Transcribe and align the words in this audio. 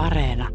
Areena. 0.00 0.48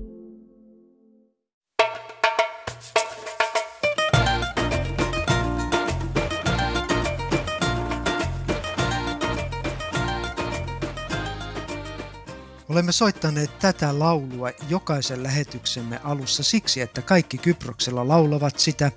Olemme 12.69 12.91
soittaneet 12.91 13.59
tätä 13.59 13.99
laulua 13.99 14.49
jokaisen 14.69 15.23
lähetyksemme 15.23 15.99
alussa 16.03 16.43
siksi, 16.43 16.81
että 16.81 17.01
kaikki 17.01 17.37
Kyproksella 17.37 18.07
laulavat 18.07 18.59
sitä, 18.59 18.91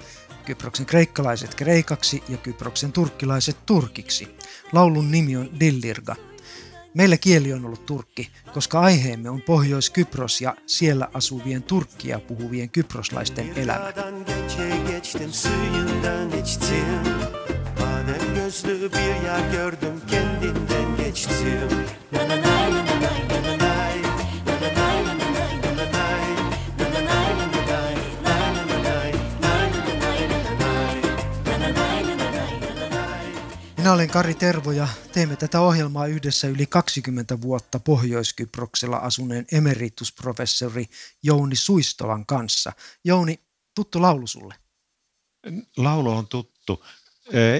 Kyproksen 0.44 0.86
kreikkalaiset 0.86 1.54
kreikaksi 1.54 2.22
ja 2.28 2.36
Kyproksen 2.36 2.92
turkkilaiset 2.92 3.56
turkiksi. 3.66 4.36
Laulun 4.72 5.10
nimi 5.10 5.36
on 5.36 5.60
Dillirga. 5.60 6.27
Meillä 6.94 7.16
kieli 7.16 7.52
on 7.52 7.64
ollut 7.64 7.86
turkki, 7.86 8.30
koska 8.54 8.80
aiheemme 8.80 9.30
on 9.30 9.42
Pohjois-Kypros 9.42 10.40
ja 10.40 10.56
siellä 10.66 11.08
asuvien 11.14 11.62
turkkia 11.62 12.18
puhuvien 12.18 12.70
kyproslaisten 12.70 13.52
elämä. 13.56 13.92
gözlü 18.48 18.92
bir 18.92 19.26
yer 19.26 19.52
gördüm 19.52 20.00
kendinden 20.10 20.96
geçtim. 21.04 21.68
Na 22.12 22.28
na 22.28 22.36
na 22.36 22.70
na 22.70 22.82
na 22.90 23.52
na. 23.52 23.57
Minä 33.88 33.94
olen 33.94 34.10
Kari 34.10 34.34
Tervo 34.34 34.72
ja 34.72 34.88
teemme 35.12 35.36
tätä 35.36 35.60
ohjelmaa 35.60 36.06
yhdessä 36.06 36.48
yli 36.48 36.66
20 36.66 37.40
vuotta 37.40 37.80
Pohjois-Kyproksella 37.80 38.96
asuneen 38.96 39.46
emeritusprofessori 39.52 40.86
Jouni 41.22 41.56
Suistolan 41.56 42.26
kanssa. 42.26 42.72
Jouni, 43.04 43.40
tuttu 43.74 44.02
laulu 44.02 44.26
sulle? 44.26 44.54
Laulu 45.76 46.10
on 46.10 46.26
tuttu. 46.26 46.84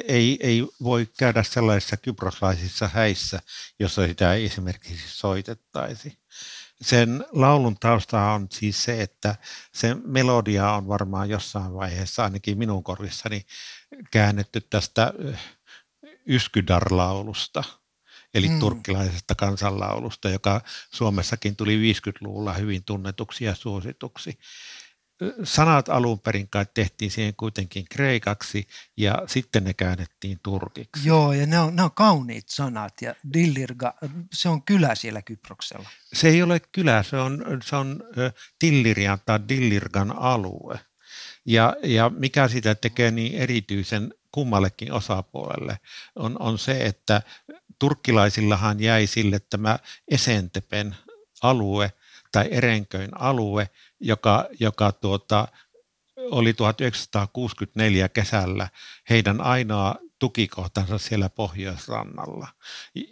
Ei, 0.08 0.38
ei 0.41 0.66
voi 0.83 1.08
käydä 1.19 1.42
sellaisissa 1.42 1.97
kyproslaisissa 1.97 2.88
häissä, 2.88 3.41
jossa 3.78 4.06
sitä 4.06 4.34
ei 4.34 4.44
esimerkiksi 4.44 5.08
soitettaisi. 5.08 6.19
Sen 6.83 7.25
laulun 7.33 7.77
tausta 7.81 8.33
on 8.33 8.47
siis 8.53 8.84
se, 8.84 9.03
että 9.03 9.36
se 9.75 9.97
melodia 10.05 10.72
on 10.72 10.88
varmaan 10.88 11.28
jossain 11.28 11.75
vaiheessa 11.75 12.25
ainakin 12.25 12.58
minun 12.58 12.84
korvissani 12.84 13.47
käännetty 14.10 14.60
tästä 14.60 15.12
Yskydar-laulusta, 16.29 17.65
eli 18.34 18.48
mm. 18.48 18.59
turkkilaisesta 18.59 19.34
kansanlaulusta, 19.34 20.29
joka 20.29 20.61
Suomessakin 20.95 21.57
tuli 21.57 21.93
50-luvulla 21.93 22.53
hyvin 22.53 22.84
tunnetuksi 22.84 23.45
ja 23.45 23.55
suosituksi. 23.55 24.39
Sanat 25.45 25.89
alun 25.89 26.21
perin 26.21 26.49
kai 26.49 26.67
tehtiin 26.75 27.11
siihen 27.11 27.34
kuitenkin 27.37 27.84
kreikaksi 27.91 28.69
ja 28.97 29.23
sitten 29.27 29.65
ne 29.65 29.75
käännettiin 29.75 30.39
turkiksi. 30.43 31.09
Joo, 31.09 31.33
ja 31.33 31.47
ne 31.47 31.59
on, 31.59 31.77
ne 31.77 31.83
on 31.83 31.93
kauniit 31.93 32.49
sanat 32.49 33.03
ja 33.03 33.15
Dillirga, 33.33 33.95
se 34.33 34.49
on 34.49 34.62
kylä 34.62 34.95
siellä 34.95 35.23
Kyproksella. 35.23 35.89
Se 36.12 36.29
ei 36.29 36.43
ole 36.43 36.61
kylä, 36.61 37.03
se 37.03 37.17
on, 37.17 37.45
se 37.65 37.77
on 37.77 38.03
Tillirian 38.59 39.19
tai 39.27 39.41
Dillirgan 39.49 40.19
alue. 40.19 40.81
Ja, 41.47 41.77
ja 41.83 42.11
mikä 42.11 42.49
sitä 42.49 42.75
tekee 42.75 43.11
niin 43.11 43.34
erityisen 43.34 44.15
kummallekin 44.33 44.93
osapuolelle, 44.93 45.79
on, 46.17 46.37
on 46.43 46.59
se, 46.59 46.87
että 46.87 47.23
turkkilaisillahan 47.79 48.81
jäi 48.81 49.07
sille 49.07 49.41
tämä 49.51 49.79
Esentepen 50.11 50.97
alue 51.43 51.93
tai 52.33 52.49
Erenköin 52.51 53.11
alue, 53.21 53.71
joka, 54.01 54.47
joka 54.61 54.93
tuota, 54.93 55.49
oli 56.17 56.55
1964 56.55 58.09
kesällä 58.09 58.69
heidän 59.11 59.41
ainoa 59.41 59.94
tukikohtansa 60.19 60.99
siellä 60.99 61.28
pohjoisrannalla, 61.28 62.49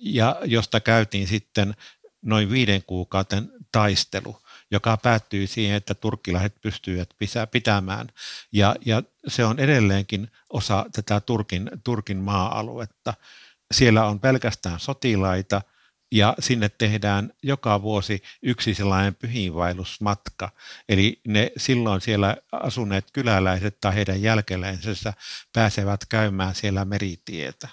ja 0.00 0.36
josta 0.44 0.80
käytiin 0.80 1.26
sitten 1.26 1.74
noin 2.22 2.50
viiden 2.50 2.82
kuukauden 2.86 3.50
taistelu 3.72 4.36
joka 4.70 4.96
päättyy 4.96 5.46
siihen, 5.46 5.76
että 5.76 5.94
turkkilaiset 5.94 6.60
pystyivät 6.60 7.10
pitämään. 7.50 8.06
Ja, 8.52 8.76
ja 8.86 9.02
se 9.28 9.44
on 9.44 9.58
edelleenkin 9.58 10.30
osa 10.50 10.86
tätä 10.92 11.20
Turkin, 11.20 11.70
Turkin 11.84 12.18
maa-aluetta. 12.18 13.14
Siellä 13.74 14.06
on 14.06 14.20
pelkästään 14.20 14.80
sotilaita 14.80 15.62
ja 16.12 16.34
sinne 16.38 16.68
tehdään 16.68 17.32
joka 17.42 17.82
vuosi 17.82 18.22
yksi 18.42 18.74
sellainen 18.74 19.14
pyhiinvaellusmatka. 19.14 20.50
Eli 20.88 21.20
ne 21.28 21.52
silloin 21.56 22.00
siellä 22.00 22.36
asuneet 22.52 23.10
kyläläiset 23.12 23.80
tai 23.80 23.94
heidän 23.94 24.22
jälkeläisensä 24.22 25.12
pääsevät 25.52 26.06
käymään 26.08 26.54
siellä 26.54 26.84
meritietä. 26.84 27.68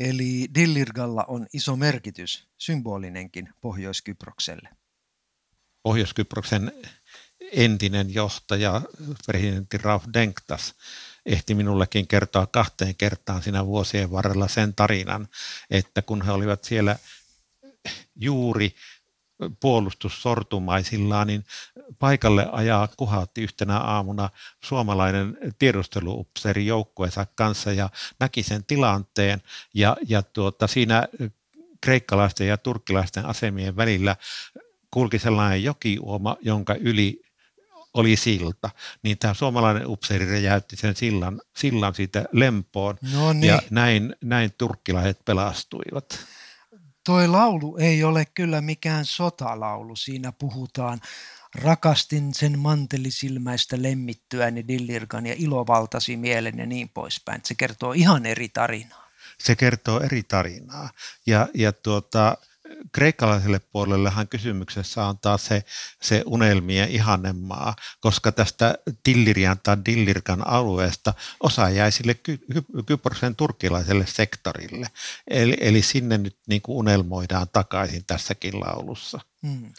Eli 0.00 0.48
Dillirgalla 0.54 1.24
on 1.28 1.46
iso 1.52 1.76
merkitys, 1.76 2.48
symbolinenkin 2.58 3.48
Pohjois-Kyprokselle. 3.60 4.79
Pohjois-Kyproksen 5.82 6.72
entinen 7.52 8.14
johtaja, 8.14 8.82
presidentti 9.26 9.78
Rauf 9.78 10.04
Denktas, 10.12 10.74
ehti 11.26 11.54
minullekin 11.54 12.06
kertoa 12.06 12.46
kahteen 12.46 12.94
kertaan 12.94 13.42
siinä 13.42 13.66
vuosien 13.66 14.10
varrella 14.10 14.48
sen 14.48 14.74
tarinan, 14.74 15.28
että 15.70 16.02
kun 16.02 16.22
he 16.22 16.32
olivat 16.32 16.64
siellä 16.64 16.96
juuri 18.16 18.74
puolustussortumaisillaan, 19.60 21.26
niin 21.26 21.44
paikalle 21.98 22.48
ajaa 22.52 22.88
kuhautti 22.96 23.42
yhtenä 23.42 23.78
aamuna 23.78 24.30
suomalainen 24.64 25.38
tiedusteluupseeri 25.58 26.66
joukkueensa 26.66 27.26
kanssa 27.34 27.72
ja 27.72 27.90
näki 28.20 28.42
sen 28.42 28.64
tilanteen. 28.64 29.42
Ja, 29.74 29.96
ja 30.08 30.22
tuota, 30.22 30.66
siinä 30.66 31.08
kreikkalaisten 31.80 32.46
ja 32.46 32.56
turkkilaisten 32.56 33.26
asemien 33.26 33.76
välillä 33.76 34.16
kulki 34.90 35.18
sellainen 35.18 35.64
jokiuoma, 35.64 36.36
jonka 36.40 36.74
yli 36.74 37.22
oli 37.94 38.16
silta, 38.16 38.70
niin 39.02 39.18
tämä 39.18 39.34
suomalainen 39.34 39.86
upseeri 39.86 40.30
räjäytti 40.30 40.76
sen 40.76 40.96
sillan, 40.96 41.40
sillan 41.56 41.94
siitä 41.94 42.24
lempoon 42.32 42.96
no 43.12 43.32
niin. 43.32 43.44
ja 43.44 43.62
näin, 43.70 44.16
näin 44.24 44.52
turkkilaiset 44.58 45.24
pelastuivat. 45.24 46.26
Toi 47.04 47.28
laulu 47.28 47.76
ei 47.76 48.04
ole 48.04 48.24
kyllä 48.34 48.60
mikään 48.60 49.04
sotalaulu. 49.04 49.96
Siinä 49.96 50.32
puhutaan 50.32 51.00
rakastin 51.54 52.34
sen 52.34 52.58
mantelisilmäistä 52.58 53.82
lemmittyäni 53.82 54.68
Dillirkan 54.68 55.26
ja 55.26 55.34
ilovaltasi 55.38 56.16
mielen 56.16 56.58
ja 56.58 56.66
niin 56.66 56.88
poispäin. 56.88 57.40
Se 57.44 57.54
kertoo 57.54 57.92
ihan 57.92 58.26
eri 58.26 58.48
tarinaa. 58.48 59.10
Se 59.38 59.56
kertoo 59.56 60.00
eri 60.00 60.22
tarinaa. 60.22 60.90
Ja, 61.26 61.48
ja 61.54 61.72
tuota, 61.72 62.36
kreikkalaiselle 62.92 63.58
puolellehan 63.58 64.28
kysymyksessä 64.28 65.06
on 65.06 65.18
taas 65.18 65.46
se, 65.46 65.64
se 66.02 66.22
unelmien 66.26 66.88
ihannemaa, 66.88 67.76
koska 68.00 68.32
tästä 68.32 68.74
Tillirian 69.02 69.60
tai 69.62 69.76
Dillirkan 69.84 70.48
alueesta 70.48 71.14
osa 71.40 71.70
jäi 71.70 71.92
sille 71.92 72.14
Ky- 72.14 72.38
Kyproksen 72.86 73.36
turkkilaiselle 73.36 74.06
sektorille. 74.06 74.86
Eli, 75.30 75.56
eli 75.60 75.82
sinne 75.82 76.18
nyt 76.18 76.38
niin 76.46 76.62
kuin 76.62 76.76
unelmoidaan 76.76 77.46
takaisin 77.52 78.04
tässäkin 78.06 78.60
laulussa. 78.60 79.20
Hmm. 79.46 79.72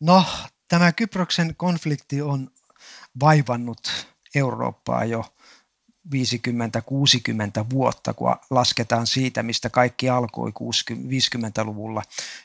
No, 0.00 0.24
tämä 0.68 0.92
Kyproksen 0.92 1.56
konflikti 1.56 2.22
on 2.22 2.50
vaivannut 3.20 4.06
Eurooppaa 4.34 5.04
jo 5.04 5.34
50-60 6.08 6.10
vuotta, 7.70 8.14
kun 8.14 8.36
lasketaan 8.50 9.06
siitä, 9.06 9.42
mistä 9.42 9.70
kaikki 9.70 10.08
alkoi 10.08 10.52
50-luvulla, 10.90 12.02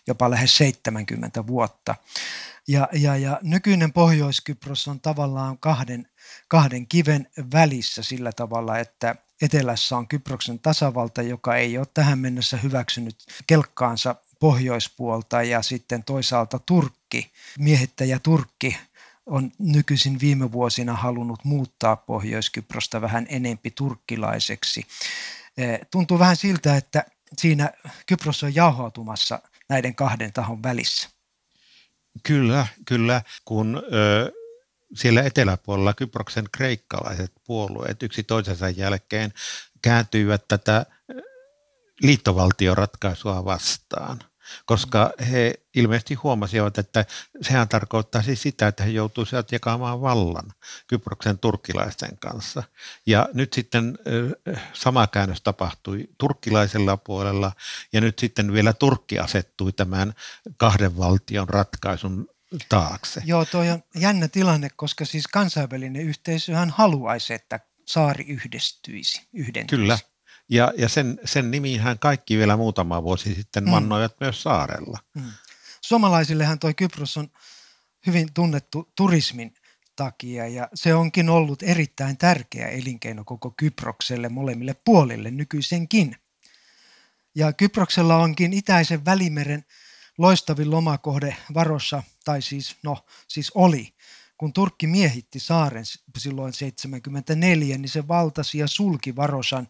jopa 0.08 0.30
lähes 0.30 0.58
70 0.58 1.48
vuotta. 1.48 1.96
Ja, 2.68 2.90
ja, 2.94 3.18
ja 3.18 3.40
nykyinen 3.44 3.94
Pohjois-Kypros 3.94 4.88
on 4.88 5.00
tavallaan 5.00 5.58
kahden, 5.58 6.08
kahden 6.48 6.88
kiven 6.88 7.28
välissä 7.54 8.04
sillä 8.04 8.32
tavalla, 8.32 8.80
että 8.80 9.16
etelässä 9.42 9.98
on 9.98 10.08
Kyproksen 10.08 10.60
tasavalta, 10.60 11.22
joka 11.22 11.56
ei 11.56 11.78
ole 11.78 11.88
tähän 11.94 12.20
mennessä 12.20 12.58
hyväksynyt 12.58 13.16
kelkkaansa 13.48 14.16
pohjoispuolta 14.40 15.44
ja 15.44 15.62
sitten 15.62 16.04
toisaalta 16.04 16.60
Turkki, 16.60 17.32
miehittäjä 17.60 18.20
Turkki 18.20 18.78
on 19.28 19.52
nykyisin 19.60 20.20
viime 20.20 20.52
vuosina 20.52 20.94
halunnut 20.94 21.46
muuttaa 21.46 21.96
Pohjois-Kyprosta 21.96 23.02
vähän 23.02 23.26
enempi 23.30 23.72
turkkilaiseksi. 23.72 24.84
Eh, 25.58 25.80
tuntuu 25.92 26.20
vähän 26.20 26.36
siltä, 26.36 26.76
että 26.76 27.06
siinä 27.38 27.72
Kypros 28.06 28.44
on 28.44 28.56
jauhautumassa 28.56 29.40
näiden 29.70 29.96
kahden 29.96 30.34
tahon 30.34 30.64
välissä. 30.64 31.10
Kyllä, 32.24 32.68
kyllä. 32.86 33.22
Kun 33.46 33.84
ö, 33.94 34.32
siellä 34.96 35.24
eteläpuolella 35.24 35.94
Kyproksen 35.94 36.46
kreikkalaiset 36.52 37.32
puolueet 37.44 38.04
yksi 38.04 38.24
toisensa 38.24 38.70
jälkeen 38.70 39.34
kääntyivät 39.82 40.48
tätä 40.48 40.86
liittovaltioratkaisua 42.02 43.46
vastaan– 43.46 44.20
koska 44.66 45.12
he 45.32 45.54
ilmeisesti 45.76 46.14
huomasivat, 46.14 46.78
että 46.78 47.06
sehän 47.42 47.68
tarkoittaisi 47.68 48.36
sitä, 48.36 48.68
että 48.68 48.84
he 48.84 48.90
joutuisivat 48.90 49.52
jakamaan 49.52 50.02
vallan 50.02 50.54
Kyproksen 50.88 51.40
turkkilaisten 51.40 52.18
kanssa. 52.18 52.64
Ja 53.06 53.30
nyt 53.34 53.54
sitten 53.54 53.98
sama 54.74 55.08
käännös 55.08 55.42
tapahtui 55.42 56.10
turkkilaisella 56.18 56.98
puolella 56.98 57.52
ja 57.94 58.02
nyt 58.02 58.20
sitten 58.20 58.54
vielä 58.54 58.74
Turkki 58.74 59.20
asettui 59.20 59.74
tämän 59.74 60.14
kahden 60.58 60.98
valtion 60.98 61.50
ratkaisun 61.50 62.28
taakse. 62.70 63.22
Joo, 63.26 63.46
tuo 63.46 63.62
on 63.62 63.84
jännä 63.96 64.28
tilanne, 64.28 64.70
koska 64.76 65.06
siis 65.06 65.28
kansainvälinen 65.28 66.02
yhteisöhän 66.02 66.70
haluaisi, 66.70 67.34
että 67.34 67.60
saari 67.86 68.26
yhdistyisi, 68.28 69.28
yhdentyisi. 69.34 69.82
Kyllä, 69.82 70.00
ja, 70.50 70.74
ja 70.78 70.90
sen, 70.90 71.20
sen 71.26 71.52
nimiinhän 71.52 72.00
kaikki 72.00 72.38
vielä 72.38 72.58
muutama 72.58 73.04
vuosi 73.04 73.36
sitten 73.36 73.64
mm. 73.64 73.72
vannoivat 73.72 74.16
myös 74.20 74.44
saarella. 74.44 75.00
Mm. 75.14 75.32
Suomalaisillehan 75.82 76.60
toi 76.60 76.74
Kypros 76.74 77.18
on 77.18 77.30
hyvin 78.08 78.34
tunnettu 78.34 78.92
turismin 78.96 79.54
takia 79.96 80.48
ja 80.48 80.70
se 80.74 80.96
onkin 80.96 81.30
ollut 81.30 81.64
erittäin 81.64 82.18
tärkeä 82.18 82.68
elinkeino 82.68 83.24
koko 83.24 83.54
Kyprokselle 83.58 84.30
molemmille 84.30 84.76
puolille 84.86 85.32
nykyisenkin. 85.32 86.16
Ja 87.36 87.54
Kyproksella 87.54 88.18
onkin 88.18 88.54
itäisen 88.54 89.06
välimeren 89.06 89.66
loistavin 90.18 90.72
lomakohde 90.72 91.38
varossa, 91.54 92.04
tai 92.26 92.42
siis, 92.42 92.76
no, 92.84 93.06
siis 93.28 93.52
oli. 93.56 93.94
Kun 94.38 94.54
Turkki 94.54 94.88
miehitti 94.88 95.40
saaren 95.40 95.84
silloin 96.18 96.54
74, 96.54 97.78
niin 97.78 97.90
se 97.90 98.08
valtasi 98.08 98.58
ja 98.58 98.68
sulki 98.68 99.16
Varosan 99.16 99.68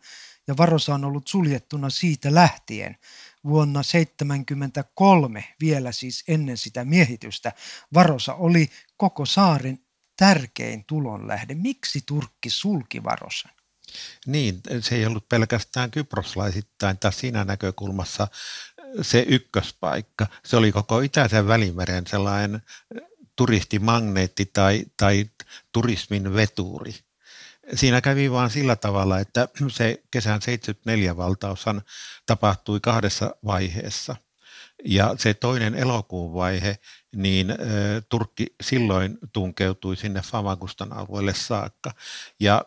ja 0.47 0.57
Varosa 0.57 0.93
on 0.93 1.05
ollut 1.05 1.27
suljettuna 1.27 1.89
siitä 1.89 2.33
lähtien. 2.33 2.97
Vuonna 3.43 3.83
1973, 3.83 5.43
vielä 5.61 5.91
siis 5.91 6.23
ennen 6.27 6.57
sitä 6.57 6.85
miehitystä, 6.85 7.53
Varosa 7.93 8.33
oli 8.33 8.69
koko 8.97 9.25
saaren 9.25 9.79
tärkein 10.17 10.85
tulonlähde. 10.85 11.55
Miksi 11.55 12.01
Turkki 12.05 12.49
sulki 12.49 13.03
Varosan? 13.03 13.51
Niin, 14.25 14.61
se 14.79 14.95
ei 14.95 15.05
ollut 15.05 15.29
pelkästään 15.29 15.91
kyproslaisittain 15.91 16.97
tai 16.97 17.13
siinä 17.13 17.43
näkökulmassa 17.43 18.27
se 19.01 19.25
ykköspaikka. 19.27 20.27
Se 20.45 20.57
oli 20.57 20.71
koko 20.71 20.99
itäisen 20.99 21.47
välimeren 21.47 22.07
sellainen 22.07 22.61
turistimagneetti 23.35 24.45
tai, 24.53 24.85
tai 24.97 25.29
turismin 25.71 26.33
veturi 26.33 27.06
siinä 27.73 28.01
kävi 28.01 28.31
vaan 28.31 28.49
sillä 28.49 28.75
tavalla, 28.75 29.19
että 29.19 29.47
se 29.67 30.03
kesän 30.11 30.41
74 30.41 31.17
valtaushan 31.17 31.81
tapahtui 32.25 32.79
kahdessa 32.79 33.35
vaiheessa. 33.45 34.15
Ja 34.85 35.15
se 35.17 35.33
toinen 35.33 35.75
elokuun 35.75 36.33
vaihe, 36.33 36.77
niin 37.15 37.47
Turkki 38.09 38.47
silloin 38.63 39.17
tunkeutui 39.33 39.95
sinne 39.95 40.21
Famagustan 40.21 40.93
alueelle 40.93 41.33
saakka. 41.33 41.91
Ja 42.39 42.65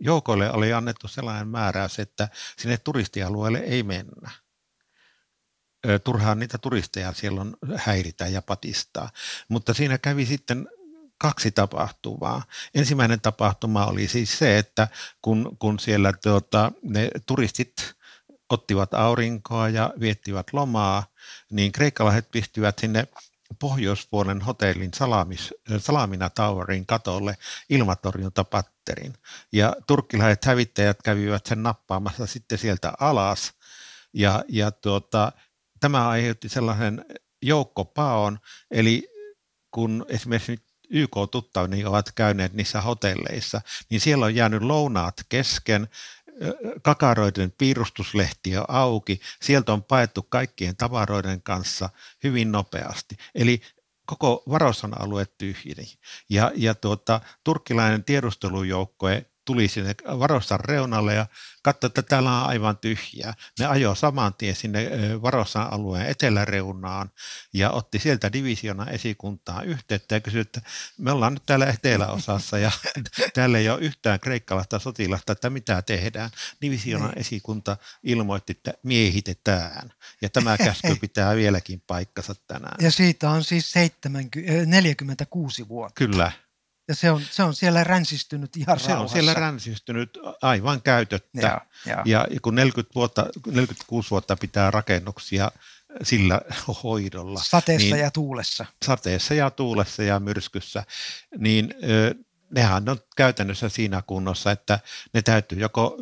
joukoille 0.00 0.52
oli 0.52 0.72
annettu 0.72 1.08
sellainen 1.08 1.48
määräys, 1.48 1.98
että 1.98 2.28
sinne 2.58 2.76
turistialueelle 2.76 3.58
ei 3.58 3.82
mennä 3.82 4.30
turhaan 6.04 6.38
niitä 6.38 6.58
turisteja 6.58 7.12
siellä 7.12 7.40
on 7.40 7.56
häiritä 7.76 8.26
ja 8.26 8.42
patistaa. 8.42 9.10
Mutta 9.48 9.74
siinä 9.74 9.98
kävi 9.98 10.26
sitten 10.26 10.68
kaksi 11.20 11.50
tapahtumaa. 11.50 12.42
Ensimmäinen 12.74 13.20
tapahtuma 13.20 13.86
oli 13.86 14.08
siis 14.08 14.38
se, 14.38 14.58
että 14.58 14.88
kun, 15.22 15.56
kun 15.58 15.78
siellä 15.78 16.12
tuota, 16.12 16.72
ne 16.82 17.10
turistit 17.26 17.94
ottivat 18.48 18.94
aurinkoa 18.94 19.68
ja 19.68 19.92
viettivät 20.00 20.46
lomaa, 20.52 21.06
niin 21.50 21.72
kreikkalaiset 21.72 22.30
pistivät 22.30 22.78
sinne 22.78 23.06
pohjoispuolen 23.58 24.40
hotellin 24.40 24.90
salamis, 24.94 25.54
Salamina 25.78 26.30
Towerin 26.30 26.86
katolle 26.86 27.36
ilmatorjuntapatterin. 27.70 29.14
Ja 29.52 29.76
turkkilaiset 29.86 30.44
hävittäjät 30.44 31.02
kävivät 31.02 31.46
sen 31.46 31.62
nappaamassa 31.62 32.26
sitten 32.26 32.58
sieltä 32.58 32.92
alas. 33.00 33.52
Ja, 34.12 34.44
ja 34.48 34.70
tuota, 34.70 35.32
tämä 35.80 36.08
aiheutti 36.08 36.48
sellaisen 36.48 37.04
joukkopaon, 37.42 38.38
eli 38.70 39.08
kun 39.70 40.06
esimerkiksi 40.08 40.69
YK-tuttavani 40.90 41.84
ovat 41.84 42.12
käyneet 42.12 42.52
niissä 42.52 42.80
hotelleissa, 42.80 43.60
niin 43.90 44.00
siellä 44.00 44.24
on 44.24 44.34
jäänyt 44.34 44.62
lounaat 44.62 45.14
kesken, 45.28 45.88
kakaroiden 46.82 47.52
piirustuslehti 47.58 48.56
on 48.56 48.64
auki, 48.68 49.20
sieltä 49.42 49.72
on 49.72 49.82
paettu 49.82 50.22
kaikkien 50.22 50.76
tavaroiden 50.76 51.42
kanssa 51.42 51.88
hyvin 52.24 52.52
nopeasti. 52.52 53.16
Eli 53.34 53.62
koko 54.06 54.42
Varosan 54.48 55.02
alue 55.02 55.26
tyhjeni. 55.38 55.86
Ja, 56.28 56.52
ja 56.54 56.74
tuota, 56.74 57.20
turkkilainen 57.44 58.04
tiedustelujoukkue 58.04 59.26
tuli 59.50 59.68
sinne 59.68 59.94
Varossan 60.04 60.60
reunalle 60.60 61.14
ja 61.14 61.26
katsoi, 61.62 61.88
että 61.88 62.02
täällä 62.02 62.40
on 62.40 62.48
aivan 62.48 62.78
tyhjää. 62.78 63.34
Ne 63.58 63.66
ajoi 63.66 63.96
saman 63.96 64.34
tien 64.34 64.56
sinne 64.56 64.90
Varossan 65.22 65.72
alueen 65.72 66.06
eteläreunaan 66.06 67.10
ja 67.52 67.70
otti 67.70 67.98
sieltä 67.98 68.32
divisiona 68.32 68.86
esikuntaa 68.86 69.62
yhteyttä 69.62 70.14
ja 70.14 70.20
kysyi, 70.20 70.40
että 70.40 70.60
me 70.98 71.12
ollaan 71.12 71.34
nyt 71.34 71.42
täällä 71.46 71.66
eteläosassa 71.66 72.58
ja 72.58 72.70
täällä 73.34 73.58
ei 73.58 73.68
ole 73.68 73.80
yhtään 73.80 74.20
kreikkalaista 74.20 74.78
sotilasta, 74.78 75.32
että 75.32 75.50
mitä 75.50 75.82
tehdään. 75.82 76.30
Divisionan 76.62 77.10
niin. 77.10 77.18
esikunta 77.18 77.76
ilmoitti, 78.02 78.52
että 78.52 78.74
miehitetään 78.82 79.92
ja 80.22 80.28
tämä 80.28 80.58
käsky 80.58 80.94
pitää 81.00 81.36
vieläkin 81.36 81.82
paikkansa 81.86 82.34
tänään. 82.46 82.76
Ja 82.80 82.90
siitä 82.90 83.30
on 83.30 83.44
siis 83.44 83.72
70, 83.72 84.66
46 84.66 85.68
vuotta. 85.68 85.98
Kyllä. 85.98 86.32
Ja 86.90 86.96
se 86.96 87.10
on, 87.10 87.22
se 87.30 87.42
on 87.42 87.54
siellä 87.54 87.84
ränsistynyt 87.84 88.56
ihan 88.56 88.80
Se 88.80 88.88
rauhassa. 88.88 89.02
on 89.02 89.08
siellä 89.08 89.34
ränsistynyt 89.34 90.18
aivan 90.42 90.82
käytöttä. 90.82 91.40
Ja, 91.40 91.60
ja. 91.86 92.04
ja 92.06 92.40
kun 92.42 92.54
40 92.54 92.94
vuotta, 92.94 93.26
46 93.46 94.10
vuotta 94.10 94.36
pitää 94.36 94.70
rakennuksia 94.70 95.50
sillä 96.02 96.40
hoidolla. 96.82 97.40
Sateessa 97.42 97.94
niin, 97.94 98.02
ja 98.02 98.10
tuulessa. 98.10 98.66
Sateessa 98.84 99.34
ja 99.34 99.50
tuulessa 99.50 100.02
ja 100.02 100.20
myrskyssä, 100.20 100.84
niin 101.38 101.74
nehän 102.54 102.88
on 102.88 102.98
käytännössä 103.16 103.68
siinä 103.68 104.02
kunnossa, 104.06 104.50
että 104.50 104.78
ne 105.14 105.22
täytyy 105.22 105.58
joko 105.58 105.96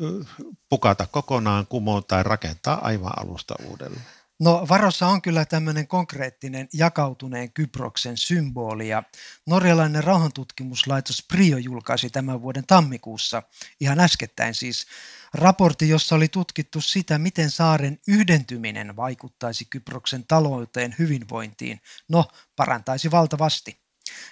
pukata 0.69 1.07
kokonaan 1.07 1.67
kumoon 1.67 2.05
tai 2.05 2.23
rakentaa 2.23 2.87
aivan 2.87 3.13
alusta 3.17 3.55
uudelleen. 3.65 4.18
No 4.41 4.67
Varossa 4.69 5.07
on 5.07 5.23
kyllä 5.23 5.45
tämmöinen 5.45 5.89
konkreettinen 5.89 6.69
jakautuneen 6.73 7.53
Kyproksen 7.53 8.17
symboli 8.17 8.89
ja 8.89 9.03
norjalainen 9.47 10.05
rauhantutkimuslaitos 10.05 11.25
Prio 11.29 11.57
julkaisi 11.57 12.11
tämän 12.11 12.43
vuoden 12.43 12.67
tammikuussa, 12.67 13.43
ihan 13.81 14.01
äskettäin 14.01 14.55
siis, 14.55 14.87
raportti, 15.35 15.89
jossa 15.89 16.15
oli 16.15 16.29
tutkittu 16.29 16.81
sitä, 16.81 17.19
miten 17.19 17.51
saaren 17.51 17.99
yhdentyminen 18.09 18.97
vaikuttaisi 18.97 19.65
Kyproksen 19.65 20.25
talouteen 20.25 20.95
hyvinvointiin. 20.99 21.81
No, 22.09 22.25
parantaisi 22.57 23.11
valtavasti. 23.11 23.81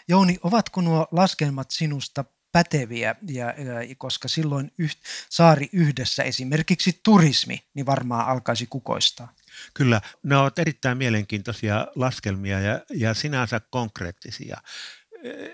Jouni, 0.09 0.39
ovatko 0.43 0.81
nuo 0.81 1.09
laskelmat 1.13 1.71
sinusta 1.71 2.25
päteviä, 2.53 3.15
ja, 3.29 3.47
ja, 3.47 3.95
koska 3.99 4.29
silloin 4.29 4.73
yht, 4.79 4.99
saari 5.31 5.69
yhdessä, 5.73 6.23
esimerkiksi 6.23 7.01
turismi, 7.03 7.63
niin 7.75 7.87
varmaan 7.87 8.27
alkaisi 8.27 8.67
kukoistaa. 8.67 9.33
Kyllä, 9.75 10.01
ne 10.23 10.37
ovat 10.37 10.59
erittäin 10.59 10.99
mielenkiintoisia 10.99 11.87
laskelmia 11.95 12.61
ja, 12.61 12.81
ja 12.95 13.15
sinänsä 13.15 13.61
konkreettisia. 13.71 14.57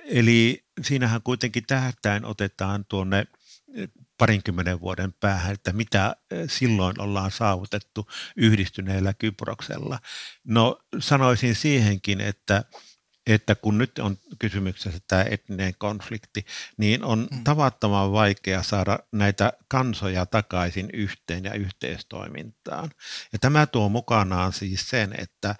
Eli 0.05 0.65
siinähän 0.83 1.23
kuitenkin 1.23 1.65
tähtäin 1.67 2.25
otetaan 2.25 2.85
tuonne 2.85 3.27
parinkymmenen 4.19 4.81
vuoden 4.81 5.13
päähän, 5.13 5.53
että 5.53 5.73
mitä 5.73 6.17
silloin 6.49 7.01
ollaan 7.01 7.31
saavutettu 7.31 8.09
yhdistyneellä 8.37 9.15
Kyproksella. 9.15 9.99
No 10.45 10.79
sanoisin 10.99 11.55
siihenkin, 11.55 12.21
että 12.21 12.65
että 13.27 13.55
kun 13.55 13.79
nyt 13.79 13.99
on 13.99 14.19
kysymyksessä 14.39 14.99
tämä 15.09 15.25
etninen 15.31 15.75
konflikti, 15.79 16.47
niin 16.77 17.05
on 17.05 17.29
mm. 17.31 17.45
tavattoman 17.45 18.13
vaikea 18.13 18.63
saada 18.63 18.99
näitä 19.13 19.53
kansoja 19.69 20.27
takaisin 20.27 20.91
yhteen 20.93 21.45
ja 21.45 21.55
yhteistoimintaan. 21.55 22.91
Ja 23.33 23.39
tämä 23.39 23.67
tuo 23.67 23.89
mukanaan 23.89 24.53
siis 24.53 24.91
sen, 24.91 25.15
että 25.19 25.55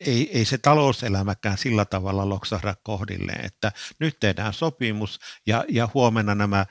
ei, 0.00 0.38
ei 0.38 0.44
se 0.44 0.58
talouselämäkään 0.58 1.58
sillä 1.58 1.84
tavalla 1.84 2.28
loksahda 2.28 2.74
kohdilleen, 2.82 3.44
että 3.44 3.72
nyt 3.98 4.16
tehdään 4.20 4.52
sopimus 4.52 5.20
ja, 5.46 5.64
ja 5.68 5.88
huomenna 5.94 6.34
nämä 6.34 6.66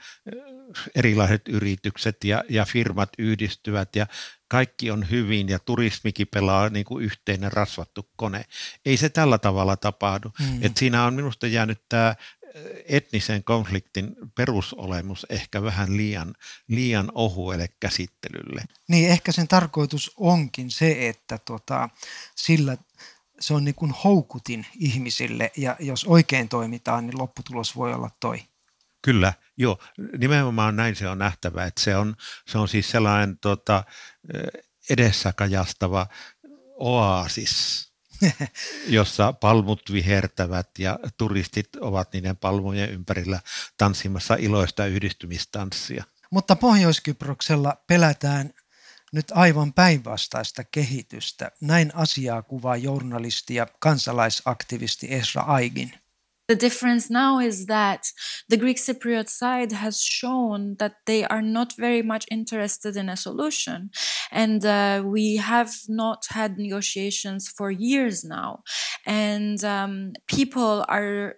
erilaiset 0.96 1.48
yritykset 1.48 2.24
ja, 2.24 2.44
ja 2.50 2.66
firmat 2.66 3.10
yhdistyvät 3.18 3.96
ja 3.96 4.08
kaikki 4.48 4.92
on 4.92 5.10
hyvin 5.10 5.50
ja 5.50 5.60
turismikin 5.60 6.28
pelaa 6.28 6.70
niin 6.70 6.86
kuin 6.86 7.06
yhteinen 7.06 7.52
rasvattu 7.52 8.10
kone. 8.16 8.46
Ei 8.86 8.98
se 8.98 9.10
tällä 9.10 9.38
tavalla 9.38 9.78
tapahdu. 9.78 10.32
Mm. 10.40 10.64
Et 10.64 10.78
siinä 10.78 11.06
on 11.06 11.14
minusta 11.14 11.48
jäänyt 11.48 11.82
tämä 11.90 12.16
etnisen 12.88 13.44
konfliktin 13.44 14.16
perusolemus 14.36 15.26
ehkä 15.30 15.62
vähän 15.62 15.98
liian, 15.98 16.36
liian 16.68 17.12
ohuelle 17.16 17.70
käsittelylle. 17.80 18.64
Niin, 18.88 19.10
ehkä 19.10 19.32
sen 19.32 19.48
tarkoitus 19.48 20.12
onkin 20.18 20.72
se, 20.72 21.10
että 21.10 21.38
tota, 21.38 21.90
sillä 22.36 22.78
se 23.40 23.54
on 23.54 23.66
niin 23.66 23.76
kuin 23.76 23.92
houkutin 24.04 24.66
ihmisille 24.80 25.52
ja 25.58 25.76
jos 25.80 26.04
oikein 26.04 26.50
toimitaan, 26.50 27.08
niin 27.08 27.18
lopputulos 27.18 27.76
voi 27.76 27.94
olla 27.94 28.10
toi. 28.20 28.40
Kyllä, 29.06 29.34
joo. 29.58 29.80
Nimenomaan 30.18 30.76
näin 30.76 30.96
se 30.96 31.08
on 31.08 31.18
nähtävä, 31.18 31.66
että 31.66 31.82
se 31.82 31.96
on, 31.96 32.16
se 32.48 32.58
on 32.58 32.68
siis 32.68 32.92
sellainen 32.92 33.38
tota, 33.40 33.84
edessä 34.90 35.34
kajastava 35.34 36.08
oasis, 36.76 37.86
jossa 38.88 39.34
palmut 39.34 39.82
vihertävät 39.92 40.70
ja 40.80 41.00
turistit 41.18 41.76
ovat 41.76 42.14
niiden 42.14 42.38
palmujen 42.38 42.90
ympärillä 42.90 43.40
tanssimassa 43.78 44.36
iloista 44.36 44.86
yhdistymistanssia. 44.86 46.04
Mutta 46.32 46.56
Pohjois-Kyproksella 46.56 47.78
pelätään 47.88 48.54
nyt 49.12 49.32
aivan 49.32 49.74
päinvastaista 49.74 50.64
kehitystä. 50.64 51.52
Näin 51.62 51.96
asiaa 51.96 52.42
kuvaa 52.42 52.76
journalisti 52.76 53.56
ja 53.56 53.68
kansalaisaktivisti 53.80 55.14
Esra 55.14 55.42
Aigin. 55.42 56.05
The 56.48 56.56
difference 56.56 57.10
now 57.10 57.40
is 57.40 57.66
that 57.66 58.12
the 58.50 58.58
Greek 58.58 58.78
Cypriot 58.78 59.30
side 59.30 59.72
has 59.72 60.00
shown 60.00 60.76
that 60.78 60.94
they 61.06 61.26
are 61.26 61.42
not 61.42 61.74
very 61.80 62.04
much 62.04 62.26
interested 62.32 62.96
in 62.96 63.10
a 63.10 63.16
solution. 63.16 63.90
And 64.32 64.64
uh, 64.64 65.04
we 65.12 65.38
have 65.38 65.72
not 65.90 66.26
had 66.30 66.58
negotiations 66.58 67.52
for 67.58 67.72
years 67.72 68.24
now. 68.24 68.60
And 69.08 69.64
um, 69.64 70.12
people 70.28 70.84
are 70.88 71.34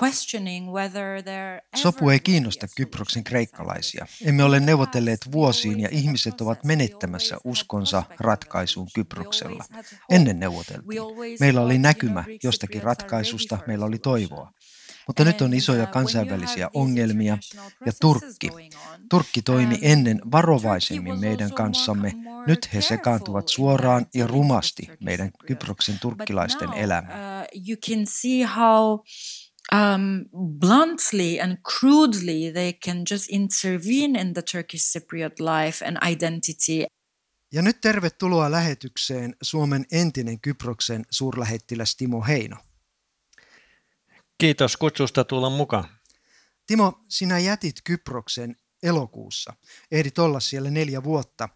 questioning 0.00 0.72
whether 0.72 1.22
there 1.22 1.60
Sopu 1.76 2.10
ei 2.10 2.20
kiinnosta 2.20 2.66
Kyproksen 2.76 3.24
kreikkalaisia. 3.24 4.06
Emme 4.24 4.44
ole 4.44 4.60
neuvotelleet 4.60 5.32
vuosiin 5.32 5.80
ja 5.80 5.88
ihmiset 5.92 6.40
ovat 6.40 6.64
menettämässä 6.64 7.36
uskonsa 7.44 8.02
ratkaisuun 8.20 8.88
Kyproksella. 8.94 9.64
Ennen 10.10 10.40
neuvoteltiin. 10.40 11.00
Meillä 11.40 11.60
oli 11.60 11.78
näkymä 11.78 12.24
jostakin 12.42 12.82
ratkaisusta, 12.82 13.58
meillä 13.66 13.84
oli 13.84 13.98
toivo 13.98 14.23
toivoa. 14.28 14.52
Mutta 15.06 15.24
nyt 15.24 15.40
on 15.40 15.54
isoja 15.54 15.86
kansainvälisiä 15.86 16.70
ongelmia 16.74 17.38
ja 17.86 17.92
Turkki. 18.00 18.50
Turkki 19.10 19.42
toimi 19.42 19.78
ennen 19.82 20.20
varovaisemmin 20.32 21.20
meidän 21.20 21.52
kanssamme. 21.52 22.12
Nyt 22.46 22.74
he 22.74 22.80
sekaantuvat 22.80 23.48
suoraan 23.48 24.06
ja 24.14 24.26
rumasti 24.26 24.88
meidän 25.00 25.30
Kyproksen 25.46 25.98
turkkilaisten 26.00 26.72
elämään. 26.72 27.46
um, 29.72 30.24
bluntly 30.58 31.40
and 31.40 31.58
crudely 31.62 32.52
they 32.52 32.72
can 32.72 33.04
just 33.10 33.26
intervene 33.30 34.20
in 34.20 34.34
the 34.34 34.42
Turkish 34.42 34.92
Cypriot 34.92 35.40
life 35.40 35.86
and 35.86 35.98
identity. 36.10 36.86
Ja 37.52 37.62
nyt 37.62 37.80
tervetuloa 37.80 38.50
lähetykseen 38.50 39.36
Suomen 39.42 39.84
entinen 39.92 40.40
Kyproksen 40.40 41.04
suurlähettiläs 41.10 41.96
Timo 41.96 42.20
Heino. 42.20 42.56
Kiitos 44.38 44.76
kutsusta 44.76 45.24
tulla 45.24 45.50
mukaan. 45.50 45.88
Timo, 46.66 47.04
sinä 47.08 47.38
jätit 47.38 47.76
Kyproksen 47.84 48.56
elokuussa. 48.82 49.54
Ehdit 49.90 50.18
olla 50.18 50.40
siellä 50.40 50.70
neljä 50.70 51.04
vuotta 51.04 51.48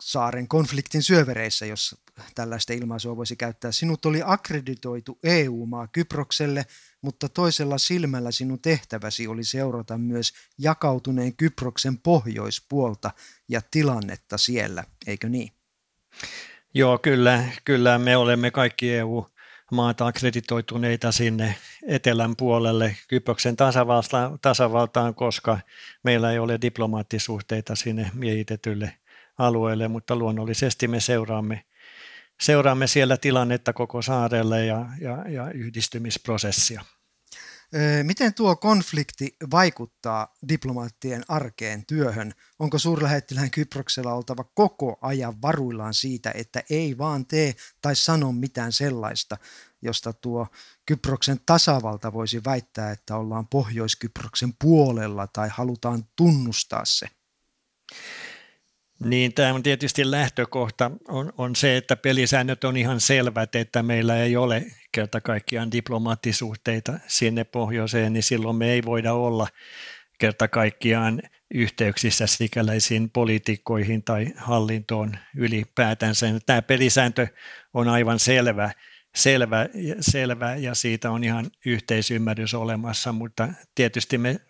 saaren 0.00 0.48
konfliktin 0.48 1.02
syövereissä, 1.02 1.66
jos 1.66 1.96
tällaista 2.34 2.72
ilmaisua 2.72 3.16
voisi 3.16 3.36
käyttää. 3.36 3.72
Sinut 3.72 4.06
oli 4.06 4.20
akkreditoitu 4.24 5.18
EU-maa 5.24 5.86
Kyprokselle, 5.86 6.66
mutta 7.02 7.28
toisella 7.28 7.78
silmällä 7.78 8.30
sinun 8.30 8.60
tehtäväsi 8.60 9.26
oli 9.26 9.44
seurata 9.44 9.98
myös 9.98 10.32
jakautuneen 10.58 11.36
Kyproksen 11.36 11.98
pohjoispuolta 11.98 13.10
ja 13.48 13.60
tilannetta 13.70 14.38
siellä, 14.38 14.84
eikö 15.06 15.28
niin? 15.28 15.52
Joo, 16.74 16.98
kyllä, 16.98 17.44
kyllä 17.64 17.98
me 17.98 18.16
olemme 18.16 18.50
kaikki 18.50 18.94
EU 18.94 19.26
maata 19.70 20.06
akkreditoituneita 20.06 21.12
sinne 21.12 21.54
etelän 21.86 22.36
puolelle 22.36 22.96
Kyproksen 23.08 23.56
tasavaltaan, 23.56 24.38
tasavaltaan, 24.42 25.14
koska 25.14 25.58
meillä 26.02 26.32
ei 26.32 26.38
ole 26.38 26.58
diplomaattisuhteita 26.60 27.74
sinne 27.74 28.10
miehitetylle 28.14 28.92
alueelle, 29.38 29.88
mutta 29.88 30.16
luonnollisesti 30.16 30.88
me 30.88 31.00
seuraamme, 31.00 31.64
seuraamme 32.40 32.86
siellä 32.86 33.16
tilannetta 33.16 33.72
koko 33.72 34.02
saarelle 34.02 34.66
ja, 34.66 34.86
ja, 35.00 35.24
ja 35.28 35.50
yhdistymisprosessia. 35.50 36.84
Miten 38.02 38.34
tuo 38.34 38.56
konflikti 38.56 39.36
vaikuttaa 39.50 40.34
diplomaattien 40.48 41.24
arkeen 41.28 41.86
työhön? 41.86 42.34
Onko 42.58 42.78
suurlähettilään 42.78 43.50
Kyproksella 43.50 44.14
oltava 44.14 44.44
koko 44.44 44.98
ajan 45.00 45.42
varuillaan 45.42 45.94
siitä, 45.94 46.32
että 46.34 46.62
ei 46.70 46.98
vaan 46.98 47.26
tee 47.26 47.54
tai 47.82 47.96
sano 47.96 48.32
mitään 48.32 48.72
sellaista, 48.72 49.36
josta 49.82 50.12
tuo 50.12 50.46
Kyproksen 50.86 51.40
tasavalta 51.46 52.12
voisi 52.12 52.44
väittää, 52.44 52.90
että 52.90 53.16
ollaan 53.16 53.48
Pohjois-Kyproksen 53.48 54.54
puolella 54.58 55.26
tai 55.26 55.48
halutaan 55.48 56.04
tunnustaa 56.16 56.84
se? 56.84 57.06
Niin 59.04 59.34
tämä 59.34 59.54
on 59.54 59.62
tietysti 59.62 60.10
lähtökohta 60.10 60.90
on, 61.08 61.32
on 61.38 61.56
se, 61.56 61.76
että 61.76 61.96
pelisäännöt 61.96 62.64
on 62.64 62.76
ihan 62.76 63.00
selvät, 63.00 63.54
että 63.54 63.82
meillä 63.82 64.22
ei 64.22 64.36
ole 64.36 64.66
kerta 64.92 65.20
kaikkiaan 65.20 65.72
diplomaattisuhteita 65.72 66.92
sinne 67.06 67.44
pohjoiseen, 67.44 68.12
niin 68.12 68.22
silloin 68.22 68.56
me 68.56 68.72
ei 68.72 68.82
voida 68.84 69.12
olla 69.12 69.48
kerta 70.18 70.48
kaikkiaan 70.48 71.22
yhteyksissä 71.54 72.26
sikäläisiin 72.26 73.10
poliitikkoihin 73.10 74.02
tai 74.02 74.26
hallintoon 74.36 75.16
ylipäätänsä. 75.36 76.26
Tämä 76.46 76.62
pelisääntö 76.62 77.26
on 77.74 77.88
aivan 77.88 78.18
selvä, 78.18 78.72
selvä, 79.14 79.68
selvä 80.00 80.56
ja 80.56 80.74
siitä 80.74 81.10
on 81.10 81.24
ihan 81.24 81.50
yhteisymmärrys 81.66 82.54
olemassa, 82.54 83.12
mutta 83.12 83.48
tietysti 83.74 84.18
me 84.18 84.40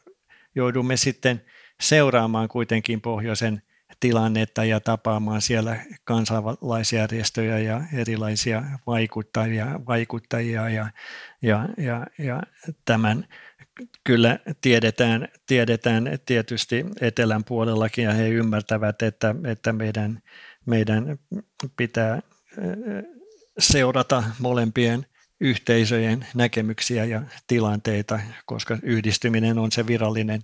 joudumme 0.55 0.97
sitten 0.97 1.45
seuraamaan 1.81 2.49
kuitenkin 2.49 3.01
pohjoisen 3.01 3.63
tilannetta 4.01 4.65
ja 4.65 4.81
tapaamaan 4.81 5.43
siellä 5.43 5.77
kansalaisjärjestöjä 6.05 7.59
ja 7.59 7.81
erilaisia 7.95 8.63
vaikuttajia, 8.87 9.81
vaikuttajia 9.87 10.69
ja, 10.69 10.91
ja, 11.43 11.69
ja, 11.79 12.07
ja 12.19 12.43
tämän 12.85 13.27
kyllä 14.05 14.39
tiedetään, 14.61 15.29
tiedetään 15.47 16.19
tietysti 16.27 16.87
etelän 17.01 17.45
puolellakin 17.45 18.05
ja 18.05 18.13
he 18.13 18.29
ymmärtävät, 18.29 19.03
että, 19.03 19.35
että 19.45 19.73
meidän, 19.73 20.23
meidän 20.67 21.19
pitää 21.77 22.21
seurata 23.59 24.23
molempien 24.39 25.07
yhteisöjen 25.41 26.27
näkemyksiä 26.35 27.05
ja 27.05 27.23
tilanteita, 27.47 28.21
koska 28.47 28.79
yhdistyminen 28.83 29.59
on 29.59 29.73
se 29.73 29.87
virallinen 29.87 30.41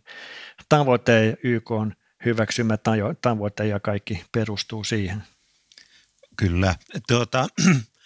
tavoite 0.69 1.37
YK 1.43 1.71
on 1.71 1.95
hyväksymä 2.27 2.79
tavoite 3.21 3.67
ja 3.67 3.81
kaikki 3.81 4.25
perustuu 4.33 4.85
siihen. 4.85 5.23
Kyllä. 6.37 6.75
Tuota, 7.09 7.47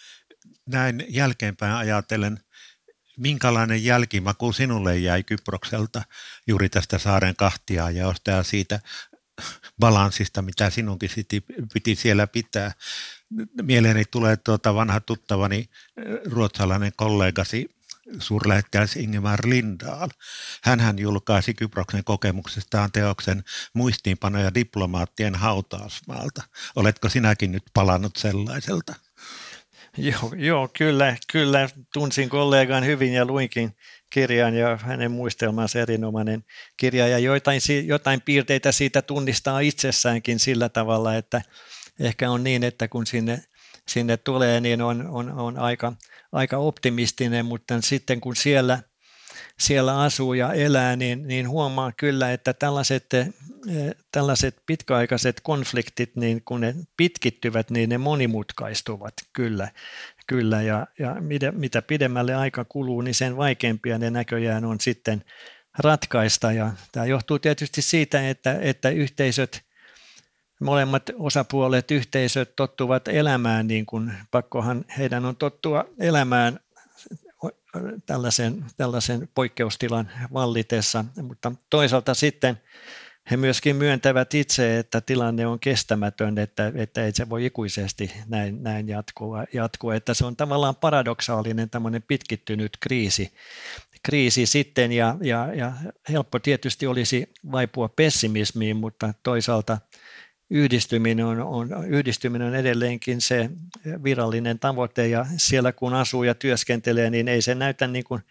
näin 0.67 1.07
jälkeenpäin 1.09 1.73
ajatellen, 1.73 2.41
minkälainen 3.17 3.85
jälkimaku 3.85 4.53
sinulle 4.53 4.99
jäi 4.99 5.23
Kyprokselta 5.23 6.03
juuri 6.47 6.69
tästä 6.69 6.99
saaren 6.99 7.37
kahtia 7.37 7.91
ja 7.91 8.15
siitä 8.43 8.81
balanssista, 9.81 10.43
mitä 10.43 10.71
sinunkin 10.71 11.11
piti 11.73 11.95
siellä 11.95 12.27
pitää. 12.27 12.73
Mieleeni 13.63 14.05
tulee 14.05 14.37
tuota 14.37 14.75
vanha 14.75 15.01
tuttavani 15.01 15.71
ruotsalainen 16.25 16.93
kollegasi 16.97 17.80
suurlähettiläs 18.19 18.97
Ingemar 18.97 19.41
Lindahl. 19.45 20.09
Hänhän 20.63 20.99
julkaisi 20.99 21.55
Kyproksen 21.55 22.05
kokemuksestaan 22.05 22.93
teoksen 22.93 23.45
muistiinpanoja 23.75 24.55
diplomaattien 24.55 25.35
hautausmaalta. 25.35 26.43
Oletko 26.77 27.09
sinäkin 27.09 27.53
nyt 27.53 27.63
palannut 27.75 28.17
sellaiselta? 28.17 28.95
Joo, 29.97 30.33
joo 30.37 30.69
kyllä, 30.79 31.17
kyllä. 31.33 31.69
Tunsin 31.93 32.29
kollegan 32.29 32.85
hyvin 32.85 33.13
ja 33.13 33.25
luinkin 33.25 33.77
kirjan 34.11 34.55
ja 34.55 34.79
hänen 34.83 35.11
muistelmansa 35.11 35.79
erinomainen 35.79 36.45
kirja 36.77 37.09
ja 37.09 37.19
joitain, 37.19 37.61
jotain 37.87 38.21
piirteitä 38.21 38.73
siitä 38.73 39.03
tunnistaa 39.03 39.61
itsessäänkin 39.61 40.39
sillä 40.39 40.69
tavalla, 40.69 41.17
että 41.17 41.43
ehkä 42.01 42.31
on 42.31 42.45
niin, 42.45 42.65
että 42.65 42.89
kun 42.89 43.07
sinne, 43.07 43.43
sinne 43.89 44.17
tulee, 44.17 44.61
niin 44.61 44.83
on, 44.83 45.07
on, 45.09 45.31
on 45.31 45.59
aika, 45.59 45.93
aika 46.33 46.57
optimistinen, 46.57 47.47
mutta 47.47 47.81
sitten 47.81 48.21
kun 48.21 48.37
siellä, 48.37 48.83
siellä 49.59 50.01
asuu 50.01 50.35
ja 50.35 50.53
elää, 50.53 50.97
niin, 50.97 51.29
niin 51.29 51.49
huomaa 51.49 51.93
kyllä, 51.97 52.33
että 52.33 52.55
tällaiset, 52.55 53.15
eh, 53.15 53.29
tällaiset 54.13 54.57
pitkäaikaiset 54.67 55.41
konfliktit, 55.41 56.17
niin 56.17 56.43
kun 56.45 56.61
ne 56.61 56.75
pitkittyvät, 56.97 57.71
niin 57.71 57.89
ne 57.89 57.99
monimutkaistuvat 57.99 59.15
kyllä. 59.33 59.69
kyllä, 60.27 60.63
ja, 60.63 60.87
ja 60.99 61.17
mitä, 61.21 61.53
mitä 61.53 61.83
pidemmälle 61.83 62.35
aika 62.35 62.65
kuluu, 62.65 63.01
niin 63.01 63.15
sen 63.15 63.37
vaikeampia 63.37 63.99
ne 63.99 64.11
näköjään 64.11 64.65
on 64.65 64.81
sitten 64.81 65.25
ratkaista. 65.79 66.53
Ja 66.53 66.73
tämä 66.93 67.07
johtuu 67.07 67.39
tietysti 67.39 67.83
siitä, 67.83 68.29
että, 68.29 68.59
että 68.61 68.91
yhteisöt, 68.91 69.70
molemmat 70.61 71.03
osapuolet, 71.19 71.91
yhteisöt 71.91 72.57
tottuvat 72.57 73.09
elämään, 73.09 73.67
niin 73.67 73.87
kuin 73.87 74.13
pakkohan 74.31 74.85
heidän 74.99 75.25
on 75.25 75.37
tottua 75.37 75.85
elämään 75.99 76.61
tällaisen, 78.07 78.65
tällaisen 78.77 79.29
poikkeustilan 79.35 80.11
vallitessa, 80.33 81.05
mutta 81.23 81.53
toisaalta 81.71 82.15
sitten 82.15 82.61
he 83.31 83.37
myöskin 83.37 83.77
myöntävät 83.77 84.35
itse, 84.35 84.79
että 84.79 85.01
tilanne 85.01 85.47
on 85.47 85.61
kestämätön, 85.61 86.39
että, 86.39 86.73
että 86.75 87.05
ei 87.05 87.13
se 87.13 87.29
voi 87.29 87.47
ikuisesti 87.47 88.13
näin, 88.27 88.63
näin 88.63 88.89
jatkua, 88.89 89.45
jatkua, 89.53 89.95
että 89.95 90.15
se 90.15 90.25
on 90.25 90.37
tavallaan 90.37 90.77
paradoksaalinen 90.77 91.71
tämmöinen 91.71 92.03
pitkittynyt 92.03 92.77
kriisi, 92.81 93.33
kriisi 94.03 94.47
sitten. 94.47 94.93
Ja, 94.93 95.17
ja, 95.23 95.55
ja 95.55 95.73
helppo 96.09 96.39
tietysti 96.39 96.87
olisi 96.87 97.33
vaipua 97.53 97.89
pessimismiin, 97.89 98.77
mutta 98.77 99.15
toisaalta 99.23 99.79
yhdistyminen 100.51 101.27
on, 101.27 101.41
on, 101.41 101.87
yhdistyminen 101.87 102.49
on 102.49 102.55
edelleenkin 102.55 103.21
se 103.21 103.51
virallinen 104.05 104.59
tavoite 104.59 105.09
ja 105.09 105.27
siellä 105.37 105.73
kun 105.73 105.95
asuu 105.95 106.23
ja 106.23 106.35
työskentelee, 106.35 107.11
niin 107.11 107.29
ei 107.29 107.43
se 107.43 107.55
näytä 107.55 107.87
niin 107.87 108.05
kuin 108.05 108.23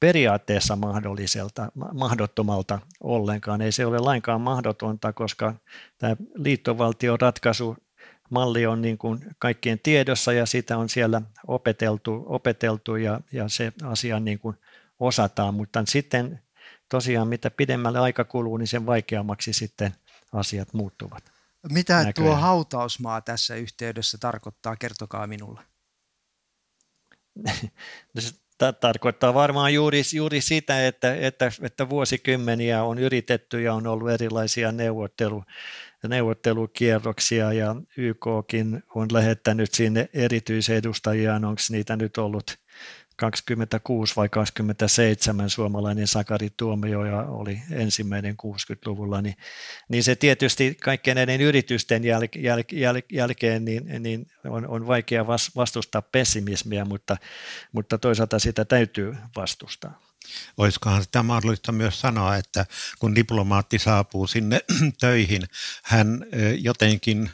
periaatteessa 0.00 0.76
mahdolliselta, 0.76 1.72
mahdottomalta 1.94 2.78
ollenkaan. 3.00 3.60
Ei 3.60 3.72
se 3.72 3.86
ole 3.86 3.98
lainkaan 3.98 4.40
mahdotonta, 4.40 5.12
koska 5.12 5.54
tämä 5.98 6.16
liittovaltion 6.34 7.20
ratkaisu 7.20 7.76
malli 8.30 8.66
on 8.66 8.82
niin 8.82 8.98
kuin 8.98 9.20
kaikkien 9.38 9.78
tiedossa 9.82 10.32
ja 10.32 10.46
sitä 10.46 10.78
on 10.78 10.88
siellä 10.88 11.22
opeteltu, 11.46 12.24
opeteltu 12.26 12.96
ja, 12.96 13.20
ja 13.32 13.48
se 13.48 13.72
asia 13.82 14.20
niin 14.20 14.38
kuin 14.38 14.56
osataan, 15.00 15.54
mutta 15.54 15.82
sitten 15.86 16.40
tosiaan 16.88 17.28
mitä 17.28 17.50
pidemmälle 17.50 17.98
aika 17.98 18.24
kuluu, 18.24 18.56
niin 18.56 18.66
sen 18.66 18.86
vaikeammaksi 18.86 19.52
sitten 19.52 19.94
asiat 20.32 20.74
muuttuvat. 20.74 21.37
Mitä 21.72 21.94
näköjään. 21.94 22.14
tuo 22.14 22.34
hautausmaa 22.34 23.20
tässä 23.20 23.54
yhteydessä 23.54 24.18
tarkoittaa? 24.18 24.76
Kertokaa 24.76 25.26
minulle. 25.26 25.60
No 28.14 28.22
Tämä 28.58 28.72
tarkoittaa 28.72 29.34
varmaan 29.34 29.74
juuri, 29.74 30.02
juuri 30.14 30.40
sitä, 30.40 30.86
että, 30.86 31.14
että, 31.14 31.50
että 31.62 31.88
vuosikymmeniä 31.88 32.82
on 32.82 32.98
yritetty 32.98 33.62
ja 33.62 33.74
on 33.74 33.86
ollut 33.86 34.10
erilaisia 34.10 34.72
neuvottelu, 34.72 35.44
neuvottelukierroksia 36.08 37.52
ja 37.52 37.76
YKkin 37.96 38.82
on 38.94 39.08
lähettänyt 39.12 39.74
sinne 39.74 40.08
erityisedustajia, 40.14 41.34
onko 41.34 41.62
niitä 41.70 41.96
nyt 41.96 42.18
ollut 42.18 42.56
26 43.18 44.16
vai 44.16 44.28
27 44.28 45.50
suomalainen 45.50 46.06
Sakari 46.06 46.50
Tuomioja 46.56 47.22
oli 47.22 47.62
ensimmäinen 47.70 48.36
60-luvulla, 48.42 49.22
niin, 49.22 49.36
niin 49.88 50.04
se 50.04 50.16
tietysti 50.16 50.76
kaikkien 50.82 51.14
näiden 51.14 51.40
yritysten 51.40 52.04
jäl, 52.04 52.22
jäl, 52.36 52.62
jäl, 52.72 53.00
jälkeen 53.12 53.64
niin, 53.64 54.02
niin 54.02 54.26
on, 54.44 54.66
on 54.66 54.86
vaikea 54.86 55.26
vastustaa 55.56 56.02
pessimismiä, 56.02 56.84
mutta, 56.84 57.16
mutta 57.72 57.98
toisaalta 57.98 58.38
sitä 58.38 58.64
täytyy 58.64 59.16
vastustaa. 59.36 60.00
Olisikohan 60.56 61.02
sitä 61.02 61.22
mahdollista 61.22 61.72
myös 61.72 62.00
sanoa, 62.00 62.36
että 62.36 62.66
kun 62.98 63.14
diplomaatti 63.14 63.78
saapuu 63.78 64.26
sinne 64.26 64.60
töihin, 65.00 65.42
hän 65.82 66.26
jotenkin 66.58 67.30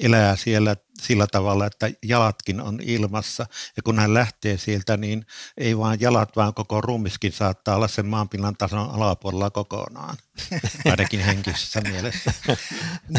elää 0.00 0.36
siellä 0.36 0.76
sillä 1.02 1.26
tavalla, 1.26 1.66
että 1.66 1.90
jalatkin 2.02 2.60
on 2.60 2.78
ilmassa. 2.82 3.46
Ja 3.76 3.82
kun 3.82 3.98
hän 3.98 4.14
lähtee 4.14 4.58
sieltä, 4.58 4.96
niin 4.96 5.26
ei 5.56 5.78
vain 5.78 6.00
jalat, 6.00 6.36
vaan 6.36 6.54
koko 6.54 6.80
ruumiskin 6.80 7.32
saattaa 7.32 7.76
olla 7.76 7.88
sen 7.88 8.06
maanpinnan 8.06 8.56
tason 8.56 8.90
alapuolella 8.90 9.50
kokonaan, 9.50 10.16
ainakin 10.90 11.20
henkisessä 11.20 11.80
mielessä. 11.80 12.32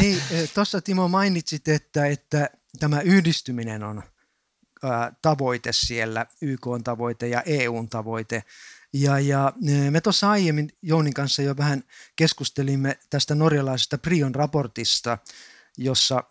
niin, 0.00 0.22
tuossa 0.54 0.80
Timo 0.80 1.08
mainitsit, 1.08 1.68
että, 1.68 2.06
että 2.06 2.50
tämä 2.78 3.00
yhdistyminen 3.00 3.82
on 3.82 4.02
tavoite 5.22 5.70
siellä, 5.72 6.26
YK 6.42 6.66
on 6.66 6.84
tavoite 6.84 7.28
ja 7.28 7.42
EUn 7.42 7.88
tavoite. 7.88 8.44
Ja, 8.92 9.18
ja 9.18 9.52
me 9.90 10.00
tuossa 10.00 10.30
aiemmin 10.30 10.70
Jounin 10.82 11.14
kanssa 11.14 11.42
jo 11.42 11.56
vähän 11.56 11.82
keskustelimme 12.16 12.98
tästä 13.10 13.34
norjalaisesta 13.34 13.98
Prion 13.98 14.34
raportista, 14.34 15.18
jossa 15.78 16.24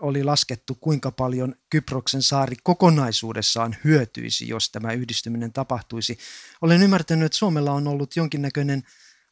oli 0.00 0.24
laskettu, 0.24 0.74
kuinka 0.74 1.10
paljon 1.10 1.54
Kyproksen 1.70 2.22
saari 2.22 2.56
kokonaisuudessaan 2.62 3.76
hyötyisi, 3.84 4.48
jos 4.48 4.70
tämä 4.70 4.92
yhdistyminen 4.92 5.52
tapahtuisi. 5.52 6.18
Olen 6.60 6.82
ymmärtänyt, 6.82 7.26
että 7.26 7.38
Suomella 7.38 7.72
on 7.72 7.88
ollut 7.88 8.16
jonkinnäköinen 8.16 8.82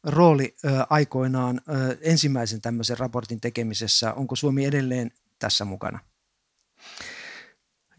rooli 0.03 0.55
aikoinaan 0.89 1.61
ensimmäisen 2.01 2.61
tämmöisen 2.61 2.97
raportin 2.97 3.41
tekemisessä. 3.41 4.13
Onko 4.13 4.35
Suomi 4.35 4.65
edelleen 4.65 5.11
tässä 5.39 5.65
mukana? 5.65 5.99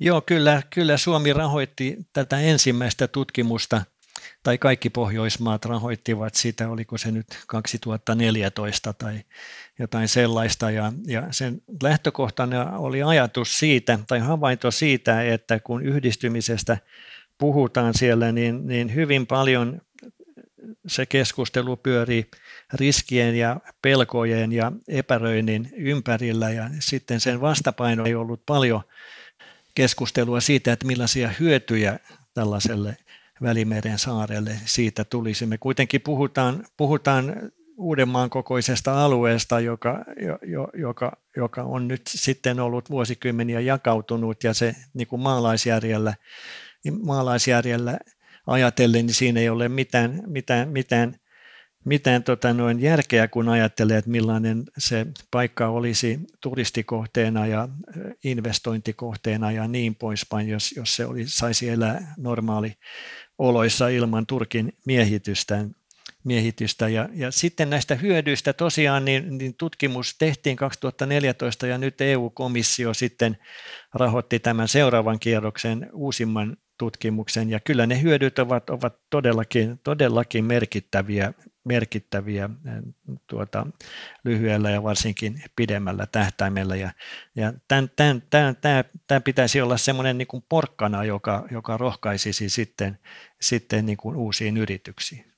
Joo, 0.00 0.20
kyllä, 0.20 0.62
kyllä 0.74 0.96
Suomi 0.96 1.33
rahoitti 1.33 1.98
tätä 2.12 2.40
ensimmäistä 2.40 3.09
tutkimusta 3.09 3.83
tai 4.42 4.58
kaikki 4.58 4.90
Pohjoismaat 4.90 5.64
rahoittivat 5.64 6.35
sitä, 6.35 6.68
oliko 6.68 6.98
se 6.98 7.11
nyt 7.11 7.26
2014 7.46 8.92
tai 8.92 9.20
jotain 9.78 10.08
sellaista. 10.08 10.70
Ja, 10.70 10.92
ja 11.06 11.26
sen 11.30 11.62
lähtökohtana 11.82 12.78
oli 12.78 13.02
ajatus 13.02 13.58
siitä 13.58 13.98
tai 14.06 14.18
havainto 14.18 14.70
siitä, 14.70 15.22
että 15.22 15.61
kun 15.61 15.82
yhdistymisestä 15.82 16.78
puhutaan 17.38 17.94
siellä, 17.94 18.32
niin, 18.32 18.66
niin 18.66 18.94
hyvin 18.94 19.26
paljon 19.26 19.80
se 20.87 21.06
keskustelu 21.06 21.76
pyörii 21.76 22.30
riskien 22.74 23.38
ja 23.38 23.61
pelkojen 23.82 24.52
ja 24.52 24.72
epäröinnin 24.88 25.70
ympärillä 25.76 26.50
ja 26.50 26.70
sitten 26.80 27.20
sen 27.20 27.40
vastapaino 27.40 28.04
ei 28.04 28.14
ollut 28.14 28.46
paljon 28.46 28.82
keskustelua 29.74 30.40
siitä, 30.40 30.72
että 30.72 30.87
millaisia 30.87 31.30
hyötyjä 31.40 31.98
tällaiselle 32.35 32.96
Välimeren 33.42 33.98
saarelle 33.98 34.59
siitä 34.64 35.05
tulisi. 35.05 35.46
Me 35.46 35.59
kuitenkin 35.59 36.00
puhutaan, 36.00 36.64
puhutaan 36.76 37.52
Uudenmaan 37.76 38.31
kokoisesta 38.31 39.05
alueesta, 39.05 39.61
joka, 39.61 40.05
jo, 40.42 40.68
joka, 40.74 41.12
joka 41.37 41.62
on 41.62 41.88
nyt 41.88 42.02
sitten 42.09 42.61
ollut 42.61 42.90
vuosikymmeniä 42.90 43.61
jakautunut 43.61 44.44
ja 44.44 44.55
se 44.55 44.74
niin 44.94 45.07
kuin 45.07 45.22
maalaisjärjellä, 45.22 46.14
maalaisjärjellä 47.02 47.98
ajatellen, 48.46 49.07
niin 49.07 49.14
siinä 49.14 49.40
ei 49.40 49.48
ole 49.48 49.68
mitään, 49.68 50.22
mitään, 50.26 50.68
mitään, 50.68 51.14
mitään 51.85 52.22
tota 52.22 52.52
noin 52.52 52.81
järkeä, 52.81 53.28
kun 53.28 53.48
ajattelee, 53.48 53.98
että 53.98 54.11
millainen 54.11 54.64
se 54.78 55.07
paikka 55.31 55.68
olisi 55.68 56.20
turistikohteena 56.42 57.46
ja 57.46 57.68
investointikohteena 58.24 59.52
ja 59.52 59.68
niin 59.68 59.94
poispäin, 59.94 60.48
jos, 60.48 60.72
jos 60.76 60.96
se 60.96 61.07
oli, 61.07 61.24
saisi 61.26 61.68
elää 61.68 62.14
normaali 62.18 62.74
oloissa 63.42 63.88
ilman 63.88 64.26
Turkin 64.26 64.72
miehitystä. 64.87 65.64
miehitystä. 66.24 66.88
Ja, 66.88 67.09
ja 67.12 67.31
sitten 67.31 67.70
näistä 67.70 67.94
hyödyistä 67.94 68.52
tosiaan 68.52 69.05
niin, 69.05 69.38
niin 69.38 69.55
tutkimus 69.55 70.18
tehtiin 70.18 70.57
2014 70.57 71.66
ja 71.66 71.78
nyt 71.78 72.00
EU-komissio 72.00 72.94
sitten 72.94 73.37
rahoitti 73.94 74.38
tämän 74.38 74.68
seuraavan 74.68 75.18
kierroksen 75.18 75.90
uusimman 75.92 76.57
tutkimuksen 76.78 77.50
ja 77.50 77.61
kyllä 77.61 77.87
ne 77.87 78.02
hyödyt 78.02 78.38
ovat, 78.38 78.70
ovat 78.70 78.96
todellakin, 79.11 79.81
todellakin 79.85 80.44
merkittäviä, 80.44 81.33
merkittäviä 81.64 82.51
tuota, 83.27 83.66
lyhyellä 84.25 84.70
ja 84.70 84.83
varsinkin 84.83 85.42
pidemmällä 85.57 86.07
tähtäimellä. 86.07 86.77
Ja, 86.77 86.90
ja 87.37 87.53
tämän, 87.68 87.90
tämän, 87.96 88.22
tämän, 88.31 88.57
tämän, 88.57 88.85
tämän 89.07 89.22
pitäisi 89.22 89.61
olla 89.61 89.77
semmoinen 89.77 90.18
niin 90.18 90.29
kuin 90.29 90.44
porkkana, 90.48 91.05
joka, 91.05 91.46
joka 91.51 91.77
rohkaisisi 91.77 92.48
sitten, 92.48 92.98
sitten 93.40 93.87
niin 93.87 93.98
kuin 93.98 94.16
uusiin 94.16 94.57
yrityksiin. 94.57 95.33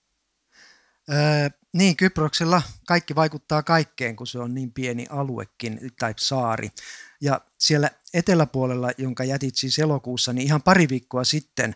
Öö, 1.13 1.49
niin, 1.73 1.97
Kyproksella 1.97 2.63
kaikki 2.87 3.15
vaikuttaa 3.15 3.63
kaikkeen, 3.63 4.17
kun 4.17 4.27
se 4.27 4.39
on 4.39 4.55
niin 4.55 4.73
pieni 4.73 5.07
aluekin 5.11 5.81
tai 5.99 6.15
saari. 6.17 6.71
Ja 7.21 7.41
siellä 7.59 7.91
eteläpuolella, 8.15 8.91
jonka 8.99 9.25
jätit 9.25 9.55
siis 9.55 9.79
elokuussa, 9.79 10.33
niin 10.33 10.47
ihan 10.47 10.63
pari 10.63 10.89
viikkoa 10.89 11.25
sitten 11.25 11.75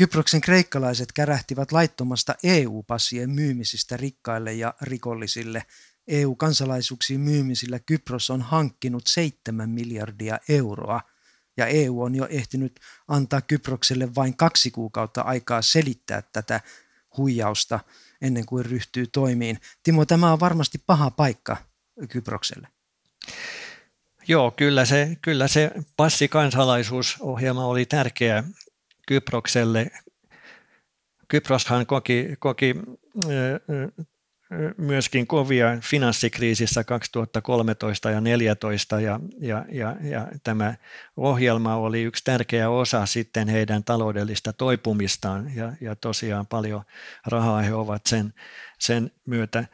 Kyproksen 0.00 0.40
kreikkalaiset 0.40 1.12
kärähtivät 1.12 1.72
laittomasta 1.72 2.34
EU-passien 2.42 3.30
myymisistä 3.30 3.96
rikkaille 3.96 4.52
ja 4.52 4.74
rikollisille. 4.82 5.62
EU-kansalaisuuksiin 6.08 7.20
myymisillä 7.20 7.78
Kypros 7.78 8.30
on 8.30 8.42
hankkinut 8.42 9.06
7 9.06 9.70
miljardia 9.70 10.38
euroa 10.48 11.00
ja 11.56 11.66
EU 11.66 12.02
on 12.02 12.14
jo 12.14 12.26
ehtinyt 12.30 12.80
antaa 13.08 13.40
Kyprokselle 13.40 14.14
vain 14.14 14.36
kaksi 14.36 14.70
kuukautta 14.70 15.20
aikaa 15.20 15.62
selittää 15.62 16.22
tätä 16.32 16.60
huijausta 17.16 17.80
ennen 18.20 18.46
kuin 18.46 18.64
ryhtyy 18.64 19.06
toimiin. 19.06 19.58
Timo, 19.82 20.04
tämä 20.04 20.32
on 20.32 20.40
varmasti 20.40 20.82
paha 20.86 21.10
paikka 21.10 21.56
Kyprokselle. 22.08 22.68
Joo, 24.28 24.50
kyllä 24.50 24.84
se, 24.84 25.16
kyllä 25.22 25.48
se 25.48 25.70
passikansalaisuusohjelma 25.96 27.64
oli 27.64 27.86
tärkeä 27.86 28.44
Kyprokselle. 29.10 29.90
Kyproshan 31.28 31.86
koki, 31.86 32.28
koki 32.38 32.74
myöskin 34.76 35.26
kovia 35.26 35.66
finanssikriisissä 35.80 36.84
2013 36.84 38.08
ja 38.08 38.14
2014 38.14 39.00
ja, 39.00 39.20
ja, 39.38 39.64
ja, 39.72 39.96
ja 40.02 40.28
tämä 40.44 40.74
ohjelma 41.16 41.76
oli 41.76 42.02
yksi 42.02 42.24
tärkeä 42.24 42.70
osa 42.70 43.06
sitten 43.06 43.48
heidän 43.48 43.84
taloudellista 43.84 44.52
toipumistaan 44.52 45.56
ja, 45.56 45.72
ja 45.80 45.96
tosiaan 45.96 46.46
paljon 46.46 46.82
rahaa 47.26 47.62
he 47.62 47.74
ovat 47.74 48.06
sen, 48.06 48.34
sen 48.78 49.10
myötä 49.26 49.64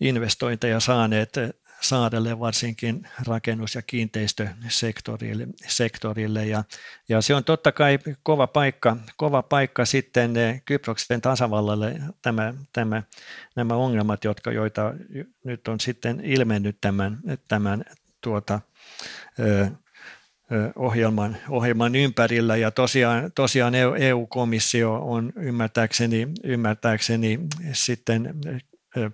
investointeja 0.00 0.80
saaneet 0.80 1.32
saarelle, 1.80 2.38
varsinkin 2.38 3.08
rakennus- 3.26 3.74
ja 3.74 3.82
kiinteistösektorille. 3.82 5.46
Sektorille. 5.66 6.46
Ja, 6.46 6.64
ja 7.08 7.22
se 7.22 7.34
on 7.34 7.44
totta 7.44 7.72
kai 7.72 7.98
kova 8.22 8.46
paikka, 8.46 8.96
kova 9.16 9.42
paikka 9.42 9.84
sitten 9.84 10.36
eh, 10.36 10.62
Kyproksen 10.64 11.20
tasavallalle 11.20 12.00
tämä, 12.22 12.54
tämä, 12.72 13.02
nämä 13.56 13.74
ongelmat, 13.74 14.24
jotka, 14.24 14.52
joita 14.52 14.94
nyt 15.44 15.68
on 15.68 15.80
sitten 15.80 16.20
ilmennyt 16.24 16.78
tämän, 16.80 17.18
tämän 17.48 17.84
tuota, 18.20 18.60
ö, 19.40 19.70
ohjelman, 20.76 21.36
ohjelman 21.48 21.94
ympärillä 21.94 22.56
ja 22.56 22.70
tosiaan, 22.70 23.32
tosiaan 23.34 23.74
EU-komissio 23.98 24.94
e 24.94 24.98
on 24.98 25.32
ymmärtääkseni, 25.36 26.28
ymmärtääkseni 26.44 27.40
sitten 27.72 28.34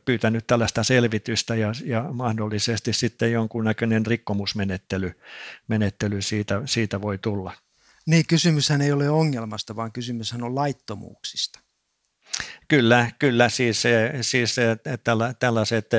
pyytänyt 0.05 0.47
tällaista 0.47 0.85
selvitystä 0.85 1.55
ja, 1.55 1.73
ja 1.85 2.03
mahdollisesti 2.13 2.93
sitten 2.93 3.33
jonkunnäköinen 3.33 4.07
rikkomusmenettely 4.07 5.21
menettely 5.69 6.23
siitä, 6.23 6.63
siitä 6.65 7.01
voi 7.01 7.19
tulla. 7.19 7.53
Niin, 8.07 8.27
kysymyshän 8.27 8.81
ei 8.81 8.93
ole 8.93 9.11
ongelmasta, 9.11 9.77
vaan 9.77 9.93
kysymyshän 9.93 10.43
on 10.43 10.55
laittomuuksista. 10.55 11.61
Kyllä, 12.69 13.11
kyllä 13.19 13.49
siis, 13.49 13.83
siis 14.21 14.57
tällaiset 15.39 15.91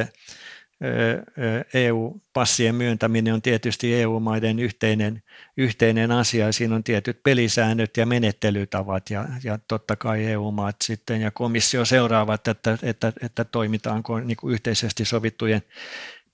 EU-passien 1.74 2.76
myöntäminen 2.76 3.34
on 3.34 3.42
tietysti 3.42 3.94
EU-maiden 3.96 4.60
yhteinen, 4.60 5.24
yhteinen 5.58 6.12
asia. 6.12 6.52
Siinä 6.52 6.76
on 6.76 6.84
tietyt 6.84 7.24
pelisäännöt 7.24 7.98
ja 7.98 8.06
menettelytavat 8.06 9.10
ja, 9.10 9.26
ja 9.44 9.60
totta 9.68 9.96
kai 9.96 10.26
EU-maat 10.26 10.76
sitten 10.84 11.22
ja 11.22 11.32
komissio 11.32 11.86
seuraavat, 11.86 12.48
että, 12.48 12.78
että, 12.84 13.14
että 13.22 13.44
toimitaanko 13.44 14.20
niin 14.20 14.38
kuin 14.38 14.54
yhteisesti 14.54 15.06
sovittujen 15.06 15.62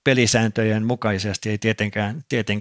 pelisääntöjen 0.04 0.86
mukaisesti 0.86 1.50
ei 1.50 1.58
tietenkään, 1.58 2.24
tieten, 2.28 2.60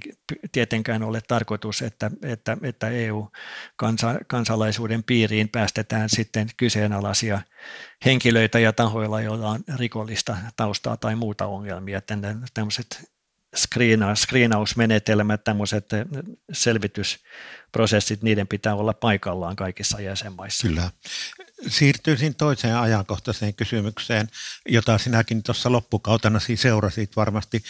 tietenkään 0.51 1.03
ole 1.03 1.21
tarkoitus, 1.27 1.81
että, 1.81 2.11
että, 2.23 2.57
että 2.63 2.89
EU-kansalaisuuden 2.89 5.03
piiriin 5.03 5.49
päästetään 5.49 6.09
sitten 6.09 6.47
kyseenalaisia 6.57 7.41
henkilöitä 8.05 8.59
ja 8.59 8.73
tahoilla, 8.73 9.21
joilla 9.21 9.49
on 9.49 9.59
rikollista 9.77 10.37
taustaa 10.55 10.97
tai 10.97 11.15
muuta 11.15 11.45
ongelmia. 11.45 12.01
Tämmöiset 12.53 13.11
screenausmenetelmät, 14.15 15.43
tämmöiset 15.43 15.89
selvitysprosessit, 16.53 18.21
niiden 18.21 18.47
pitää 18.47 18.75
olla 18.75 18.93
paikallaan 18.93 19.55
kaikissa 19.55 20.01
jäsenmaissa. 20.01 20.67
Kyllä 20.67 20.91
siirtyisin 21.67 22.35
toiseen 22.35 22.77
ajankohtaiseen 22.77 23.53
kysymykseen, 23.53 24.27
jota 24.69 24.97
sinäkin 24.97 25.43
tuossa 25.43 25.71
loppukautena 25.71 26.39
seurasit 26.55 27.15
varmasti 27.15 27.63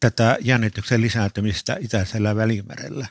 tätä 0.00 0.36
jännityksen 0.40 1.00
lisääntymistä 1.00 1.76
itäisellä 1.80 2.36
välimerellä. 2.36 3.06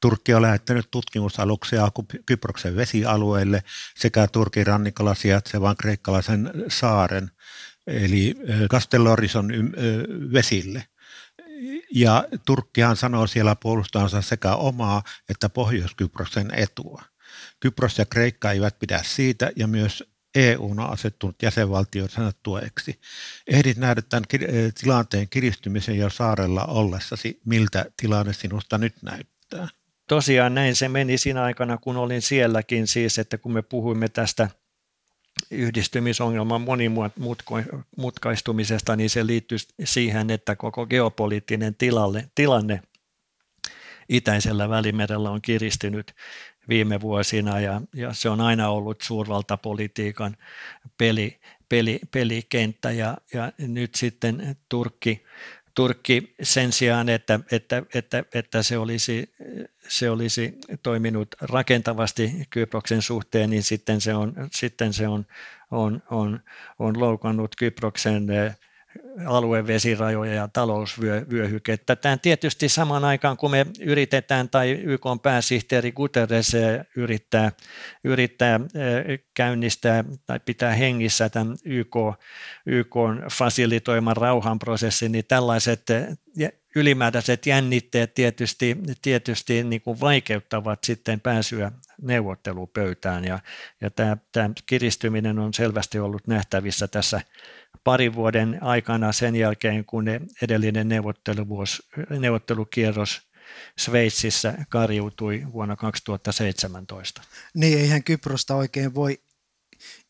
Turkki 0.00 0.34
on 0.34 0.42
lähettänyt 0.42 0.88
tutkimusaluksia 0.90 1.88
Kyproksen 2.26 2.76
vesialueille 2.76 3.62
sekä 3.96 4.26
Turkin 4.26 4.66
rannikolla 4.66 5.14
sijaitsevan 5.14 5.76
kreikkalaisen 5.76 6.52
saaren, 6.68 7.30
eli 7.86 8.34
Castellorison 8.70 9.52
vesille. 10.32 10.84
Ja 11.94 12.24
Turkkihan 12.46 12.96
sanoo 12.96 13.26
siellä 13.26 13.56
puolustansa 13.56 14.22
sekä 14.22 14.54
omaa 14.54 15.02
että 15.28 15.48
Pohjois-Kyproksen 15.48 16.50
etua. 16.54 17.02
Kypros 17.60 17.98
ja 17.98 18.06
Kreikka 18.06 18.52
eivät 18.52 18.78
pidä 18.78 19.00
siitä 19.04 19.50
ja 19.56 19.66
myös 19.66 20.04
EU 20.34 20.70
on 20.70 20.80
asettunut 20.80 21.42
jäsenvaltioiden 21.42 22.32
tueksi. 22.42 23.00
Ehdit 23.46 23.76
nähdä 23.76 24.02
tämän 24.02 24.24
eh, 24.40 24.72
tilanteen 24.80 25.28
kiristymisen 25.28 25.98
jo 25.98 26.10
saarella 26.10 26.64
ollessasi. 26.64 27.40
Miltä 27.44 27.86
tilanne 27.96 28.32
sinusta 28.32 28.78
nyt 28.78 28.94
näyttää? 29.02 29.68
Tosiaan 30.08 30.54
näin 30.54 30.76
se 30.76 30.88
meni 30.88 31.18
siinä 31.18 31.42
aikana, 31.42 31.78
kun 31.78 31.96
olin 31.96 32.22
sielläkin 32.22 32.86
siis, 32.86 33.18
että 33.18 33.38
kun 33.38 33.52
me 33.52 33.62
puhuimme 33.62 34.08
tästä 34.08 34.50
yhdistymisongelman 35.50 36.60
monimutkaistumisesta, 36.60 38.96
niin 38.96 39.10
se 39.10 39.26
liittyy 39.26 39.58
siihen, 39.84 40.30
että 40.30 40.56
koko 40.56 40.86
geopoliittinen 40.86 41.74
tilanne, 41.74 42.28
tilanne 42.34 42.82
itäisellä 44.08 44.68
välimerellä 44.68 45.30
on 45.30 45.42
kiristynyt 45.42 46.14
viime 46.68 47.00
vuosina 47.00 47.60
ja, 47.60 47.80
ja 47.94 48.12
se 48.12 48.28
on 48.28 48.40
aina 48.40 48.68
ollut 48.68 49.00
suurvaltapolitiikan 49.00 50.36
peli, 50.98 51.40
peli, 51.68 52.00
pelikenttä 52.10 52.90
ja, 52.90 53.16
ja 53.34 53.52
nyt 53.58 53.94
sitten 53.94 54.56
Turkki, 54.68 55.24
Turkki 55.74 56.34
sen 56.42 56.72
sijaan, 56.72 57.08
että, 57.08 57.40
että, 57.52 57.82
että, 57.94 58.24
että 58.34 58.62
se, 58.62 58.78
olisi, 58.78 59.34
se 59.88 60.10
olisi 60.10 60.58
toiminut 60.82 61.28
rakentavasti 61.40 62.32
Kyproksen 62.50 63.02
suhteen, 63.02 63.50
niin 63.50 63.62
sitten 63.62 64.00
se 64.00 64.14
on, 64.14 64.32
sitten 64.52 64.92
se 64.92 65.08
on, 65.08 65.26
on, 65.70 66.02
on, 66.10 66.40
on 66.78 67.00
loukannut 67.00 67.56
Kyproksen 67.56 68.26
alueen 69.26 69.66
vesirajoja 69.66 70.34
ja 70.34 70.48
talousvyöhykettä. 70.52 71.96
Tämä 71.96 72.16
tietysti 72.16 72.68
samaan 72.68 73.04
aikaan, 73.04 73.36
kun 73.36 73.50
me 73.50 73.66
yritetään, 73.80 74.48
tai 74.48 74.70
YK 74.70 75.04
pääsihteeri 75.22 75.92
Guterres 75.92 76.52
yrittää, 76.96 77.52
yrittää 78.04 78.60
käynnistää 79.34 80.04
tai 80.26 80.40
pitää 80.40 80.74
hengissä 80.74 81.28
tämän 81.28 81.56
YK, 81.64 81.96
YK 82.66 82.94
fasilitoiman 83.32 84.16
rauhanprosessin, 84.16 85.12
niin 85.12 85.24
tällaiset 85.28 85.86
ylimääräiset 86.78 87.46
jännitteet 87.46 88.14
tietysti, 88.14 88.76
tietysti 89.02 89.64
niin 89.64 89.80
kuin 89.80 90.00
vaikeuttavat 90.00 90.84
sitten 90.84 91.20
pääsyä 91.20 91.72
neuvottelupöytään 92.02 93.24
ja, 93.24 93.38
ja 93.80 93.90
tämä, 93.90 94.16
tämä 94.32 94.50
kiristyminen 94.66 95.38
on 95.38 95.54
selvästi 95.54 95.98
ollut 95.98 96.26
nähtävissä 96.26 96.88
tässä 96.88 97.20
parin 97.84 98.14
vuoden 98.14 98.58
aikana 98.62 99.12
sen 99.12 99.36
jälkeen, 99.36 99.84
kun 99.84 100.04
edellinen 100.42 100.88
neuvottelukierros 102.10 103.28
Sveitsissä 103.78 104.54
karjuutui 104.68 105.42
vuonna 105.52 105.76
2017. 105.76 107.22
Niin, 107.54 107.78
eihän 107.78 108.04
Kyprosta 108.04 108.54
oikein 108.54 108.94
voi 108.94 109.20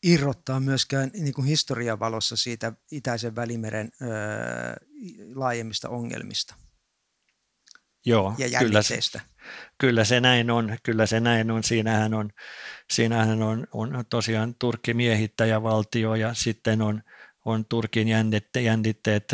irrottaa 0.03 0.59
myöskään 0.59 1.11
niin 1.13 1.33
kuin 1.33 1.47
historian 1.47 1.99
valossa 1.99 2.35
siitä 2.35 2.73
itäisen 2.91 3.35
välimeren 3.35 3.89
öö, 4.01 4.09
laajemmista 5.35 5.89
ongelmista. 5.89 6.55
Joo, 8.05 8.35
ja 8.37 8.59
kyllä 8.59 8.81
se, 8.81 8.99
kyllä 9.77 10.03
se 10.03 10.19
näin 10.19 10.51
on. 10.51 10.77
Kyllä 10.83 11.05
se 11.05 11.19
näin 11.19 11.51
on. 11.51 11.63
Siinähän 11.63 12.13
on, 12.13 12.29
siinähän 12.91 13.43
on, 13.43 13.67
on 13.73 14.03
tosiaan 14.09 14.55
Turkki 14.55 14.93
miehittäjävaltio 14.93 16.15
ja 16.15 16.33
sitten 16.33 16.81
on– 16.81 17.01
on 17.45 17.65
Turkin 17.65 18.07
jännitteet 18.55 19.31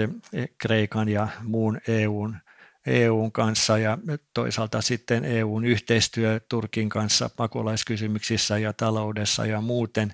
Kreikan 0.57 1.09
ja 1.09 1.27
muun 1.43 1.81
EUn, 1.87 2.37
EUn 2.85 3.31
kanssa 3.31 3.77
ja 3.77 3.97
toisaalta 4.33 4.81
sitten 4.81 5.25
EUn 5.25 5.65
yhteistyö 5.65 6.39
Turkin 6.49 6.89
kanssa 6.89 7.29
pakolaiskysymyksissä 7.37 8.57
ja 8.57 8.73
taloudessa 8.73 9.45
ja 9.45 9.61
muuten. 9.61 10.13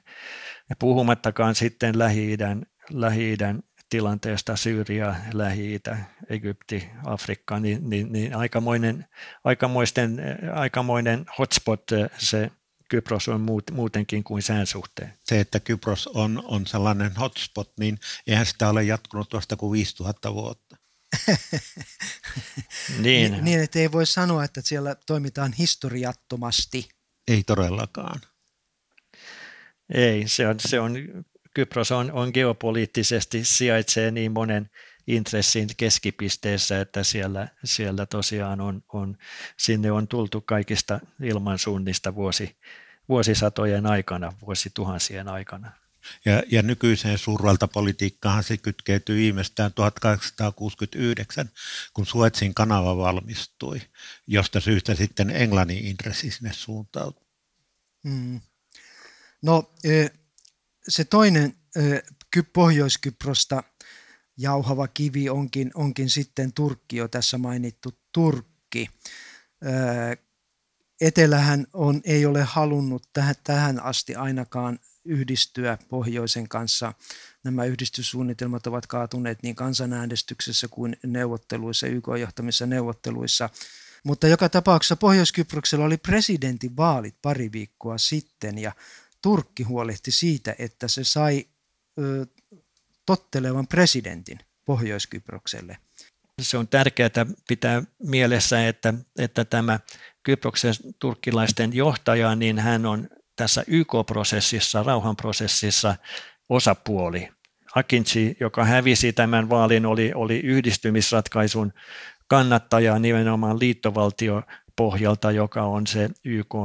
Ja 0.69 0.75
puhumattakaan 0.75 1.55
sitten 1.55 1.99
Lähi-idän, 1.99 2.65
Lähi-idän 2.89 3.63
tilanteesta 3.89 4.55
Syyria, 4.55 5.15
Lähi-itä, 5.33 5.97
Egypti, 6.29 6.89
Afrikka, 7.05 7.59
niin, 7.59 7.89
niin, 7.89 8.11
niin 8.11 8.35
aikamoinen, 8.35 9.05
aikamoisten, 9.43 10.21
aikamoinen 10.53 11.25
hotspot 11.37 11.83
se 12.17 12.51
Kypros 12.91 13.27
on 13.27 13.41
muut, 13.41 13.71
muutenkin 13.71 14.23
kuin 14.23 14.41
sään 14.41 14.67
suhteen. 14.67 15.13
Se, 15.23 15.39
että 15.39 15.59
Kypros 15.59 16.07
on, 16.07 16.43
on 16.45 16.67
sellainen 16.67 17.15
hotspot, 17.15 17.71
niin 17.79 17.99
eihän 18.27 18.45
sitä 18.45 18.69
ole 18.69 18.83
jatkunut 18.83 19.33
vasta 19.33 19.55
kuin 19.55 19.71
5000 19.71 20.33
vuotta. 20.33 20.70
Niin. 22.99 23.37
niin, 23.45 23.59
että 23.59 23.79
ei 23.79 23.91
voi 23.91 24.05
sanoa, 24.05 24.43
että 24.43 24.61
siellä 24.63 24.95
toimitaan 25.07 25.53
historiattomasti. 25.53 26.89
Ei 27.27 27.43
todellakaan. 27.43 28.21
Ei, 29.93 30.27
se 30.27 30.47
on, 30.47 30.55
se 30.59 30.79
on 30.79 30.95
Kypros 31.53 31.91
on, 31.91 32.11
on 32.11 32.31
geopoliittisesti 32.33 33.45
sijaitsee 33.45 34.11
niin 34.11 34.31
monen, 34.31 34.69
intressin 35.07 35.67
keskipisteessä, 35.77 36.81
että 36.81 37.03
siellä, 37.03 37.47
siellä 37.63 38.05
tosiaan 38.05 38.61
on, 38.61 38.83
on, 38.93 39.17
sinne 39.57 39.91
on 39.91 40.07
tultu 40.07 40.41
kaikista 40.41 40.99
ilmansuunnista 41.23 42.15
vuosi, 42.15 42.57
vuosisatojen 43.09 43.85
aikana, 43.85 44.33
vuosituhansien 44.45 45.27
aikana. 45.27 45.71
Ja, 46.25 46.43
ja 46.51 46.61
nykyiseen 46.61 47.17
suurvaltapolitiikkaan 47.17 48.43
se 48.43 48.57
kytkeytyi 48.57 49.15
viimeistään 49.15 49.73
1869, 49.73 51.49
kun 51.93 52.05
Suetsin 52.05 52.53
kanava 52.53 52.97
valmistui, 52.97 53.81
josta 54.27 54.59
syystä 54.59 54.95
sitten 54.95 55.29
Englannin 55.29 55.85
intressi 55.85 56.31
sinne 56.31 56.53
suuntautui. 56.53 57.25
Mm. 58.03 58.41
No 59.41 59.71
se 60.87 61.05
toinen 61.05 61.55
Pohjois-Kyprosta 62.53 63.63
jauhava 64.37 64.87
kivi 64.87 65.29
onkin, 65.29 65.71
onkin 65.73 66.09
sitten 66.09 66.53
Turkki, 66.53 66.97
jo 66.97 67.07
tässä 67.07 67.37
mainittu 67.37 67.99
Turkki. 68.11 68.89
Etelähän 71.01 71.67
on, 71.73 72.01
ei 72.03 72.25
ole 72.25 72.43
halunnut 72.43 73.09
tähän, 73.13 73.35
tähän 73.43 73.83
asti 73.83 74.15
ainakaan 74.15 74.79
yhdistyä 75.05 75.77
pohjoisen 75.89 76.49
kanssa. 76.49 76.93
Nämä 77.43 77.65
yhdistyssuunnitelmat 77.65 78.67
ovat 78.67 78.87
kaatuneet 78.87 79.43
niin 79.43 79.55
kansanäänestyksessä 79.55 80.67
kuin 80.67 80.97
neuvotteluissa, 81.05 81.87
YK-johtamissa 81.87 82.65
neuvotteluissa. 82.65 83.49
Mutta 84.03 84.27
joka 84.27 84.49
tapauksessa 84.49 84.95
Pohjois-Kyproksella 84.95 85.85
oli 85.85 85.97
presidentinvaalit 85.97 87.15
pari 87.21 87.51
viikkoa 87.51 87.97
sitten 87.97 88.57
ja 88.57 88.71
Turkki 89.21 89.63
huolehti 89.63 90.11
siitä, 90.11 90.55
että 90.59 90.87
se 90.87 91.03
sai 91.03 91.45
ö, 91.99 92.25
tottelevan 93.05 93.67
presidentin 93.67 94.39
Pohjois-Kyprokselle. 94.65 95.77
Se 96.41 96.57
on 96.57 96.67
tärkeää 96.67 97.25
pitää 97.47 97.83
mielessä, 98.03 98.67
että, 98.67 98.93
että 99.17 99.45
tämä 99.45 99.79
Kyproksen 100.23 100.73
turkkilaisten 100.99 101.73
johtaja, 101.73 102.35
niin 102.35 102.59
hän 102.59 102.85
on 102.85 103.09
tässä 103.41 103.63
YK-prosessissa, 103.67 104.83
rauhanprosessissa 104.83 105.95
osapuoli. 106.49 107.29
Akinci, 107.75 108.37
joka 108.39 108.65
hävisi 108.65 109.13
tämän 109.13 109.49
vaalin, 109.49 109.85
oli, 109.85 110.11
oli 110.15 110.39
yhdistymisratkaisun 110.39 111.73
kannattaja 112.27 112.99
nimenomaan 112.99 113.59
liittovaltiopohjalta, 113.59 115.31
joka 115.31 115.63
on 115.63 115.87
se 115.87 116.09
YK 116.25 116.55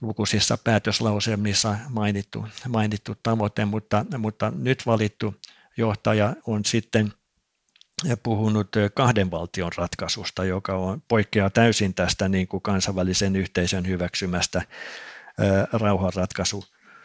lukuisissa 0.00 0.58
päätöslauselmissa 0.64 1.76
mainittu, 1.88 2.46
mainittu 2.68 3.14
tavoite, 3.22 3.64
mutta, 3.64 4.06
mutta 4.18 4.52
nyt 4.56 4.86
valittu 4.86 5.34
johtaja 5.76 6.34
on 6.46 6.64
sitten 6.64 7.12
puhunut 8.22 8.68
kahden 8.94 9.30
valtion 9.30 9.70
ratkaisusta, 9.76 10.44
joka 10.44 10.74
on, 10.74 11.02
poikkeaa 11.08 11.50
täysin 11.50 11.94
tästä 11.94 12.28
niin 12.28 12.48
kuin 12.48 12.62
kansainvälisen 12.62 13.36
yhteisön 13.36 13.86
hyväksymästä 13.86 14.62
rauhanratkaisu 15.72 16.64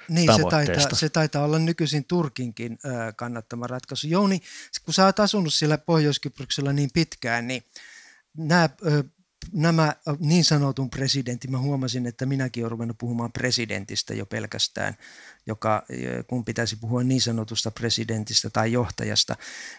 niin, 0.10 0.36
se 0.36 0.42
taitaa, 0.50 0.96
se 0.96 1.10
taitaa 1.10 1.44
olla 1.44 1.60
nykyisin 1.60 2.06
Turkinkin 2.06 2.78
kannattama 3.16 3.68
ratkaisu. 3.68 4.08
Jouni, 4.08 4.42
kun 4.86 4.94
sä 4.94 5.06
oot 5.06 5.20
asunut 5.20 5.54
siellä 5.54 5.78
Pohjois-Kyproksella 5.78 6.74
niin 6.74 6.90
pitkään, 6.94 7.48
niin 7.48 7.64
nämä, 8.38 8.70
nämä 9.54 9.96
niin 10.20 10.44
sanotun 10.44 10.90
presidentin, 10.90 11.52
mä 11.52 11.58
huomasin, 11.58 12.06
että 12.06 12.26
minäkin 12.26 12.64
olen 12.64 12.72
ruvennut 12.72 12.98
puhumaan 12.98 13.32
presidentistä 13.32 14.14
jo 14.14 14.26
pelkästään, 14.26 14.98
joka, 15.46 15.86
kun 16.28 16.46
pitäisi 16.46 16.76
puhua 16.76 17.04
niin 17.04 17.22
sanotusta 17.22 17.72
presidentistä 17.72 18.50
tai 18.50 18.72
johtajasta, 18.72 19.36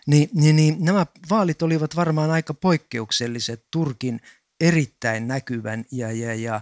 niin, 0.07 0.31
niin, 0.35 0.57
niin 0.57 0.77
nämä 0.81 1.07
vaalit 1.31 1.63
olivat 1.63 1.97
varmaan 1.97 2.31
aika 2.31 2.55
poikkeukselliset 2.55 3.65
Turkin 3.71 4.21
erittäin 4.61 5.29
näkyvän 5.29 5.85
ja, 5.93 6.13
ja, 6.13 6.35
ja 6.35 6.61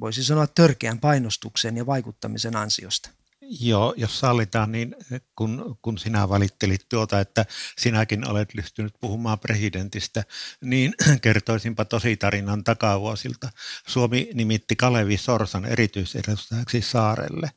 voisi 0.00 0.24
sanoa 0.24 0.46
törkeän 0.46 0.98
painostuksen 0.98 1.76
ja 1.76 1.86
vaikuttamisen 1.86 2.56
ansiosta. 2.56 3.10
Joo, 3.58 3.94
jos 3.96 4.20
sallitaan, 4.20 4.72
niin 4.72 4.96
kun, 5.36 5.78
kun 5.82 5.98
sinä 5.98 6.28
valittelit 6.28 6.88
tuota, 6.88 7.20
että 7.20 7.46
sinäkin 7.78 8.28
olet 8.28 8.54
lystynyt 8.54 8.94
puhumaan 9.00 9.38
presidentistä, 9.38 10.24
niin 10.60 10.94
kertoisinpa 11.22 11.84
tosi 11.84 12.16
tarinan 12.16 12.64
takavuosilta. 12.64 13.50
Suomi 13.86 14.30
nimitti 14.34 14.76
Kalevi 14.76 15.16
Sorsan 15.16 15.64
erityisedustajaksi 15.64 16.82
saarelle 16.82 17.50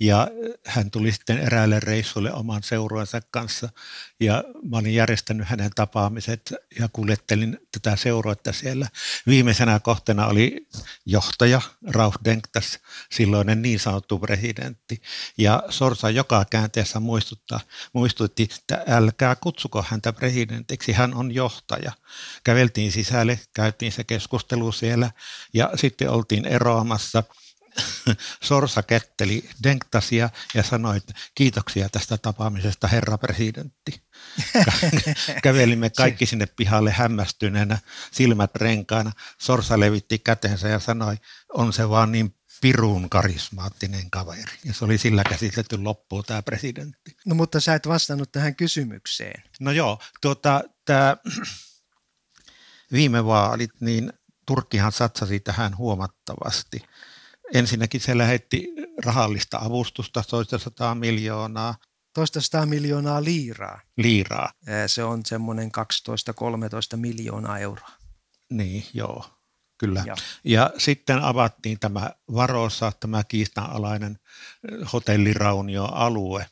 ja 0.00 0.28
hän 0.66 0.90
tuli 0.90 1.12
sitten 1.12 1.38
eräälle 1.38 1.80
reissulle 1.80 2.32
oman 2.32 2.62
seurueensa 2.62 3.20
kanssa 3.30 3.68
ja 4.20 4.44
mä 4.70 4.76
olin 4.76 4.94
järjestänyt 4.94 5.48
hänen 5.48 5.70
tapaamiset 5.74 6.54
ja 6.78 6.88
kuljettelin 6.92 7.58
tätä 7.72 7.96
seuroetta 7.96 8.52
siellä. 8.52 8.86
Viimeisenä 9.26 9.80
kohtana 9.80 10.26
oli 10.26 10.66
johtaja 11.06 11.60
Rauf 11.86 12.14
Denktas, 12.24 12.78
silloinen 13.12 13.62
niin 13.62 13.78
sanottu 13.78 14.18
presidentti 14.18 15.02
ja 15.40 15.62
Sorsa 15.68 16.10
joka 16.10 16.44
käänteessä 16.50 17.00
muistuttaa, 17.00 17.60
muistutti, 17.92 18.48
että 18.58 18.84
älkää 18.88 19.36
kutsuko 19.36 19.84
häntä 19.88 20.12
presidentiksi, 20.12 20.92
hän 20.92 21.14
on 21.14 21.34
johtaja. 21.34 21.92
Käveltiin 22.44 22.92
sisälle, 22.92 23.40
käytiin 23.54 23.92
se 23.92 24.04
keskustelu 24.04 24.72
siellä 24.72 25.10
ja 25.54 25.70
sitten 25.74 26.10
oltiin 26.10 26.46
eroamassa– 26.46 27.22
Sorsa 28.42 28.82
ketteli 28.82 29.48
Denktasia 29.62 30.30
ja 30.54 30.62
sanoi, 30.62 30.96
että 30.96 31.14
kiitoksia 31.34 31.88
tästä 31.88 32.18
tapaamisesta, 32.18 32.88
herra 32.88 33.18
presidentti. 33.18 34.02
Kävelimme 35.42 35.90
kaikki 35.90 36.26
sinne 36.26 36.46
pihalle 36.46 36.90
hämmästyneenä, 36.90 37.78
silmät 38.12 38.56
renkaana. 38.56 39.12
Sorsa 39.40 39.80
levitti 39.80 40.18
kätensä 40.18 40.68
ja 40.68 40.78
sanoi, 40.78 41.16
on 41.54 41.72
se 41.72 41.88
vaan 41.88 42.12
niin 42.12 42.34
pirun 42.60 43.10
karismaattinen 43.10 44.10
kaveri. 44.10 44.58
Ja 44.64 44.74
se 44.74 44.84
oli 44.84 44.98
sillä 44.98 45.24
käsitelty 45.24 45.82
loppuun 45.82 46.24
tämä 46.26 46.42
presidentti. 46.42 47.16
No 47.26 47.34
mutta 47.34 47.60
sä 47.60 47.74
et 47.74 47.88
vastannut 47.88 48.32
tähän 48.32 48.56
kysymykseen. 48.56 49.42
No 49.60 49.70
joo, 49.70 49.98
tuota, 50.20 50.62
tämä 50.84 51.16
viime 52.92 53.24
vaalit, 53.24 53.80
niin 53.80 54.12
Turkkihan 54.46 54.92
satsasi 54.92 55.40
tähän 55.40 55.76
huomattavasti. 55.76 56.82
Ensinnäkin 57.54 58.00
se 58.00 58.18
lähetti 58.18 58.68
rahallista 59.04 59.58
avustusta 59.58 60.22
toista 60.30 60.58
sataa 60.58 60.94
miljoonaa. 60.94 61.74
Toista 62.14 62.40
sataa 62.40 62.66
miljoonaa 62.66 63.24
liiraa. 63.24 63.80
Liiraa. 63.96 64.52
Se 64.86 65.04
on 65.04 65.26
semmoinen 65.26 65.70
12-13 66.94 66.96
miljoonaa 66.96 67.58
euroa. 67.58 67.90
Niin, 68.50 68.86
joo 68.94 69.39
kyllä. 69.80 70.02
Ja. 70.06 70.16
ja 70.44 70.70
sitten 70.78 71.18
avattiin 71.18 71.78
tämä 71.80 72.10
Varossa, 72.34 72.92
tämä 73.00 73.24
kiistanalainen 73.24 74.18
hotelliraunio-alue, 74.92 76.46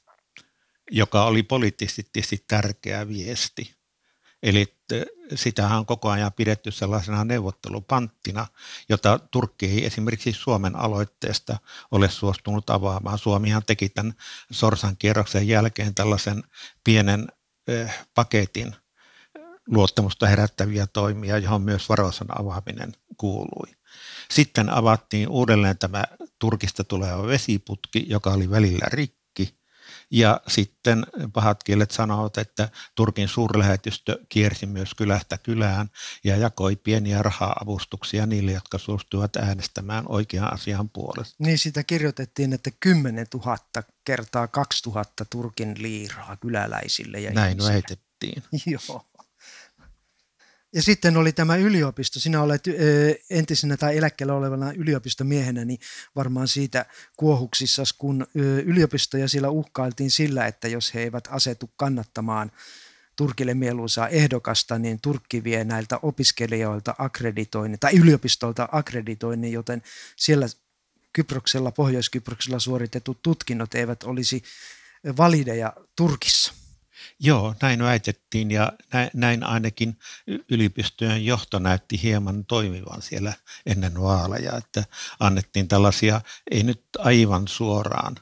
joka 0.91 1.25
oli 1.25 1.43
poliittisesti 1.43 2.45
tärkeä 2.47 3.09
viesti. 3.09 3.75
Eli 4.43 4.79
sitähän 5.35 5.79
on 5.79 5.87
koko 5.87 6.11
ajan 6.11 6.33
pidetty 6.33 6.71
sellaisena 6.71 7.25
neuvottelupanttina, 7.25 8.47
jota 8.89 9.19
Turkki 9.31 9.67
ei 9.67 9.87
esimerkiksi 9.87 10.33
Suomen 10.33 10.77
aloitteesta 10.77 11.59
ole 11.91 12.11
suostunut 12.11 12.71
avaamaan. 12.71 13.19
Suomihan 13.19 13.63
teki 13.67 13.89
tämän 13.89 14.15
Sorsan 14.51 14.97
kierroksen 14.99 15.49
jälkeen 15.49 15.95
tällaisen 15.95 16.43
pienen 16.85 17.29
paketin 18.15 18.77
luottamusta 19.69 20.27
herättäviä 20.27 20.87
toimia, 20.87 21.39
johon 21.39 21.63
myös 21.63 21.89
varoisan 21.89 22.41
avaaminen 22.41 22.93
kuului. 23.17 23.75
Sitten 24.31 24.71
avattiin 24.71 25.29
uudelleen 25.29 25.79
tämä 25.79 26.05
Turkista 26.39 26.85
tuleva 26.85 27.27
vesiputki, 27.27 28.07
joka 28.09 28.31
oli 28.31 28.51
välillä 28.51 28.87
rikki. 28.89 29.59
Ja 30.11 30.41
sitten 30.49 31.07
pahat 31.33 31.63
kielet 31.63 31.91
sanovat, 31.91 32.39
että 32.39 32.69
Turkin 32.95 33.29
suurlähetystö 33.29 34.19
kiersi 34.29 34.67
myös 34.67 34.95
kylästä 34.95 35.39
kylään 35.39 35.91
ja 36.25 36.37
jakoi 36.37 36.77
pieniä 36.77 37.23
raha-avustuksia 37.23 38.27
niille, 38.27 38.53
jotka 38.53 38.79
suostuivat 38.79 39.37
äänestämään 39.37 40.05
oikean 40.09 40.53
asian 40.53 40.91
puolesta. 40.91 41.37
Niin 41.39 41.59
sitä 41.59 41.83
kirjoitettiin, 41.83 42.53
että 42.53 42.71
10 42.81 43.27
000 43.35 43.59
kertaa 44.05 44.49
2000 44.49 45.25
Turkin 45.31 45.75
liiraa 45.79 46.37
kyläläisille. 46.37 47.21
Ja 47.21 47.31
Näin 47.31 47.51
ihmisille. 47.51 47.73
väitettiin. 47.73 48.43
Joo. 48.67 49.05
Ja 50.75 50.83
sitten 50.83 51.17
oli 51.17 51.33
tämä 51.33 51.57
yliopisto. 51.57 52.21
Sinä 52.21 52.43
olet 52.43 52.65
entisenä 53.31 53.77
tai 53.77 53.97
eläkkeellä 53.97 54.35
olevana 54.35 54.73
yliopistomiehenä, 54.73 55.65
niin 55.65 55.81
varmaan 56.17 56.49
siitä 56.49 56.87
kuohuksissa, 57.17 57.83
kun 57.99 58.27
yliopistoja 58.65 59.29
siellä 59.29 59.51
uhkailtiin 59.51 60.11
sillä, 60.11 60.47
että 60.47 60.69
jos 60.69 60.95
he 60.95 61.01
eivät 61.01 61.29
asetu 61.31 61.71
kannattamaan 61.77 62.53
Turkille 63.17 63.55
mieluisaa 63.55 64.09
ehdokasta, 64.09 64.79
niin 64.79 65.01
Turkki 65.01 65.45
vie 65.45 65.65
näiltä 65.65 65.99
opiskelijoilta 66.03 66.95
akkreditoinnin, 66.99 67.81
tai 67.81 67.97
yliopistolta 67.97 68.69
akkreditoinnin, 68.73 69.53
joten 69.53 69.83
siellä 70.17 70.47
Kyproksella, 71.13 71.71
Pohjois-Kyproksella 71.71 72.59
suoritetut 72.59 73.23
tutkinnot 73.23 73.75
eivät 73.75 74.03
olisi 74.03 74.43
valideja 75.17 75.73
Turkissa. 75.97 76.58
Joo, 77.21 77.55
näin 77.63 77.83
väitettiin 77.83 78.51
ja 78.51 78.73
näin 79.15 79.45
ainakin 79.45 79.99
yliopistojen 80.51 81.27
johto 81.27 81.59
näytti 81.59 82.03
hieman 82.03 82.45
toimivan 82.45 83.03
siellä 83.03 83.33
ennen 83.67 84.01
vaaleja, 84.03 84.57
että 84.57 84.85
annettiin 85.21 85.69
tällaisia, 85.69 86.21
ei 86.51 86.63
nyt 86.63 86.85
aivan 86.99 87.49
suoraan 87.49 88.17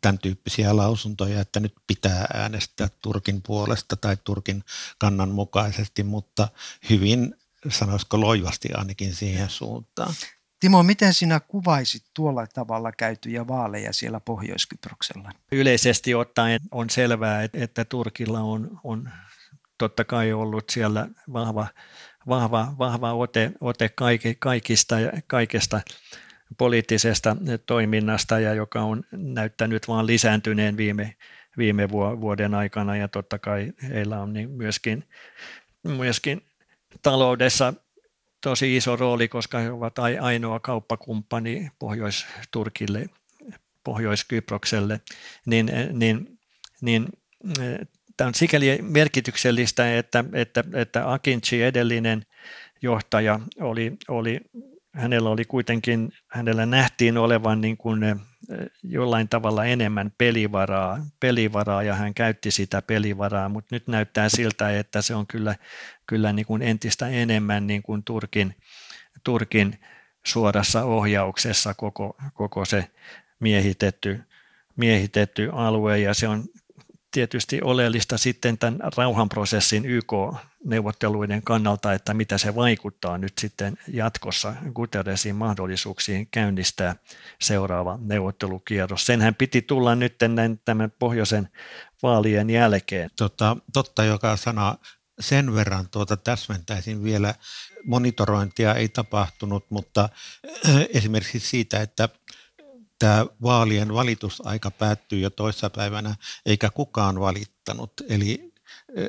tämän 0.00 0.18
tyyppisiä 0.18 0.76
lausuntoja, 0.76 1.40
että 1.40 1.60
nyt 1.60 1.74
pitää 1.86 2.26
äänestää 2.34 2.88
Turkin 3.02 3.42
puolesta 3.42 3.96
tai 3.96 4.16
Turkin 4.24 4.64
kannan 4.98 5.28
mukaisesti, 5.28 6.02
mutta 6.02 6.48
hyvin, 6.90 7.34
sanoisiko 7.70 8.20
loivasti 8.20 8.68
ainakin 8.72 9.14
siihen 9.14 9.50
suuntaan. 9.50 10.14
Timo, 10.60 10.82
miten 10.82 11.14
sinä 11.14 11.40
kuvaisit 11.40 12.02
tuolla 12.14 12.46
tavalla 12.46 12.92
käytyjä 12.92 13.48
vaaleja 13.48 13.92
siellä 13.92 14.20
Pohjois-Kyproksella? 14.20 15.30
Yleisesti 15.52 16.14
ottaen 16.14 16.60
on 16.70 16.90
selvää, 16.90 17.48
että 17.54 17.84
Turkilla 17.84 18.40
on, 18.40 18.80
on 18.84 19.10
totta 19.78 20.04
kai 20.04 20.32
ollut 20.32 20.70
siellä 20.70 21.08
vahva, 21.32 21.66
vahva, 22.28 22.74
vahva 22.78 23.12
ote, 23.12 23.52
ote 23.60 23.90
kaikista, 24.38 24.96
kaikesta 25.26 25.80
poliittisesta 26.58 27.36
toiminnasta 27.66 28.40
ja 28.40 28.54
joka 28.54 28.82
on 28.82 29.04
näyttänyt 29.12 29.88
vain 29.88 30.06
lisääntyneen 30.06 30.76
viime, 30.76 31.16
viime 31.58 31.90
vuoden 31.90 32.54
aikana 32.54 32.96
ja 32.96 33.08
totta 33.08 33.38
kai 33.38 33.72
heillä 33.82 34.22
on 34.22 34.32
niin 34.32 34.50
myöskin, 34.50 35.04
myöskin 35.82 36.42
taloudessa 37.02 37.74
tosi 38.46 38.76
iso 38.76 38.96
rooli, 38.96 39.28
koska 39.28 39.58
he 39.58 39.70
ovat 39.70 39.98
ainoa 40.20 40.60
kauppakumppani 40.60 41.70
Pohjois-Turkille, 41.78 43.06
Pohjois-Kyprokselle, 43.84 45.00
niin, 45.46 45.70
niin, 45.92 46.38
niin 46.80 47.06
tämä 48.16 48.28
on 48.28 48.34
sikäli 48.34 48.78
merkityksellistä, 48.82 49.98
että, 49.98 50.24
että, 50.32 50.64
että 50.74 51.12
Akinci 51.12 51.62
edellinen 51.62 52.26
johtaja 52.82 53.40
oli, 53.60 53.92
oli 54.08 54.40
hänellä 54.96 55.30
oli 55.30 55.44
kuitenkin, 55.44 56.12
hänellä 56.28 56.66
nähtiin 56.66 57.18
olevan 57.18 57.60
niin 57.60 57.76
kuin 57.76 58.00
jollain 58.82 59.28
tavalla 59.28 59.64
enemmän 59.64 60.12
pelivaraa, 60.18 60.98
pelivaraa 61.20 61.82
ja 61.82 61.94
hän 61.94 62.14
käytti 62.14 62.50
sitä 62.50 62.82
pelivaraa, 62.82 63.48
mutta 63.48 63.74
nyt 63.74 63.86
näyttää 63.86 64.28
siltä, 64.28 64.78
että 64.78 65.02
se 65.02 65.14
on 65.14 65.26
kyllä, 65.26 65.54
kyllä 66.06 66.32
niin 66.32 66.46
kuin 66.46 66.62
entistä 66.62 67.08
enemmän 67.08 67.66
niin 67.66 67.82
kuin 67.82 68.02
Turkin, 68.04 68.54
Turkin 69.24 69.78
suorassa 70.26 70.84
ohjauksessa 70.84 71.74
koko, 71.74 72.16
koko 72.34 72.64
se 72.64 72.90
miehitetty, 73.40 74.20
miehitetty 74.76 75.50
alue 75.52 75.98
ja 75.98 76.14
se 76.14 76.28
on 76.28 76.44
tietysti 77.16 77.60
oleellista 77.62 78.18
sitten 78.18 78.58
tämän 78.58 78.80
rauhanprosessin 78.96 79.84
YK-neuvotteluiden 79.84 81.42
kannalta, 81.42 81.92
että 81.92 82.14
mitä 82.14 82.38
se 82.38 82.54
vaikuttaa 82.54 83.18
nyt 83.18 83.32
sitten 83.38 83.78
jatkossa 83.88 84.54
Guterresin 84.74 85.36
mahdollisuuksiin 85.36 86.28
käynnistää 86.30 86.96
seuraava 87.40 87.98
neuvottelukierros. 88.02 89.06
Senhän 89.06 89.34
piti 89.34 89.62
tulla 89.62 89.94
nyt 89.94 90.16
tämän 90.64 90.92
pohjoisen 90.98 91.48
vaalien 92.02 92.50
jälkeen. 92.50 93.10
Tota, 93.16 93.56
totta 93.72 94.04
joka 94.04 94.36
sana 94.36 94.76
sen 95.20 95.54
verran 95.54 95.88
tuota 95.90 96.16
täsmentäisin 96.16 97.04
vielä. 97.04 97.34
Monitorointia 97.84 98.74
ei 98.74 98.88
tapahtunut, 98.88 99.66
mutta 99.70 100.08
esimerkiksi 100.94 101.48
siitä, 101.48 101.80
että 101.82 102.08
tämä 102.98 103.26
vaalien 103.42 103.94
valitusaika 103.94 104.70
päättyy 104.70 105.18
jo 105.18 105.30
toissapäivänä, 105.30 106.16
eikä 106.46 106.70
kukaan 106.70 107.20
valittanut. 107.20 107.92
Eli 108.08 108.52
e, 108.96 109.02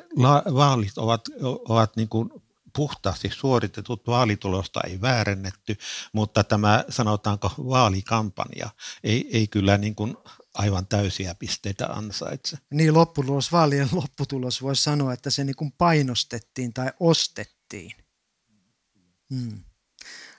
vaalit 0.53 0.97
ovat, 0.97 1.21
ovat 1.69 1.95
niin 1.95 2.09
kuin 2.09 2.29
puhtaasti 2.75 3.29
suoritetut, 3.29 4.07
vaalitulosta 4.07 4.81
ei 4.87 5.01
väärennetty, 5.01 5.77
mutta 6.13 6.43
tämä 6.43 6.85
sanotaanko 6.89 7.51
vaalikampanja 7.57 8.69
ei, 9.03 9.29
ei 9.33 9.47
kyllä 9.47 9.77
niin 9.77 9.95
kuin 9.95 10.17
aivan 10.53 10.87
täysiä 10.87 11.35
pisteitä 11.35 11.87
ansaitse. 11.87 12.57
Niin 12.71 12.93
lopputulos, 12.93 13.51
vaalien 13.51 13.89
lopputulos 13.91 14.61
voisi 14.61 14.83
sanoa, 14.83 15.13
että 15.13 15.29
se 15.29 15.43
niin 15.43 15.55
kuin 15.55 15.71
painostettiin 15.71 16.73
tai 16.73 16.91
ostettiin. 16.99 17.91
Hmm. 19.33 19.63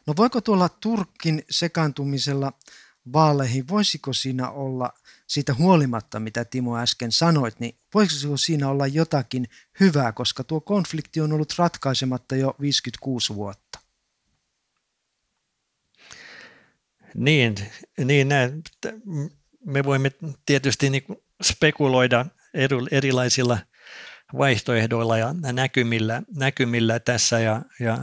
No 0.06 0.14
voiko 0.16 0.40
tuolla 0.40 0.68
Turkin 0.68 1.44
sekaantumisella 1.50 2.52
vaaleihin, 3.12 3.68
voisiko 3.68 4.12
siinä 4.12 4.50
olla 4.50 4.92
siitä 5.26 5.54
huolimatta, 5.54 6.20
mitä 6.20 6.44
Timo 6.44 6.78
äsken 6.78 7.12
sanoit, 7.12 7.60
niin 7.60 7.76
voisiko 7.94 8.36
siinä 8.36 8.68
olla 8.68 8.86
jotakin 8.86 9.48
hyvää, 9.80 10.12
koska 10.12 10.44
tuo 10.44 10.60
konflikti 10.60 11.20
on 11.20 11.32
ollut 11.32 11.54
ratkaisematta 11.58 12.36
jo 12.36 12.54
56 12.60 13.34
vuotta? 13.34 13.78
Niin, 17.14 17.54
niin 18.04 18.28
me 19.64 19.84
voimme 19.84 20.12
tietysti 20.46 20.90
niin 20.90 21.04
spekuloida 21.42 22.26
erilaisilla 22.90 23.58
vaihtoehdoilla 24.38 25.18
ja 25.18 25.34
näkymillä, 25.52 26.22
näkymillä 26.36 27.00
tässä 27.00 27.40
ja, 27.40 27.62
ja, 27.80 27.98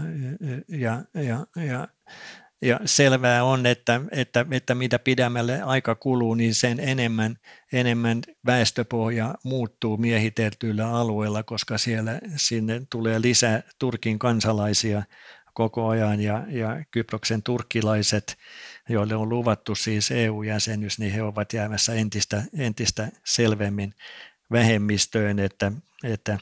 ja, 0.67 1.03
ja, 1.21 1.45
ja 1.63 1.65
ja 1.65 1.87
selvää 2.85 3.43
on, 3.43 3.65
että, 3.65 4.01
että, 4.11 4.45
että 4.51 4.75
mitä 4.75 4.99
pidemmälle 4.99 5.61
aika 5.61 5.95
kuluu, 5.95 6.33
niin 6.33 6.55
sen 6.55 6.79
enemmän, 6.79 7.35
enemmän 7.73 8.21
väestöpohja 8.45 9.35
muuttuu 9.43 9.97
miehiteltyillä 9.97 10.87
alueilla, 10.91 11.43
koska 11.43 11.77
siellä 11.77 12.19
sinne 12.35 12.81
tulee 12.89 13.21
lisää 13.21 13.63
Turkin 13.79 14.19
kansalaisia 14.19 15.03
koko 15.53 15.87
ajan 15.87 16.21
ja, 16.21 16.43
ja 16.47 16.83
Kyproksen 16.91 17.43
turkkilaiset, 17.43 18.37
joille 18.89 19.15
on 19.15 19.29
luvattu 19.29 19.75
siis 19.75 20.11
EU-jäsenyys, 20.11 20.99
niin 20.99 21.13
he 21.13 21.23
ovat 21.23 21.53
jäämässä 21.53 21.93
entistä, 21.93 22.43
entistä 22.57 23.07
selvemmin 23.25 23.93
vähemmistöön, 24.51 25.39
että, 25.39 25.71
että, 26.03 26.39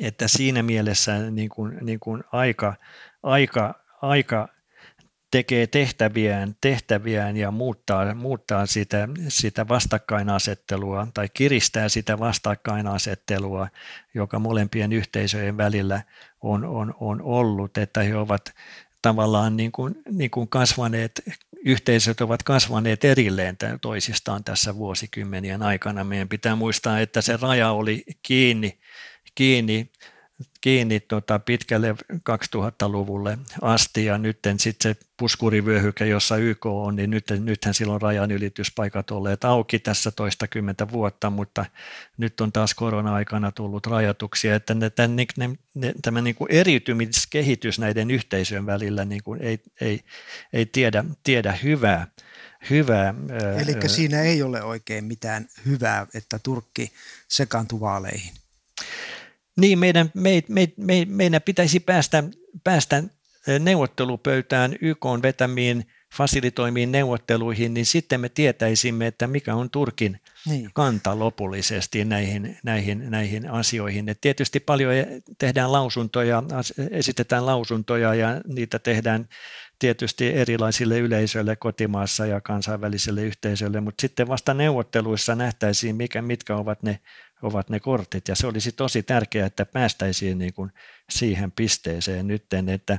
että 0.00 0.28
siinä 0.28 0.62
mielessä 0.62 1.30
niin 1.30 1.48
kuin, 1.48 1.78
niin 1.80 2.00
kuin 2.00 2.24
aika, 2.32 2.74
aika, 3.22 3.74
aika 4.02 4.48
tekee 5.32 5.66
tehtäviään, 5.66 6.56
tehtäviään 6.60 7.36
ja 7.36 7.50
muuttaa, 7.50 8.14
muuttaa 8.14 8.66
sitä, 8.66 9.08
sitä 9.28 9.68
vastakkainasettelua 9.68 11.08
tai 11.14 11.28
kiristää 11.34 11.88
sitä 11.88 12.18
vastakkainasettelua, 12.18 13.68
joka 14.14 14.38
molempien 14.38 14.92
yhteisöjen 14.92 15.56
välillä 15.56 16.02
on, 16.40 16.64
on, 16.64 16.94
on 17.00 17.22
ollut, 17.22 17.78
että 17.78 18.02
he 18.02 18.16
ovat 18.16 18.54
tavallaan 19.02 19.56
niin 19.56 19.72
kuin, 19.72 19.94
niin 20.10 20.30
kuin 20.30 20.48
kasvaneet, 20.48 21.22
yhteisöt 21.64 22.20
ovat 22.20 22.42
kasvaneet 22.42 23.04
erilleen 23.04 23.56
toisistaan 23.80 24.44
tässä 24.44 24.76
vuosikymmenien 24.76 25.62
aikana. 25.62 26.04
Meidän 26.04 26.28
pitää 26.28 26.56
muistaa, 26.56 27.00
että 27.00 27.20
se 27.20 27.38
raja 27.42 27.70
oli 27.70 28.04
kiinni, 28.22 28.78
kiinni 29.34 29.90
kiinni 30.60 31.00
tota 31.00 31.38
pitkälle 31.38 31.94
2000-luvulle 32.12 33.38
asti 33.62 34.04
ja 34.04 34.18
nyt 34.18 34.38
sitten 34.56 34.94
se 34.94 35.00
puskurivyöhyke, 35.16 36.06
jossa 36.06 36.36
YK 36.36 36.66
on, 36.66 36.96
niin 36.96 37.10
nyt, 37.10 37.24
nythän 37.38 37.74
silloin 37.74 38.02
rajan 38.02 38.30
ylityspaikat 38.30 39.10
olleet 39.10 39.44
auki 39.44 39.78
tässä 39.78 40.10
toista 40.10 40.48
kymmentä 40.48 40.90
vuotta, 40.90 41.30
mutta 41.30 41.66
nyt 42.16 42.40
on 42.40 42.52
taas 42.52 42.74
korona-aikana 42.74 43.52
tullut 43.52 43.86
rajoituksia, 43.86 44.54
että 44.54 44.74
ne, 44.74 44.90
tämän, 44.90 45.16
ne, 45.16 45.50
ne, 45.74 45.92
tämä 46.02 46.20
niin 46.20 46.34
kuin 46.34 46.50
eriytymiskehitys 46.50 47.78
näiden 47.78 48.10
yhteisöjen 48.10 48.66
välillä 48.66 49.04
niin 49.04 49.22
kuin 49.22 49.42
ei, 49.42 49.58
ei, 49.80 50.00
ei 50.52 50.66
tiedä, 50.66 51.04
tiedä 51.22 51.58
hyvää. 51.62 52.06
hyvää 52.70 53.14
Eli 53.58 53.88
siinä 53.88 54.22
ei 54.22 54.42
ole 54.42 54.62
oikein 54.62 55.04
mitään 55.04 55.48
hyvää, 55.66 56.06
että 56.14 56.38
Turkki 56.38 56.92
sekaantui 57.28 57.80
vaaleihin. 57.80 58.41
Niin, 59.56 59.78
meidän, 59.78 60.10
me, 60.14 60.42
me, 60.48 60.68
me, 60.76 61.06
meidän 61.08 61.42
pitäisi 61.42 61.80
päästä, 61.80 62.24
päästä 62.64 63.02
neuvottelupöytään 63.60 64.76
YK 64.80 65.04
on 65.04 65.22
vetämiin 65.22 65.86
fasilitoimiin 66.16 66.92
neuvotteluihin, 66.92 67.74
niin 67.74 67.86
sitten 67.86 68.20
me 68.20 68.28
tietäisimme, 68.28 69.06
että 69.06 69.26
mikä 69.26 69.54
on 69.54 69.70
Turkin 69.70 70.20
niin. 70.46 70.70
kanta 70.74 71.18
lopullisesti 71.18 72.04
näihin, 72.04 72.58
näihin, 72.64 73.10
näihin 73.10 73.50
asioihin. 73.50 74.08
Et 74.08 74.20
tietysti 74.20 74.60
paljon 74.60 74.92
tehdään 75.38 75.72
lausuntoja, 75.72 76.42
esitetään 76.90 77.46
lausuntoja 77.46 78.14
ja 78.14 78.40
niitä 78.46 78.78
tehdään 78.78 79.28
tietysti 79.78 80.28
erilaisille 80.28 80.98
yleisöille 80.98 81.56
kotimaassa 81.56 82.26
ja 82.26 82.40
kansainväliselle 82.40 83.22
yhteisölle, 83.22 83.80
mutta 83.80 84.00
sitten 84.00 84.28
vasta 84.28 84.54
neuvotteluissa 84.54 85.34
nähtäisiin, 85.34 85.96
mikä, 85.96 86.22
mitkä 86.22 86.56
ovat 86.56 86.82
ne 86.82 87.00
ovat 87.42 87.70
ne 87.70 87.80
kortit. 87.80 88.28
Ja 88.28 88.36
se 88.36 88.46
olisi 88.46 88.72
tosi 88.72 89.02
tärkeää, 89.02 89.46
että 89.46 89.66
päästäisiin 89.66 90.38
niin 90.38 90.52
kuin 90.52 90.72
siihen 91.10 91.52
pisteeseen 91.52 92.26
nyt, 92.26 92.44
että, 92.72 92.98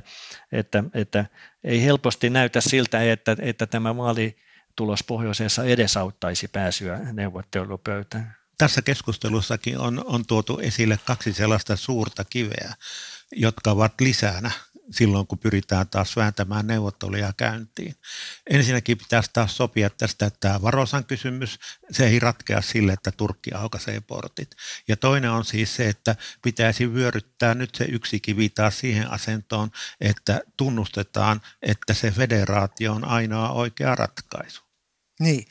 että, 0.52 0.84
että 0.94 1.26
ei 1.64 1.84
helposti 1.84 2.30
näytä 2.30 2.60
siltä, 2.60 3.12
että, 3.12 3.36
että 3.40 3.66
tämä 3.66 3.96
vaalitulos 3.96 5.02
pohjoisessa 5.06 5.64
edesauttaisi 5.64 6.48
pääsyä 6.48 6.98
neuvottelupöytään. 7.12 8.36
tässä 8.58 8.82
keskustelussakin 8.82 9.78
on, 9.78 10.04
on 10.06 10.26
tuotu 10.26 10.58
esille 10.58 10.98
kaksi 11.04 11.32
sellaista 11.32 11.76
suurta 11.76 12.24
kiveä, 12.24 12.74
jotka 13.32 13.70
ovat 13.70 14.00
lisänä 14.00 14.50
silloin, 14.90 15.26
kun 15.26 15.38
pyritään 15.38 15.88
taas 15.88 16.16
vääntämään 16.16 16.66
neuvotteluja 16.66 17.32
käyntiin. 17.36 17.94
Ensinnäkin 18.50 18.98
pitäisi 18.98 19.30
taas 19.32 19.56
sopia 19.56 19.90
tästä, 19.90 20.26
että 20.26 20.40
tämä 20.40 20.62
Varosan 20.62 21.04
kysymys, 21.04 21.58
se 21.90 22.06
ei 22.06 22.18
ratkea 22.18 22.60
sille, 22.60 22.92
että 22.92 23.12
Turkki 23.12 23.52
aukaisee 23.54 24.00
portit. 24.00 24.50
Ja 24.88 24.96
toinen 24.96 25.30
on 25.30 25.44
siis 25.44 25.76
se, 25.76 25.88
että 25.88 26.16
pitäisi 26.42 26.94
vyöryttää 26.94 27.54
nyt 27.54 27.74
se 27.74 27.84
yksi 27.84 28.20
kivi 28.20 28.48
taas 28.48 28.78
siihen 28.78 29.10
asentoon, 29.10 29.70
että 30.00 30.40
tunnustetaan, 30.56 31.40
että 31.62 31.94
se 31.94 32.10
federaatio 32.10 32.92
on 32.92 33.04
ainoa 33.04 33.50
oikea 33.50 33.94
ratkaisu. 33.94 34.62
Niin, 35.20 35.46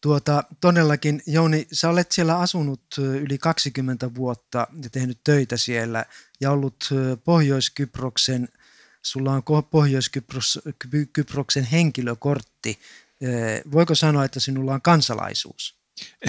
Tuota, 0.00 0.44
todellakin, 0.60 1.22
Jouni, 1.26 1.66
sä 1.72 1.88
olet 1.88 2.12
siellä 2.12 2.38
asunut 2.38 2.82
yli 2.98 3.38
20 3.38 4.14
vuotta 4.14 4.66
ja 4.82 4.90
tehnyt 4.90 5.20
töitä 5.24 5.56
siellä 5.56 6.04
ja 6.40 6.50
ollut 6.50 6.88
Pohjois-Kyproksen, 7.24 8.48
sulla 9.02 9.32
on 9.32 9.42
Pohjois-Kyproksen 9.70 11.64
henkilökortti. 11.72 12.78
Voiko 13.72 13.94
sanoa, 13.94 14.24
että 14.24 14.40
sinulla 14.40 14.74
on 14.74 14.82
kansalaisuus? 14.82 15.78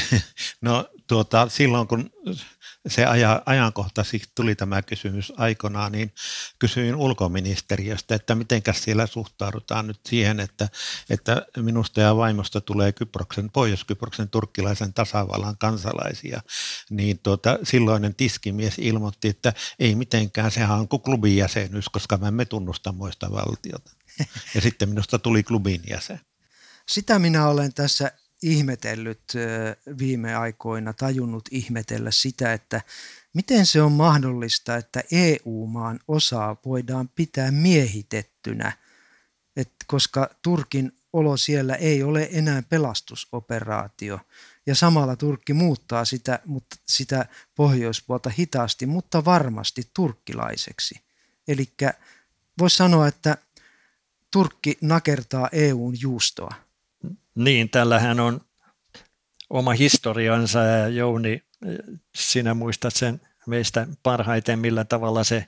No 0.62 0.90
tuota, 1.08 1.50
silloin 1.50 1.88
kun 1.88 2.12
se 2.88 3.06
aja, 3.06 3.42
ajankohtaisesti 3.46 4.32
tuli 4.36 4.56
tämä 4.56 4.82
kysymys 4.82 5.34
aikanaan, 5.38 5.92
niin 5.92 6.14
kysyin 6.60 6.96
ulkoministeriöstä, 6.96 8.16
että 8.16 8.36
miten 8.36 8.62
siellä 8.72 9.08
suhtaudutaan 9.08 9.88
nyt 9.88 10.00
siihen, 10.06 10.40
että, 10.40 10.70
että 11.10 11.46
minusta 11.58 12.02
ja 12.02 12.16
vaimosta 12.16 12.62
tulee 12.62 12.92
Kyproksen, 12.92 13.50
Pohjois-Kyproksen 13.50 14.30
turkkilaisen 14.30 14.94
tasavallan 14.94 15.58
kansalaisia. 15.58 16.42
Niin 16.90 17.20
tuota, 17.20 17.60
silloinen 17.64 18.16
tiskimies 18.16 18.74
ilmoitti, 18.78 19.28
että 19.28 19.54
ei 19.80 19.96
mitenkään, 19.96 20.52
sehän 20.52 20.80
on 20.80 20.88
kuin 20.88 21.02
klubin 21.02 21.38
jäsenyys, 21.38 21.90
koska 21.90 22.18
mä 22.18 22.28
emme 22.28 22.46
tunnusta 22.46 22.92
muista 22.92 23.32
valtiota. 23.32 23.92
Ja 24.56 24.62
sitten 24.62 24.90
minusta 24.90 25.20
tuli 25.20 25.44
klubin 25.44 25.82
jäsen. 25.90 26.20
Sitä 26.88 27.20
minä 27.20 27.48
olen 27.48 27.74
tässä 27.74 28.12
ihmetellyt 28.42 29.34
viime 30.00 30.36
aikoina, 30.36 30.94
tajunnut 30.94 31.50
ihmetellä 31.52 32.12
sitä, 32.12 32.54
että 32.54 32.82
miten 33.34 33.66
se 33.66 33.82
on 33.82 33.92
mahdollista, 33.92 34.76
että 34.76 35.04
EU-maan 35.12 36.00
osa 36.08 36.56
voidaan 36.66 37.10
pitää 37.10 37.52
miehitettynä, 37.52 38.72
Et 39.56 39.72
koska 39.88 40.30
Turkin 40.42 40.92
olo 41.14 41.38
siellä 41.38 41.76
ei 41.76 42.04
ole 42.04 42.30
enää 42.32 42.62
pelastusoperaatio. 42.62 44.20
Ja 44.66 44.76
samalla 44.76 45.16
Turkki 45.16 45.54
muuttaa 45.54 46.06
sitä, 46.06 46.40
mutta 46.46 46.76
sitä 46.88 47.26
pohjoispuolta 47.56 48.30
hitaasti, 48.30 48.86
mutta 48.86 49.26
varmasti 49.26 49.90
turkkilaiseksi. 49.94 51.02
Eli 51.48 51.70
voisi 52.60 52.78
sanoa, 52.78 53.08
että 53.08 53.38
Turkki 54.32 54.78
nakertaa 54.82 55.50
EUn 55.52 56.02
juustoa. 56.02 56.69
Niin, 57.40 57.70
tällähän 57.70 58.20
on 58.20 58.42
oma 59.50 59.72
historiansa 59.72 60.60
ja 60.60 60.88
Jouni, 60.88 61.44
sinä 62.16 62.54
muistat 62.54 62.96
sen 62.96 63.22
meistä 63.48 63.88
parhaiten, 64.04 64.60
millä 64.60 64.84
tavalla 64.84 65.24
se 65.24 65.46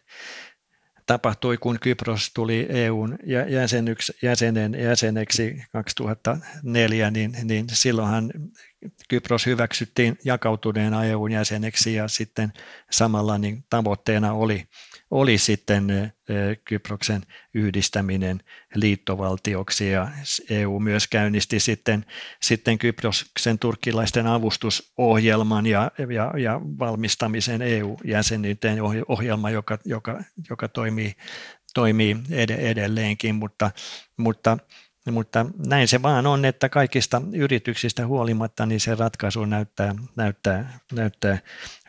tapahtui, 1.05 1.57
kun 1.57 1.79
Kypros 1.79 2.31
tuli 2.33 2.67
EUn 2.69 3.17
jäsenyks, 3.49 4.11
jäsenen, 4.21 4.73
jäseneksi 4.73 5.63
2004, 5.71 7.11
niin, 7.11 7.37
niin 7.43 7.65
silloinhan 7.71 8.33
Kypros 9.09 9.45
hyväksyttiin 9.45 10.17
jakautuneena 10.25 11.05
EUn 11.05 11.31
jäseneksi 11.31 11.93
ja 11.93 12.07
sitten 12.07 12.53
samalla 12.91 13.37
niin 13.37 13.63
tavoitteena 13.69 14.33
oli 14.33 14.67
oli 15.11 15.37
sitten 15.37 16.13
Kyproksen 16.65 17.21
yhdistäminen 17.53 18.39
liittovaltioksi 18.75 19.89
ja 19.89 20.07
EU 20.49 20.79
myös 20.79 21.07
käynnisti 21.07 21.59
sitten, 21.59 22.05
sitten 22.41 22.77
Kyproksen 22.77 23.59
turkkilaisten 23.59 24.27
avustusohjelman 24.27 25.65
ja, 25.65 25.91
ja, 26.13 26.33
ja 26.37 26.61
valmistamisen 26.63 27.61
EU-jäsenyyteen 27.61 28.79
ohjelma, 29.07 29.49
joka, 29.49 29.77
joka, 29.85 30.23
joka 30.49 30.67
toimii, 30.67 31.15
toimii 31.73 32.17
edelleenkin, 32.59 33.35
mutta, 33.35 33.71
mutta 34.17 34.57
mutta 35.11 35.45
näin 35.67 35.87
se 35.87 36.01
vaan 36.01 36.27
on, 36.27 36.45
että 36.45 36.69
kaikista 36.69 37.21
yrityksistä 37.33 38.07
huolimatta 38.07 38.65
niin 38.65 38.79
se 38.79 38.95
ratkaisu 38.95 39.45
näyttää, 39.45 39.95
näyttää, 40.15 40.79
näyttää 40.91 41.37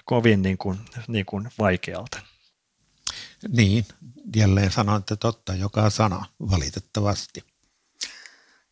kovin 0.04 0.42
niin 0.42 0.58
kuin, 0.58 0.78
niin 1.08 1.26
kuin 1.26 1.48
vaikealta. 1.58 2.31
Niin, 3.48 3.86
jälleen 4.36 4.72
sanoitte 4.72 5.16
totta 5.16 5.54
joka 5.54 5.90
sana, 5.90 6.26
valitettavasti. 6.50 7.44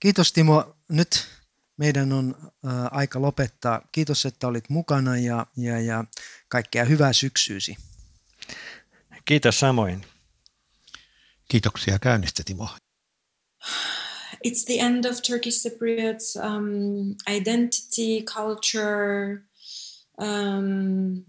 Kiitos 0.00 0.32
Timo. 0.32 0.76
Nyt 0.88 1.28
meidän 1.76 2.12
on 2.12 2.36
äh, 2.42 2.72
aika 2.90 3.22
lopettaa. 3.22 3.82
Kiitos, 3.92 4.26
että 4.26 4.46
olit 4.46 4.68
mukana 4.68 5.16
ja, 5.16 5.46
ja, 5.56 5.80
ja 5.80 6.04
kaikkea 6.48 6.84
hyvää 6.84 7.12
syksyysi. 7.12 7.76
Kiitos 9.24 9.60
samoin. 9.60 10.06
Kiitoksia 11.48 11.98
käynnistä, 11.98 12.42
Timo. 12.46 12.68
It's 14.46 14.64
the 14.64 14.78
end 14.78 15.04
of 15.04 15.16
Turkish 15.22 15.62
Cypriots 15.62 16.36
um, 16.36 17.14
identity, 17.36 18.24
culture, 18.24 19.42
um, 20.18 21.24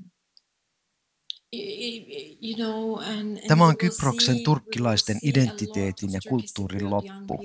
Tämä 3.47 3.65
on 3.65 3.77
Kyproksen 3.77 4.43
turkkilaisten 4.43 5.19
identiteetin 5.23 6.13
ja 6.13 6.19
kulttuurin 6.29 6.89
loppu. 6.89 7.39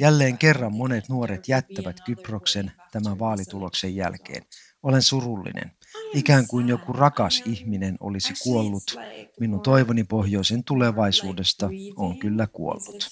Jälleen 0.00 0.38
kerran 0.38 0.74
monet 0.74 1.08
nuoret 1.08 1.48
jättävät 1.48 1.96
Kyproksen 2.06 2.72
tämän 2.92 3.18
vaalituloksen 3.18 3.96
jälkeen. 3.96 4.42
Olen 4.82 5.02
surullinen. 5.02 5.72
Ikään 6.14 6.46
kuin 6.46 6.68
joku 6.68 6.92
rakas 6.92 7.42
ihminen 7.46 7.96
olisi 8.00 8.32
kuollut. 8.42 8.96
Minun 9.40 9.60
toivoni 9.60 10.04
pohjoisen 10.04 10.64
tulevaisuudesta 10.64 11.70
on 11.96 12.18
kyllä 12.18 12.46
kuollut. 12.46 13.08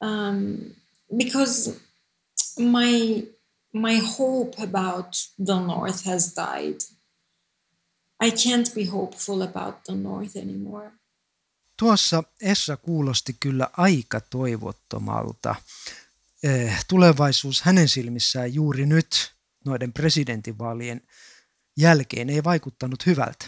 Um, 0.00 0.74
because 1.16 1.74
my 2.58 3.37
my 3.72 3.98
hope 4.18 4.62
about 4.62 5.12
the 5.44 5.54
North 5.54 6.04
has 6.06 6.34
died. 6.36 6.78
I 8.22 8.30
can't 8.30 8.74
be 8.74 8.84
hopeful 8.84 9.42
about 9.42 9.84
the 9.84 9.94
North 9.94 10.36
anymore. 10.36 10.90
Tuossa 11.78 12.22
Essa 12.40 12.76
kuulosti 12.76 13.36
kyllä 13.40 13.70
aika 13.72 14.20
toivottomalta. 14.20 15.54
Eh, 16.42 16.84
tulevaisuus 16.88 17.62
hänen 17.62 17.88
silmissään 17.88 18.54
juuri 18.54 18.86
nyt 18.86 19.34
noiden 19.64 19.92
presidentinvaalien 19.92 21.00
jälkeen 21.76 22.30
ei 22.30 22.44
vaikuttanut 22.44 23.06
hyvältä. 23.06 23.46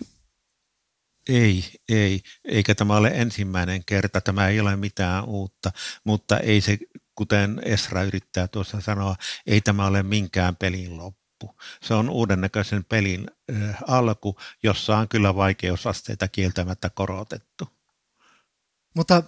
Ei, 1.29 1.65
ei, 1.89 2.23
eikä 2.45 2.75
tämä 2.75 2.97
ole 2.97 3.09
ensimmäinen 3.09 3.85
kerta, 3.85 4.21
tämä 4.21 4.49
ei 4.49 4.61
ole 4.61 4.77
mitään 4.77 5.25
uutta, 5.25 5.73
mutta 6.05 6.39
ei 6.39 6.61
se 6.61 6.79
kuten 7.15 7.61
Esra 7.65 8.03
yrittää 8.03 8.49
tuossa 8.49 8.81
sanoa, 8.81 9.17
ei 9.47 9.61
tämä 9.61 9.87
ole 9.87 10.03
minkään 10.03 10.57
pelin 10.57 10.97
loppu. 10.97 11.57
Se 11.83 11.95
on 11.95 12.11
uudennäköisen 12.11 12.85
pelin 12.85 13.31
äh, 13.53 13.77
alku, 13.89 14.37
jossa 14.63 14.97
on 14.97 15.09
kyllä 15.09 15.35
vaikeusasteita 15.35 16.29
kieltämättä 16.29 16.91
korotettu. 16.91 17.69
Mutta 18.95 19.23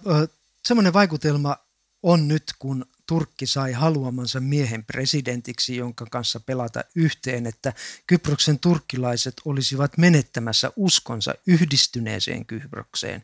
semmoinen 0.67 0.93
vaikutelma 0.93 1.57
on 2.03 2.27
nyt, 2.27 2.43
kun 2.59 2.85
Turkki 3.07 3.47
sai 3.47 3.71
haluamansa 3.71 4.39
miehen 4.39 4.85
presidentiksi, 4.85 5.75
jonka 5.75 6.05
kanssa 6.11 6.39
pelata 6.39 6.83
yhteen, 6.95 7.47
että 7.47 7.73
Kyproksen 8.07 8.59
turkkilaiset 8.59 9.33
olisivat 9.45 9.97
menettämässä 9.97 10.71
uskonsa 10.75 11.33
yhdistyneeseen 11.47 12.45
Kyprokseen. 12.45 13.23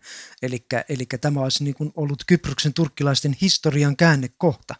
Eli 0.90 1.06
tämä 1.22 1.40
olisi 1.40 1.64
niin 1.64 1.76
kuin 1.76 1.92
ollut 1.96 2.24
Kyproksen 2.28 2.74
turkkilaisten 2.74 3.36
historian 3.42 3.98
käännekohta. 3.98 4.76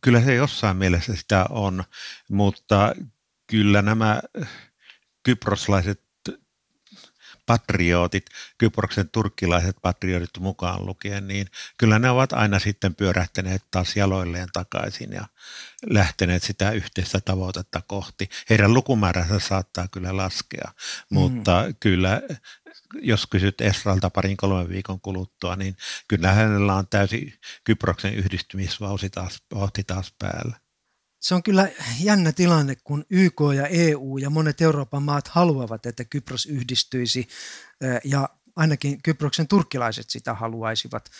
Kyllä 0.00 0.20
se 0.20 0.34
jossain 0.34 0.76
mielessä 0.76 1.16
sitä 1.16 1.46
on, 1.50 1.84
mutta 2.30 2.94
kyllä 3.46 3.82
nämä 3.82 4.22
kyproslaiset 5.22 6.07
patriotit, 7.48 8.26
Kyproksen 8.58 9.08
turkkilaiset 9.08 9.76
patriotit 9.82 10.38
mukaan 10.40 10.86
lukien, 10.86 11.28
niin 11.28 11.46
kyllä 11.78 11.98
ne 11.98 12.10
ovat 12.10 12.32
aina 12.32 12.58
sitten 12.58 12.94
pyörähtäneet 12.94 13.62
taas 13.70 13.96
jaloilleen 13.96 14.48
takaisin 14.52 15.12
ja 15.12 15.24
lähteneet 15.90 16.42
sitä 16.42 16.70
yhteistä 16.70 17.20
tavoitetta 17.20 17.82
kohti. 17.86 18.28
Heidän 18.50 18.74
lukumääränsä 18.74 19.38
saattaa 19.38 19.88
kyllä 19.88 20.16
laskea, 20.16 20.72
mm. 21.10 21.14
mutta 21.14 21.64
kyllä 21.80 22.22
jos 23.02 23.26
kysyt 23.26 23.60
Esralta 23.60 24.10
parin 24.10 24.36
kolmen 24.36 24.68
viikon 24.68 25.00
kuluttua, 25.00 25.56
niin 25.56 25.76
kyllä 26.08 26.32
hänellä 26.32 26.74
on 26.74 26.88
täysin 26.88 27.34
Kyproksen 27.64 28.14
yhdistymisvauhti 28.14 29.10
taas, 29.10 29.42
taas 29.86 30.14
päällä. 30.18 30.67
Se 31.20 31.34
on 31.34 31.42
kyllä 31.42 31.68
jännä 32.00 32.32
tilanne, 32.32 32.76
kun 32.84 33.04
YK 33.10 33.40
ja 33.56 33.66
EU 33.66 34.18
ja 34.18 34.30
monet 34.30 34.60
Euroopan 34.60 35.02
maat 35.02 35.28
haluavat, 35.28 35.86
että 35.86 36.04
Kypros 36.04 36.46
yhdistyisi 36.46 37.28
ja 38.04 38.28
ainakin 38.56 39.02
Kyproksen 39.02 39.48
turkkilaiset 39.48 40.10
sitä 40.10 40.34
haluaisivat. 40.34 41.10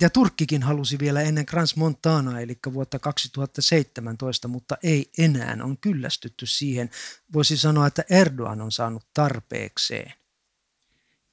Ja 0.00 0.10
Turkkikin 0.10 0.62
halusi 0.62 0.98
vielä 0.98 1.22
ennen 1.22 1.44
Grans 1.48 1.76
Montana, 1.76 2.40
eli 2.40 2.58
vuotta 2.72 2.98
2017, 2.98 4.48
mutta 4.48 4.76
ei 4.82 5.10
enää. 5.18 5.56
On 5.62 5.78
kyllästytty 5.78 6.46
siihen. 6.46 6.90
Voisi 7.32 7.56
sanoa, 7.56 7.86
että 7.86 8.04
Erdogan 8.10 8.60
on 8.60 8.72
saanut 8.72 9.06
tarpeekseen. 9.14 10.12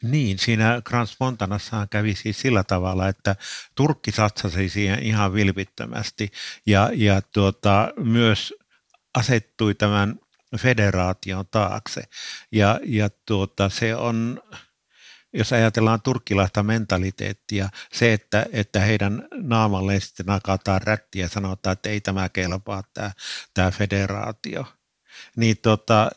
Niin, 0.03 0.39
siinä 0.39 0.81
Grans 0.85 1.15
Montanassahan 1.19 1.89
kävi 1.89 2.15
siis 2.15 2.41
sillä 2.41 2.63
tavalla, 2.63 3.07
että 3.07 3.35
Turkki 3.75 4.11
satsasi 4.11 4.69
siihen 4.69 5.03
ihan 5.03 5.33
vilpittömästi 5.33 6.31
ja, 6.65 6.89
ja 6.93 7.21
tuota, 7.21 7.93
myös 7.97 8.53
asettui 9.13 9.75
tämän 9.75 10.19
federaation 10.57 11.45
taakse. 11.51 12.03
Ja, 12.51 12.79
ja 12.85 13.09
tuota, 13.27 13.69
se 13.69 13.95
on, 13.95 14.41
jos 15.33 15.53
ajatellaan 15.53 16.01
turkkilaista 16.01 16.63
mentaliteettia, 16.63 17.69
se, 17.93 18.13
että, 18.13 18.45
että 18.51 18.79
heidän 18.79 19.27
naamalleen 19.33 20.01
sitten 20.01 20.25
nakataan 20.25 20.81
rättiä 20.81 21.25
ja 21.25 21.29
sanotaan, 21.29 21.73
että 21.73 21.89
ei 21.89 22.01
tämä 22.01 22.29
kelpaa, 22.29 22.83
tämä, 22.93 23.11
tämä 23.53 23.71
federaatio– 23.71 24.65
niin 25.35 25.57
tota, 25.57 26.11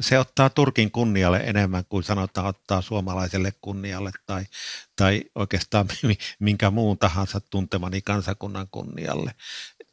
se 0.00 0.18
ottaa 0.18 0.50
Turkin 0.50 0.90
kunnialle 0.90 1.38
enemmän 1.38 1.84
kuin 1.88 2.04
sanotaan 2.04 2.46
ottaa 2.46 2.82
suomalaiselle 2.82 3.52
kunnialle 3.60 4.10
tai, 4.26 4.44
tai 4.96 5.22
oikeastaan 5.34 5.88
minkä 6.38 6.70
muun 6.70 6.98
tahansa 6.98 7.40
tuntemani 7.40 8.02
kansakunnan 8.02 8.68
kunnialle. 8.70 9.34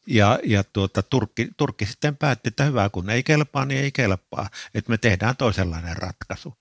Ja, 0.08 0.40
ja 0.44 0.64
tuota, 0.64 1.04
Turkki, 1.04 1.50
Turkki 1.58 1.86
sitten 1.86 2.18
päätti, 2.18 2.48
että 2.48 2.64
hyvä 2.64 2.90
kun 2.90 3.10
ei 3.10 3.24
kelpaa, 3.24 3.66
niin 3.66 3.82
ei 3.82 3.92
kelpaa, 3.92 4.50
että 4.74 4.90
me 4.90 4.98
tehdään 4.98 5.38
toisenlainen 5.38 5.98
ratkaisu. 5.98 6.54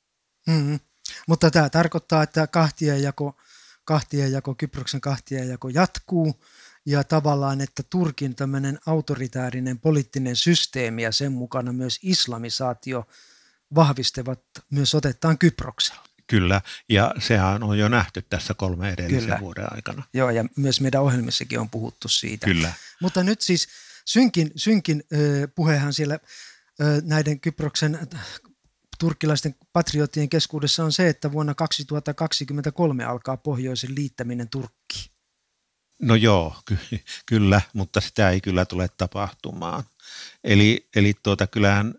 Mm-hmm. 0.47 0.81
Mutta 1.29 1.51
tämä 1.51 1.71
tarkoittaa, 1.71 2.23
että 2.23 2.47
kahtiajako, 2.47 3.37
kahtiajako 3.85 4.55
Kyproksen 4.55 5.01
kahtiajako 5.01 5.69
jatkuu 5.69 6.41
ja 6.87 7.05
tavallaan, 7.05 7.61
että 7.61 7.83
Turkin 7.91 8.35
tämmöinen 8.35 8.79
autoritäärinen 8.87 9.79
poliittinen 9.79 10.37
systeemi 10.37 11.03
ja 11.03 11.13
sen 11.13 11.33
mukana 11.33 11.73
myös 11.73 11.99
islamisaatio 12.03 13.07
vahvistavat 13.75 14.41
myös 14.71 14.95
otettaan 14.95 15.39
Kyproksella. 15.39 16.05
Kyllä, 16.27 16.61
ja 16.89 17.15
sehän 17.19 17.63
on 17.63 17.79
jo 17.79 17.89
nähty 17.89 18.23
tässä 18.23 18.55
kolme 18.55 18.93
edellisen 18.93 19.21
Kyllä. 19.21 19.41
vuoden 19.41 19.75
aikana. 19.75 20.03
Joo, 20.15 20.31
ja 20.31 20.45
myös 20.57 20.81
meidän 20.81 21.03
ohjelmissakin 21.03 21.61
on 21.61 21.71
puhuttu 21.71 22.09
siitä. 22.09 22.47
Kyllä. 22.47 22.73
Mutta 23.01 23.23
nyt 23.23 23.41
siis 23.41 23.69
synkin, 24.05 24.53
synkin 24.57 25.05
äh, 25.13 25.19
puhehan 25.55 25.93
siellä 25.93 26.15
äh, 26.15 27.03
näiden 27.03 27.41
Kyproksen 27.41 27.99
turkkilaisten 28.99 29.55
patriotien 29.73 30.29
keskuudessa 30.29 30.85
on 30.85 30.93
se, 30.93 31.09
että 31.09 31.33
vuonna 31.33 31.55
2023 31.55 33.05
alkaa 33.05 33.37
pohjoisen 33.37 33.95
liittäminen 33.95 34.49
Turkkiin. 34.49 35.14
No 36.03 36.15
joo, 36.15 36.57
ky- 36.65 37.01
kyllä, 37.27 37.61
mutta 37.73 38.01
sitä 38.01 38.31
ei 38.31 38.41
kyllä 38.41 38.65
tule 38.65 38.89
tapahtumaan. 38.97 39.85
Eli, 40.45 40.89
eli 40.97 41.15
tuota, 41.23 41.47
kyllähän 41.47 41.95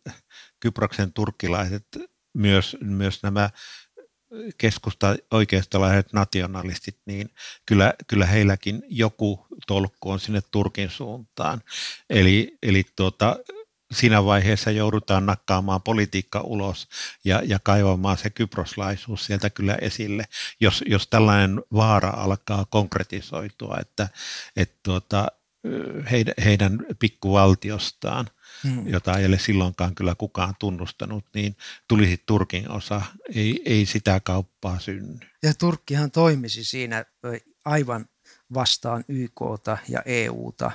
Kyproksen 0.60 1.14
turkkilaiset, 1.14 1.88
myös, 2.34 2.78
myös 2.82 3.24
nämä 3.24 3.50
keskusta 4.58 5.16
oikeistolaiset 5.32 6.14
nationalistit, 6.14 6.98
niin 7.06 7.30
kyllä, 7.66 7.94
kyllä 8.08 8.26
heilläkin 8.26 8.84
joku 8.88 9.48
tolkku 9.68 10.12
on 10.12 10.20
sinne 10.20 10.42
Turkin 10.52 10.90
suuntaan. 10.90 11.62
Eli, 12.10 12.58
eli 12.64 12.84
tuota, 12.96 13.36
siinä 13.92 14.26
vaiheessa 14.26 14.72
joudutaan 14.72 15.26
nakkaamaan 15.26 15.82
politiikka 15.82 16.42
ulos 16.42 16.88
ja, 17.26 17.42
ja 17.46 17.60
kaivamaan 17.64 18.18
se 18.18 18.30
kyproslaisuus 18.30 19.26
sieltä 19.26 19.50
kyllä 19.50 19.76
esille, 19.82 20.24
jos, 20.60 20.84
jos 20.88 21.08
tällainen 21.08 21.62
vaara 21.74 22.10
alkaa 22.10 22.66
konkretisoitua, 22.66 23.78
että, 23.82 24.10
että 24.56 24.80
tuota, 24.84 25.28
heidän, 26.12 26.34
heidän 26.46 26.86
pikkuvaltiostaan, 27.00 28.30
hmm. 28.64 28.88
jota 28.88 29.18
ei 29.18 29.26
ole 29.26 29.40
silloinkaan 29.40 29.96
kyllä 29.96 30.16
kukaan 30.16 30.54
tunnustanut, 30.60 31.26
niin 31.36 31.58
tulisi 31.88 32.24
Turkin 32.26 32.72
osa. 32.72 33.02
Ei, 33.36 33.62
ei 33.66 33.86
sitä 33.86 34.20
kauppaa 34.20 34.80
synny. 34.80 35.20
Ja 35.44 35.54
Turkkihan 35.54 36.12
toimisi 36.12 36.64
siinä 36.64 37.06
aivan 37.66 38.06
vastaan 38.54 39.04
YKta 39.08 39.78
ja 39.90 40.02
EUta 40.06 40.72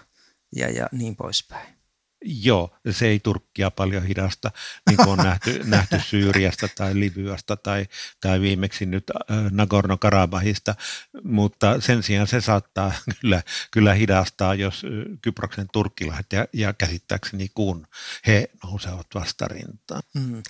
ja, 0.57 0.71
ja 0.71 0.89
niin 0.93 1.17
poispäin. 1.17 1.80
Joo, 2.25 2.77
se 2.91 3.07
ei 3.07 3.21
Turkkia 3.21 3.71
paljon 3.71 4.03
hidasta, 4.03 4.51
niin 4.89 4.97
kuin 4.97 5.09
on 5.09 5.19
nähty, 5.29 5.61
nähty 5.65 6.01
Syyriasta 6.01 6.69
tai 6.69 7.01
Libyasta 7.01 7.57
tai, 7.57 7.87
tai 8.21 8.41
viimeksi 8.41 8.87
nyt 8.87 9.05
äh, 9.11 9.37
Nagorno-Karabahista, 9.51 10.75
mutta 11.23 11.81
sen 11.81 12.03
sijaan 12.03 12.27
se 12.27 12.41
saattaa 12.41 12.93
kyllä, 13.21 13.43
kyllä 13.71 13.95
hidastaa, 13.95 14.55
jos 14.55 14.85
äh, 14.85 15.19
Kyproksen 15.23 15.69
turkkilaiset 15.73 16.33
ja, 16.33 16.47
ja 16.53 16.73
käsittääkseni 16.73 17.51
kun 17.55 17.87
he 18.27 18.51
nousevat 18.65 19.07
vastarintaan. 19.15 20.03
Hmm. 20.19 20.43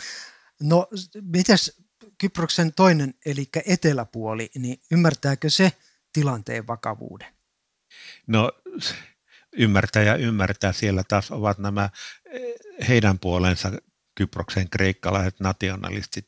No, 0.61 0.89
mitäs 1.23 1.73
Kyproksen 2.19 2.73
toinen, 2.73 3.15
eli 3.27 3.49
eteläpuoli, 3.67 4.51
niin 4.59 4.81
ymmärtääkö 4.91 5.51
se 5.51 5.73
tilanteen 6.13 6.67
vakavuuden? 6.67 7.29
No 8.27 8.53
ymmärtää 9.53 10.03
ja 10.03 10.17
ymmärtää. 10.17 10.73
Siellä 10.73 11.03
taas 11.09 11.31
ovat 11.31 11.59
nämä 11.59 11.91
eh, 12.31 12.55
heidän 12.89 13.19
puolensa 13.19 13.73
Kyproksen 14.15 14.71
kreikkalaiset 14.71 15.41
nationalistit 15.41 16.27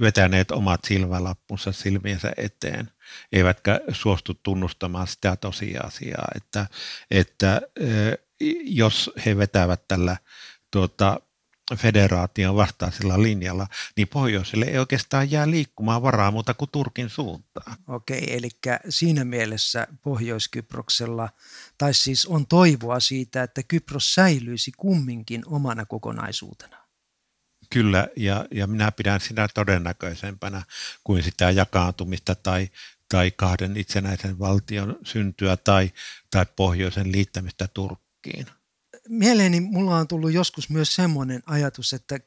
vetäneet 0.00 0.50
omat 0.50 0.80
silmälappunsa 0.86 1.72
silmiensä 1.72 2.32
eteen, 2.36 2.90
eivätkä 3.32 3.80
suostu 3.92 4.34
tunnustamaan 4.42 5.06
sitä 5.06 5.36
tosiasiaa, 5.36 6.28
että, 6.34 6.66
että 7.10 7.60
eh, 7.80 8.18
jos 8.64 9.10
he 9.26 9.36
vetävät 9.36 9.88
tällä 9.88 10.16
tuota, 10.70 11.20
federaation 11.76 12.56
vastaisella 12.56 13.22
linjalla, 13.22 13.66
niin 13.96 14.08
pohjoiselle 14.08 14.64
ei 14.64 14.78
oikeastaan 14.78 15.30
jää 15.30 15.50
liikkumaan 15.50 16.02
varaa 16.02 16.30
muuta 16.30 16.54
kuin 16.54 16.70
Turkin 16.70 17.10
suuntaan. 17.10 17.76
Okei, 17.88 18.36
eli 18.36 18.48
siinä 18.88 19.24
mielessä 19.24 19.86
Pohjois-Kyproksella, 20.02 21.28
tai 21.78 21.94
siis 21.94 22.26
on 22.26 22.46
toivoa 22.46 23.00
siitä, 23.00 23.42
että 23.42 23.62
Kypros 23.62 24.14
säilyisi 24.14 24.72
kumminkin 24.76 25.42
omana 25.46 25.86
kokonaisuutena. 25.86 26.76
Kyllä, 27.70 28.08
ja, 28.16 28.46
ja 28.50 28.66
minä 28.66 28.92
pidän 28.92 29.20
sitä 29.20 29.48
todennäköisempänä 29.54 30.62
kuin 31.04 31.22
sitä 31.22 31.50
jakaantumista 31.50 32.34
tai, 32.34 32.68
tai 33.08 33.30
kahden 33.30 33.76
itsenäisen 33.76 34.38
valtion 34.38 34.98
syntyä 35.04 35.56
tai, 35.56 35.92
tai 36.30 36.46
pohjoisen 36.56 37.12
liittämistä 37.12 37.68
Turkkiin 37.74 38.46
mieleeni 39.08 39.60
mulla 39.60 39.96
on 39.96 40.08
tullut 40.08 40.32
joskus 40.32 40.70
myös 40.70 40.94
semmoinen 40.94 41.42
ajatus, 41.46 41.92
että 41.92 42.20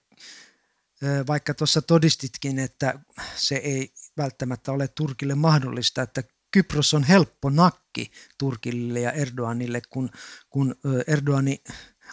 vaikka 1.27 1.53
tuossa 1.53 1.81
todistitkin, 1.81 2.59
että 2.59 2.99
se 3.35 3.55
ei 3.55 3.93
välttämättä 4.17 4.71
ole 4.71 4.87
Turkille 4.87 5.35
mahdollista, 5.35 6.01
että 6.01 6.23
Kypros 6.51 6.93
on 6.93 7.03
helppo 7.03 7.49
nakki 7.49 8.11
Turkille 8.37 8.99
ja 8.99 9.11
Erdoganille, 9.11 9.81
kun, 9.89 10.09
kun 10.49 10.75
Erdogani 11.07 11.63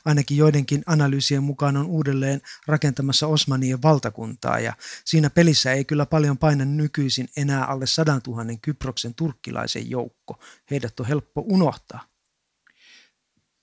ainakin 0.05 0.37
joidenkin 0.37 0.83
analyysien 0.87 1.43
mukaan 1.43 1.77
on 1.77 1.87
uudelleen 1.87 2.41
rakentamassa 2.67 3.27
Osmanien 3.27 3.83
valtakuntaa 3.83 4.59
ja 4.59 4.73
siinä 5.05 5.31
pelissä 5.31 5.73
ei 5.73 5.85
kyllä 5.85 6.07
paljon 6.07 6.39
paina 6.39 6.65
nykyisin 6.65 7.29
enää 7.37 7.65
alle 7.65 7.87
100 7.87 8.21
000 8.27 8.45
Kyproksen 8.63 9.15
turkkilaisen 9.15 9.91
joukko. 9.91 10.39
Heidät 10.71 11.01
on 11.01 11.07
helppo 11.07 11.45
unohtaa. 11.49 12.08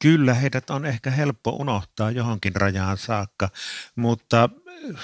Kyllä, 0.06 0.34
heidät 0.34 0.70
on 0.70 0.86
ehkä 0.86 1.12
helppo 1.12 1.52
unohtaa 1.52 2.12
johonkin 2.12 2.56
rajaan 2.56 2.98
saakka, 2.98 3.50
mutta 3.96 4.50
äh, 4.96 5.02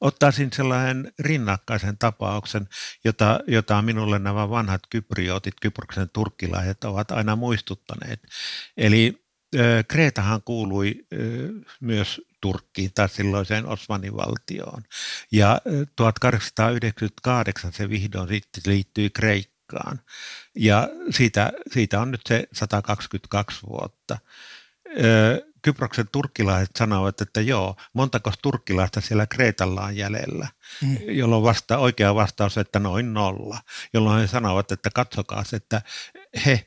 ottaisin 0.00 0.52
sellainen 0.52 1.12
rinnakkaisen 1.18 1.98
tapauksen, 1.98 2.68
jota, 3.04 3.40
jota 3.46 3.82
minulle 3.82 4.18
nämä 4.18 4.50
vanhat 4.50 4.82
kypriotit, 4.90 5.54
kyproksen 5.60 6.10
turkkilaiset 6.12 6.84
ovat 6.84 7.10
aina 7.10 7.36
muistuttaneet. 7.36 8.20
Eli 8.76 9.24
äh, 9.56 9.60
Kreetahan 9.88 10.42
kuului 10.44 10.94
äh, 11.12 11.18
myös 11.80 12.20
Turkkiin 12.40 12.90
tai 12.94 13.08
silloiseen 13.08 13.66
Osmanin 13.66 14.16
valtioon. 14.16 14.82
Ja 15.32 15.60
1898 15.96 17.72
se 17.72 17.88
vihdoin 17.88 18.28
sitten 18.28 18.62
liittyi 18.66 19.10
Kreikkaan 19.10 19.59
aikaan. 19.70 20.00
Ja 20.54 20.88
siitä, 21.10 21.52
siitä 21.72 22.00
on 22.00 22.10
nyt 22.10 22.20
se 22.28 22.48
122 22.52 23.66
vuotta. 23.66 24.18
Kyproksen 25.62 26.08
turkkilaiset 26.12 26.76
sanovat, 26.76 27.20
että 27.20 27.40
joo, 27.40 27.76
montako 27.92 28.32
turkkilaista 28.42 29.00
siellä 29.00 29.26
Kreetalla 29.26 29.82
on 29.82 29.96
jäljellä, 29.96 30.48
mm. 30.82 30.96
jolloin 31.08 31.42
vasta, 31.42 31.78
oikea 31.78 32.14
vastaus, 32.14 32.58
että 32.58 32.78
noin 32.78 33.14
nolla, 33.14 33.58
jolloin 33.92 34.20
he 34.20 34.26
sanovat, 34.26 34.72
että 34.72 34.90
katsokaa, 34.94 35.44
että 35.52 35.82
he 36.46 36.66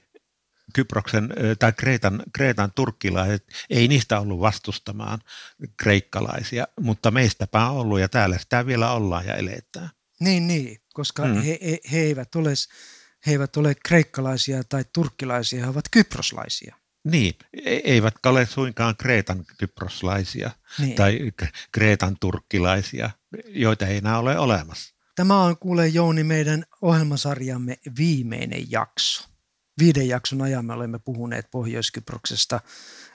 Kyproksen 0.73 1.33
tai 1.59 1.73
Kreetan, 1.73 2.23
Kreetan 2.33 2.71
turkkilaiset, 2.75 3.45
ei 3.69 3.87
niistä 3.87 4.19
ollut 4.19 4.39
vastustamaan 4.39 5.19
kreikkalaisia, 5.77 6.67
mutta 6.79 7.11
meistäpä 7.11 7.65
on 7.65 7.77
ollut 7.77 7.99
ja 7.99 8.09
täällä 8.09 8.37
sitä 8.37 8.65
vielä 8.65 8.91
ollaan 8.91 9.25
ja 9.25 9.35
eletään. 9.35 9.89
Niin, 10.19 10.47
niin, 10.47 10.81
koska 10.93 11.25
mm. 11.25 11.33
he, 11.33 11.59
he, 11.61 11.79
he, 11.91 11.99
eivät 11.99 12.35
ole, 12.35 12.53
he 13.25 13.31
eivät 13.31 13.57
ole 13.57 13.75
kreikkalaisia 13.85 14.63
tai 14.63 14.85
turkkilaisia, 14.93 15.63
he 15.63 15.69
ovat 15.69 15.85
kyproslaisia. 15.91 16.75
Niin, 17.03 17.33
e-, 17.65 17.81
eivät 17.83 18.15
ole 18.25 18.45
suinkaan 18.45 18.95
Kreetan 18.97 19.45
kyproslaisia 19.57 20.51
niin. 20.79 20.95
tai 20.95 21.31
Kreetan 21.71 22.17
turkkilaisia, 22.19 23.09
joita 23.47 23.87
ei 23.87 23.97
enää 23.97 24.19
ole 24.19 24.39
olemassa. 24.39 24.93
Tämä 25.15 25.43
on 25.43 25.57
kuule 25.57 25.87
Jouni 25.87 26.23
meidän 26.23 26.63
ohjelmasarjamme 26.81 27.77
viimeinen 27.97 28.71
jakso. 28.71 29.29
Viiden 29.79 30.07
jakson 30.07 30.41
ajan 30.41 30.65
me 30.65 30.73
olemme 30.73 30.99
puhuneet 30.99 31.51
Pohjois-Kyproksesta 31.51 32.59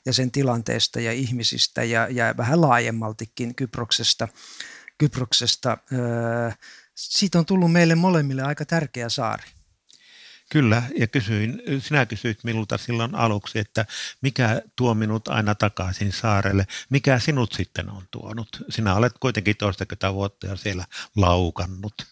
ja 0.07 0.13
sen 0.13 0.31
tilanteesta 0.31 1.01
ja 1.01 1.13
ihmisistä 1.13 1.85
ja, 1.85 2.09
ja 2.11 2.35
vähän 2.37 2.61
laajemmaltikin 2.61 3.55
Kyproksesta. 3.55 4.29
Kyproksesta. 4.99 5.79
Öö, 5.93 6.51
siitä 6.95 7.39
on 7.39 7.47
tullut 7.47 7.73
meille 7.73 7.95
molemmille 7.95 8.43
aika 8.43 8.65
tärkeä 8.65 9.09
saari. 9.09 9.45
Kyllä, 10.49 10.83
ja 10.99 11.07
kysyin, 11.07 11.63
sinä 11.79 12.07
kysyit 12.07 12.45
minulta 12.45 12.79
silloin 12.79 13.15
aluksi, 13.15 13.59
että 13.59 13.87
mikä 14.21 14.63
tuo 14.77 14.95
minut 14.95 15.29
aina 15.29 15.55
takaisin 15.55 16.13
saarelle, 16.13 16.67
mikä 16.91 17.19
sinut 17.19 17.53
sitten 17.53 17.91
on 17.91 18.03
tuonut? 18.11 18.49
Sinä 18.69 18.95
olet 18.95 19.13
kuitenkin 19.21 19.57
toistakymmentä 19.57 20.15
vuotta 20.15 20.47
ja 20.47 20.57
siellä 20.57 20.85
laukannut. 21.17 22.07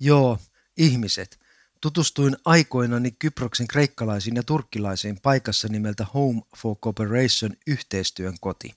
Joo, 0.00 0.38
ihmiset. 0.76 1.38
Tutustuin 1.80 2.36
aikoinani 2.44 3.10
Kyproksen 3.10 3.66
kreikkalaisiin 3.66 4.36
ja 4.36 4.42
turkkilaisiin 4.42 5.20
paikassa 5.20 5.68
nimeltä 5.68 6.06
Home 6.14 6.42
for 6.56 6.76
Cooperation 6.76 7.52
yhteistyön 7.66 8.34
koti. 8.40 8.74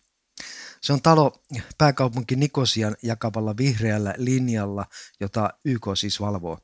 Se 0.82 0.94
on 0.94 1.02
talo 1.02 1.44
pääkaupunki 1.78 2.36
Nikosian 2.36 2.96
jakavalla 3.04 3.58
vihreällä 3.58 4.14
linjalla, 4.18 4.86
jota 5.20 5.50
YK 5.66 5.86
siis 5.96 6.20
valvoo. 6.20 6.60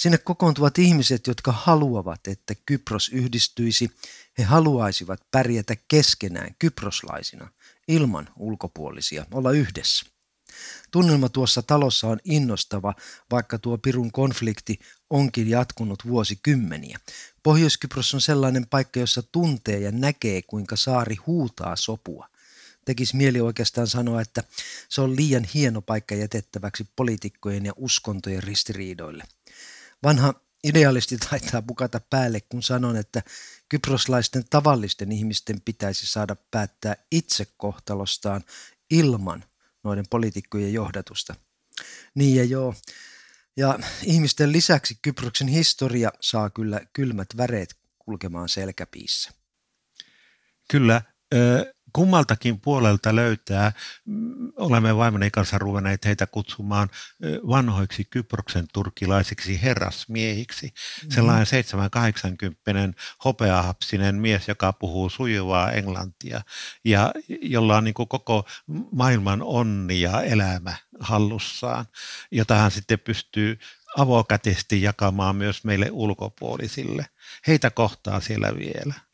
Sinne 0.00 0.18
kokoontuvat 0.18 0.78
ihmiset, 0.78 1.26
jotka 1.26 1.52
haluavat, 1.52 2.26
että 2.26 2.54
Kypros 2.66 3.08
yhdistyisi. 3.08 3.90
He 4.38 4.42
haluaisivat 4.42 5.20
pärjätä 5.30 5.76
keskenään 5.88 6.54
kyproslaisina, 6.58 7.48
ilman 7.88 8.28
ulkopuolisia, 8.36 9.26
olla 9.30 9.52
yhdessä. 9.52 10.06
Tunnelma 10.90 11.28
tuossa 11.28 11.62
talossa 11.62 12.08
on 12.08 12.18
innostava, 12.24 12.94
vaikka 13.30 13.58
tuo 13.58 13.78
Pirun 13.78 14.12
konflikti 14.12 14.80
onkin 15.10 15.50
jatkunut 15.50 16.06
vuosikymmeniä. 16.06 16.98
Pohjois-Kypros 17.42 18.14
on 18.14 18.20
sellainen 18.20 18.66
paikka, 18.66 19.00
jossa 19.00 19.22
tuntee 19.22 19.80
ja 19.80 19.92
näkee, 19.92 20.42
kuinka 20.42 20.76
saari 20.76 21.16
huutaa 21.26 21.76
sopua. 21.76 22.28
Tekisi 22.84 23.16
mieli 23.16 23.40
oikeastaan 23.40 23.86
sanoa, 23.86 24.20
että 24.20 24.44
se 24.88 25.00
on 25.00 25.16
liian 25.16 25.44
hieno 25.44 25.82
paikka 25.82 26.14
jätettäväksi 26.14 26.88
poliitikkojen 26.96 27.66
ja 27.66 27.72
uskontojen 27.76 28.42
ristiriidoille. 28.42 29.24
Vanha 30.02 30.34
idealisti 30.64 31.18
taitaa 31.30 31.62
pukata 31.62 32.00
päälle, 32.10 32.40
kun 32.40 32.62
sanon, 32.62 32.96
että 32.96 33.22
kyproslaisten 33.68 34.44
tavallisten 34.50 35.12
ihmisten 35.12 35.60
pitäisi 35.60 36.06
saada 36.06 36.36
päättää 36.50 36.96
itse 37.10 37.46
kohtalostaan 37.56 38.44
ilman 38.90 39.44
noiden 39.84 40.04
poliitikkojen 40.10 40.72
johdatusta. 40.72 41.34
Niin 42.14 42.36
ja 42.36 42.44
joo. 42.44 42.74
Ja 43.56 43.78
ihmisten 44.04 44.52
lisäksi 44.52 44.98
Kyproksen 45.02 45.48
historia 45.48 46.12
saa 46.20 46.50
kyllä 46.50 46.80
kylmät 46.92 47.28
väreet 47.36 47.74
kulkemaan 47.98 48.48
selkäpiissä. 48.48 49.30
Kyllä 50.70 51.02
kummaltakin 51.92 52.60
puolelta 52.60 53.16
löytää, 53.16 53.72
mm, 54.04 54.52
olemme 54.56 54.96
vaimoni 54.96 55.30
kanssa 55.30 55.58
ruvenneet 55.58 56.04
heitä 56.04 56.26
kutsumaan 56.26 56.88
vanhoiksi 57.48 58.04
Kyproksen 58.10 58.66
turkilaisiksi 58.72 59.62
herrasmiehiksi. 59.62 60.66
Mm-hmm. 60.66 61.10
Sellainen 61.10 61.46
780 61.46 63.02
hopeahapsinen 63.24 64.14
mies, 64.14 64.48
joka 64.48 64.72
puhuu 64.72 65.10
sujuvaa 65.10 65.70
englantia 65.72 66.40
ja 66.84 67.12
jolla 67.28 67.76
on 67.76 67.84
niin 67.84 67.94
koko 67.94 68.48
maailman 68.92 69.42
onni 69.42 70.00
ja 70.00 70.22
elämä 70.22 70.76
hallussaan, 71.00 71.84
jota 72.30 72.54
hän 72.54 72.70
sitten 72.70 72.98
pystyy 72.98 73.58
avokätisesti 73.96 74.82
jakamaan 74.82 75.36
myös 75.36 75.64
meille 75.64 75.88
ulkopuolisille. 75.90 77.06
Heitä 77.46 77.70
kohtaa 77.70 78.20
siellä 78.20 78.56
vielä. 78.56 79.09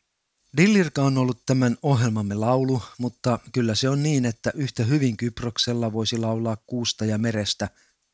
Dillirka 0.57 1.01
on 1.01 1.17
ollut 1.17 1.45
tämän 1.45 1.77
ohjelmamme 1.83 2.35
laulu, 2.35 2.81
mutta 2.97 3.39
kyllä 3.51 3.75
se 3.75 3.89
on 3.89 4.03
niin, 4.03 4.25
että 4.25 4.51
yhtä 4.55 4.83
hyvin 4.83 5.17
Kyproksella 5.17 5.93
voisi 5.93 6.17
laulaa 6.17 6.57
kuusta 6.67 7.05
ja 7.05 7.17
merestä 7.17 7.69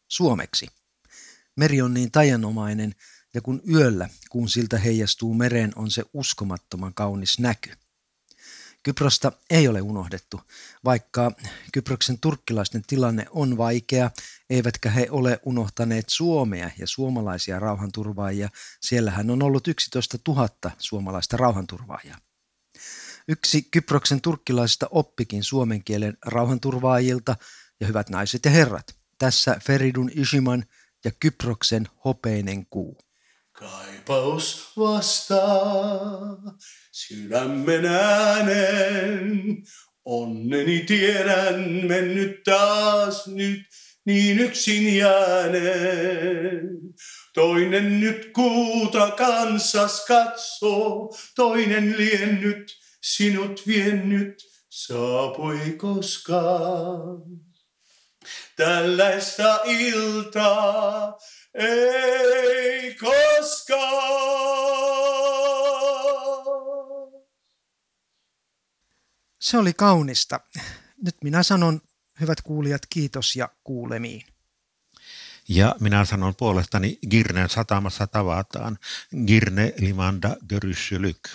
suomeksi. 0.07 0.67
Meri 1.55 1.81
on 1.81 1.93
niin 1.93 2.11
tajanomainen, 2.11 2.95
ja 3.33 3.41
kun 3.41 3.61
yöllä, 3.69 4.09
kun 4.29 4.49
siltä 4.49 4.77
heijastuu 4.77 5.33
mereen, 5.33 5.71
on 5.75 5.91
se 5.91 6.03
uskomattoman 6.13 6.93
kaunis 6.93 7.39
näky. 7.39 7.69
Kyprosta 8.83 9.31
ei 9.49 9.67
ole 9.67 9.81
unohdettu, 9.81 10.41
vaikka 10.85 11.31
Kyproksen 11.73 12.19
turkkilaisten 12.19 12.83
tilanne 12.87 13.25
on 13.29 13.57
vaikea, 13.57 14.11
eivätkä 14.49 14.89
he 14.89 15.07
ole 15.09 15.39
unohtaneet 15.43 16.09
Suomea 16.09 16.71
ja 16.79 16.87
suomalaisia 16.87 17.59
rauhanturvaajia. 17.59 18.49
Siellähän 18.81 19.29
on 19.29 19.43
ollut 19.43 19.67
11 19.67 20.17
000 20.27 20.49
suomalaista 20.77 21.37
rauhanturvaajaa. 21.37 22.17
Yksi 23.27 23.61
Kyproksen 23.61 24.21
turkkilaisista 24.21 24.87
oppikin 24.91 25.43
suomen 25.43 25.83
kielen 25.83 26.17
rauhanturvaajilta 26.25 27.35
ja 27.79 27.87
hyvät 27.87 28.09
naiset 28.09 28.45
ja 28.45 28.51
herrat. 28.51 28.95
Tässä 29.17 29.57
Feridun 29.63 30.11
Ishiman 30.15 30.65
ja 31.05 31.11
Kyproksen 31.19 31.87
hopeinen 32.05 32.65
kuu. 32.65 33.02
Kaipaus 33.63 34.71
vastaa 34.77 36.37
sydämen 36.91 37.85
äänen. 37.85 39.41
Onneni 40.05 40.79
tiedän 40.79 41.59
mennyt 41.87 42.43
taas 42.43 43.27
nyt 43.27 43.61
niin 44.05 44.39
yksin 44.39 44.97
jääneen. 44.97 46.69
Toinen 47.33 47.99
nyt 47.99 48.31
kuuta 48.33 49.11
kansas 49.11 50.05
katsoo, 50.05 51.15
toinen 51.35 51.97
liennyt 51.97 52.77
sinut 53.01 53.67
viennyt 53.67 54.35
saapui 54.69 55.75
koskaan. 55.77 57.23
Tällaista 58.55 59.59
iltaa 59.65 61.17
ei 61.53 62.95
koskaan. 62.95 63.93
Se 69.39 69.57
oli 69.57 69.73
kaunista. 69.73 70.39
Nyt 71.05 71.15
minä 71.23 71.43
sanon, 71.43 71.81
hyvät 72.19 72.41
kuulijat, 72.41 72.81
kiitos 72.89 73.35
ja 73.35 73.49
kuulemiin. 73.63 74.25
Ja 75.49 75.75
minä 75.79 76.05
sanon 76.05 76.35
puolestani 76.35 76.99
Girnen 77.09 77.49
satamassa 77.49 78.07
tavataan. 78.07 78.77
Girne 79.25 79.73
limanda 79.79 80.35
göryssylyk. 80.49 81.29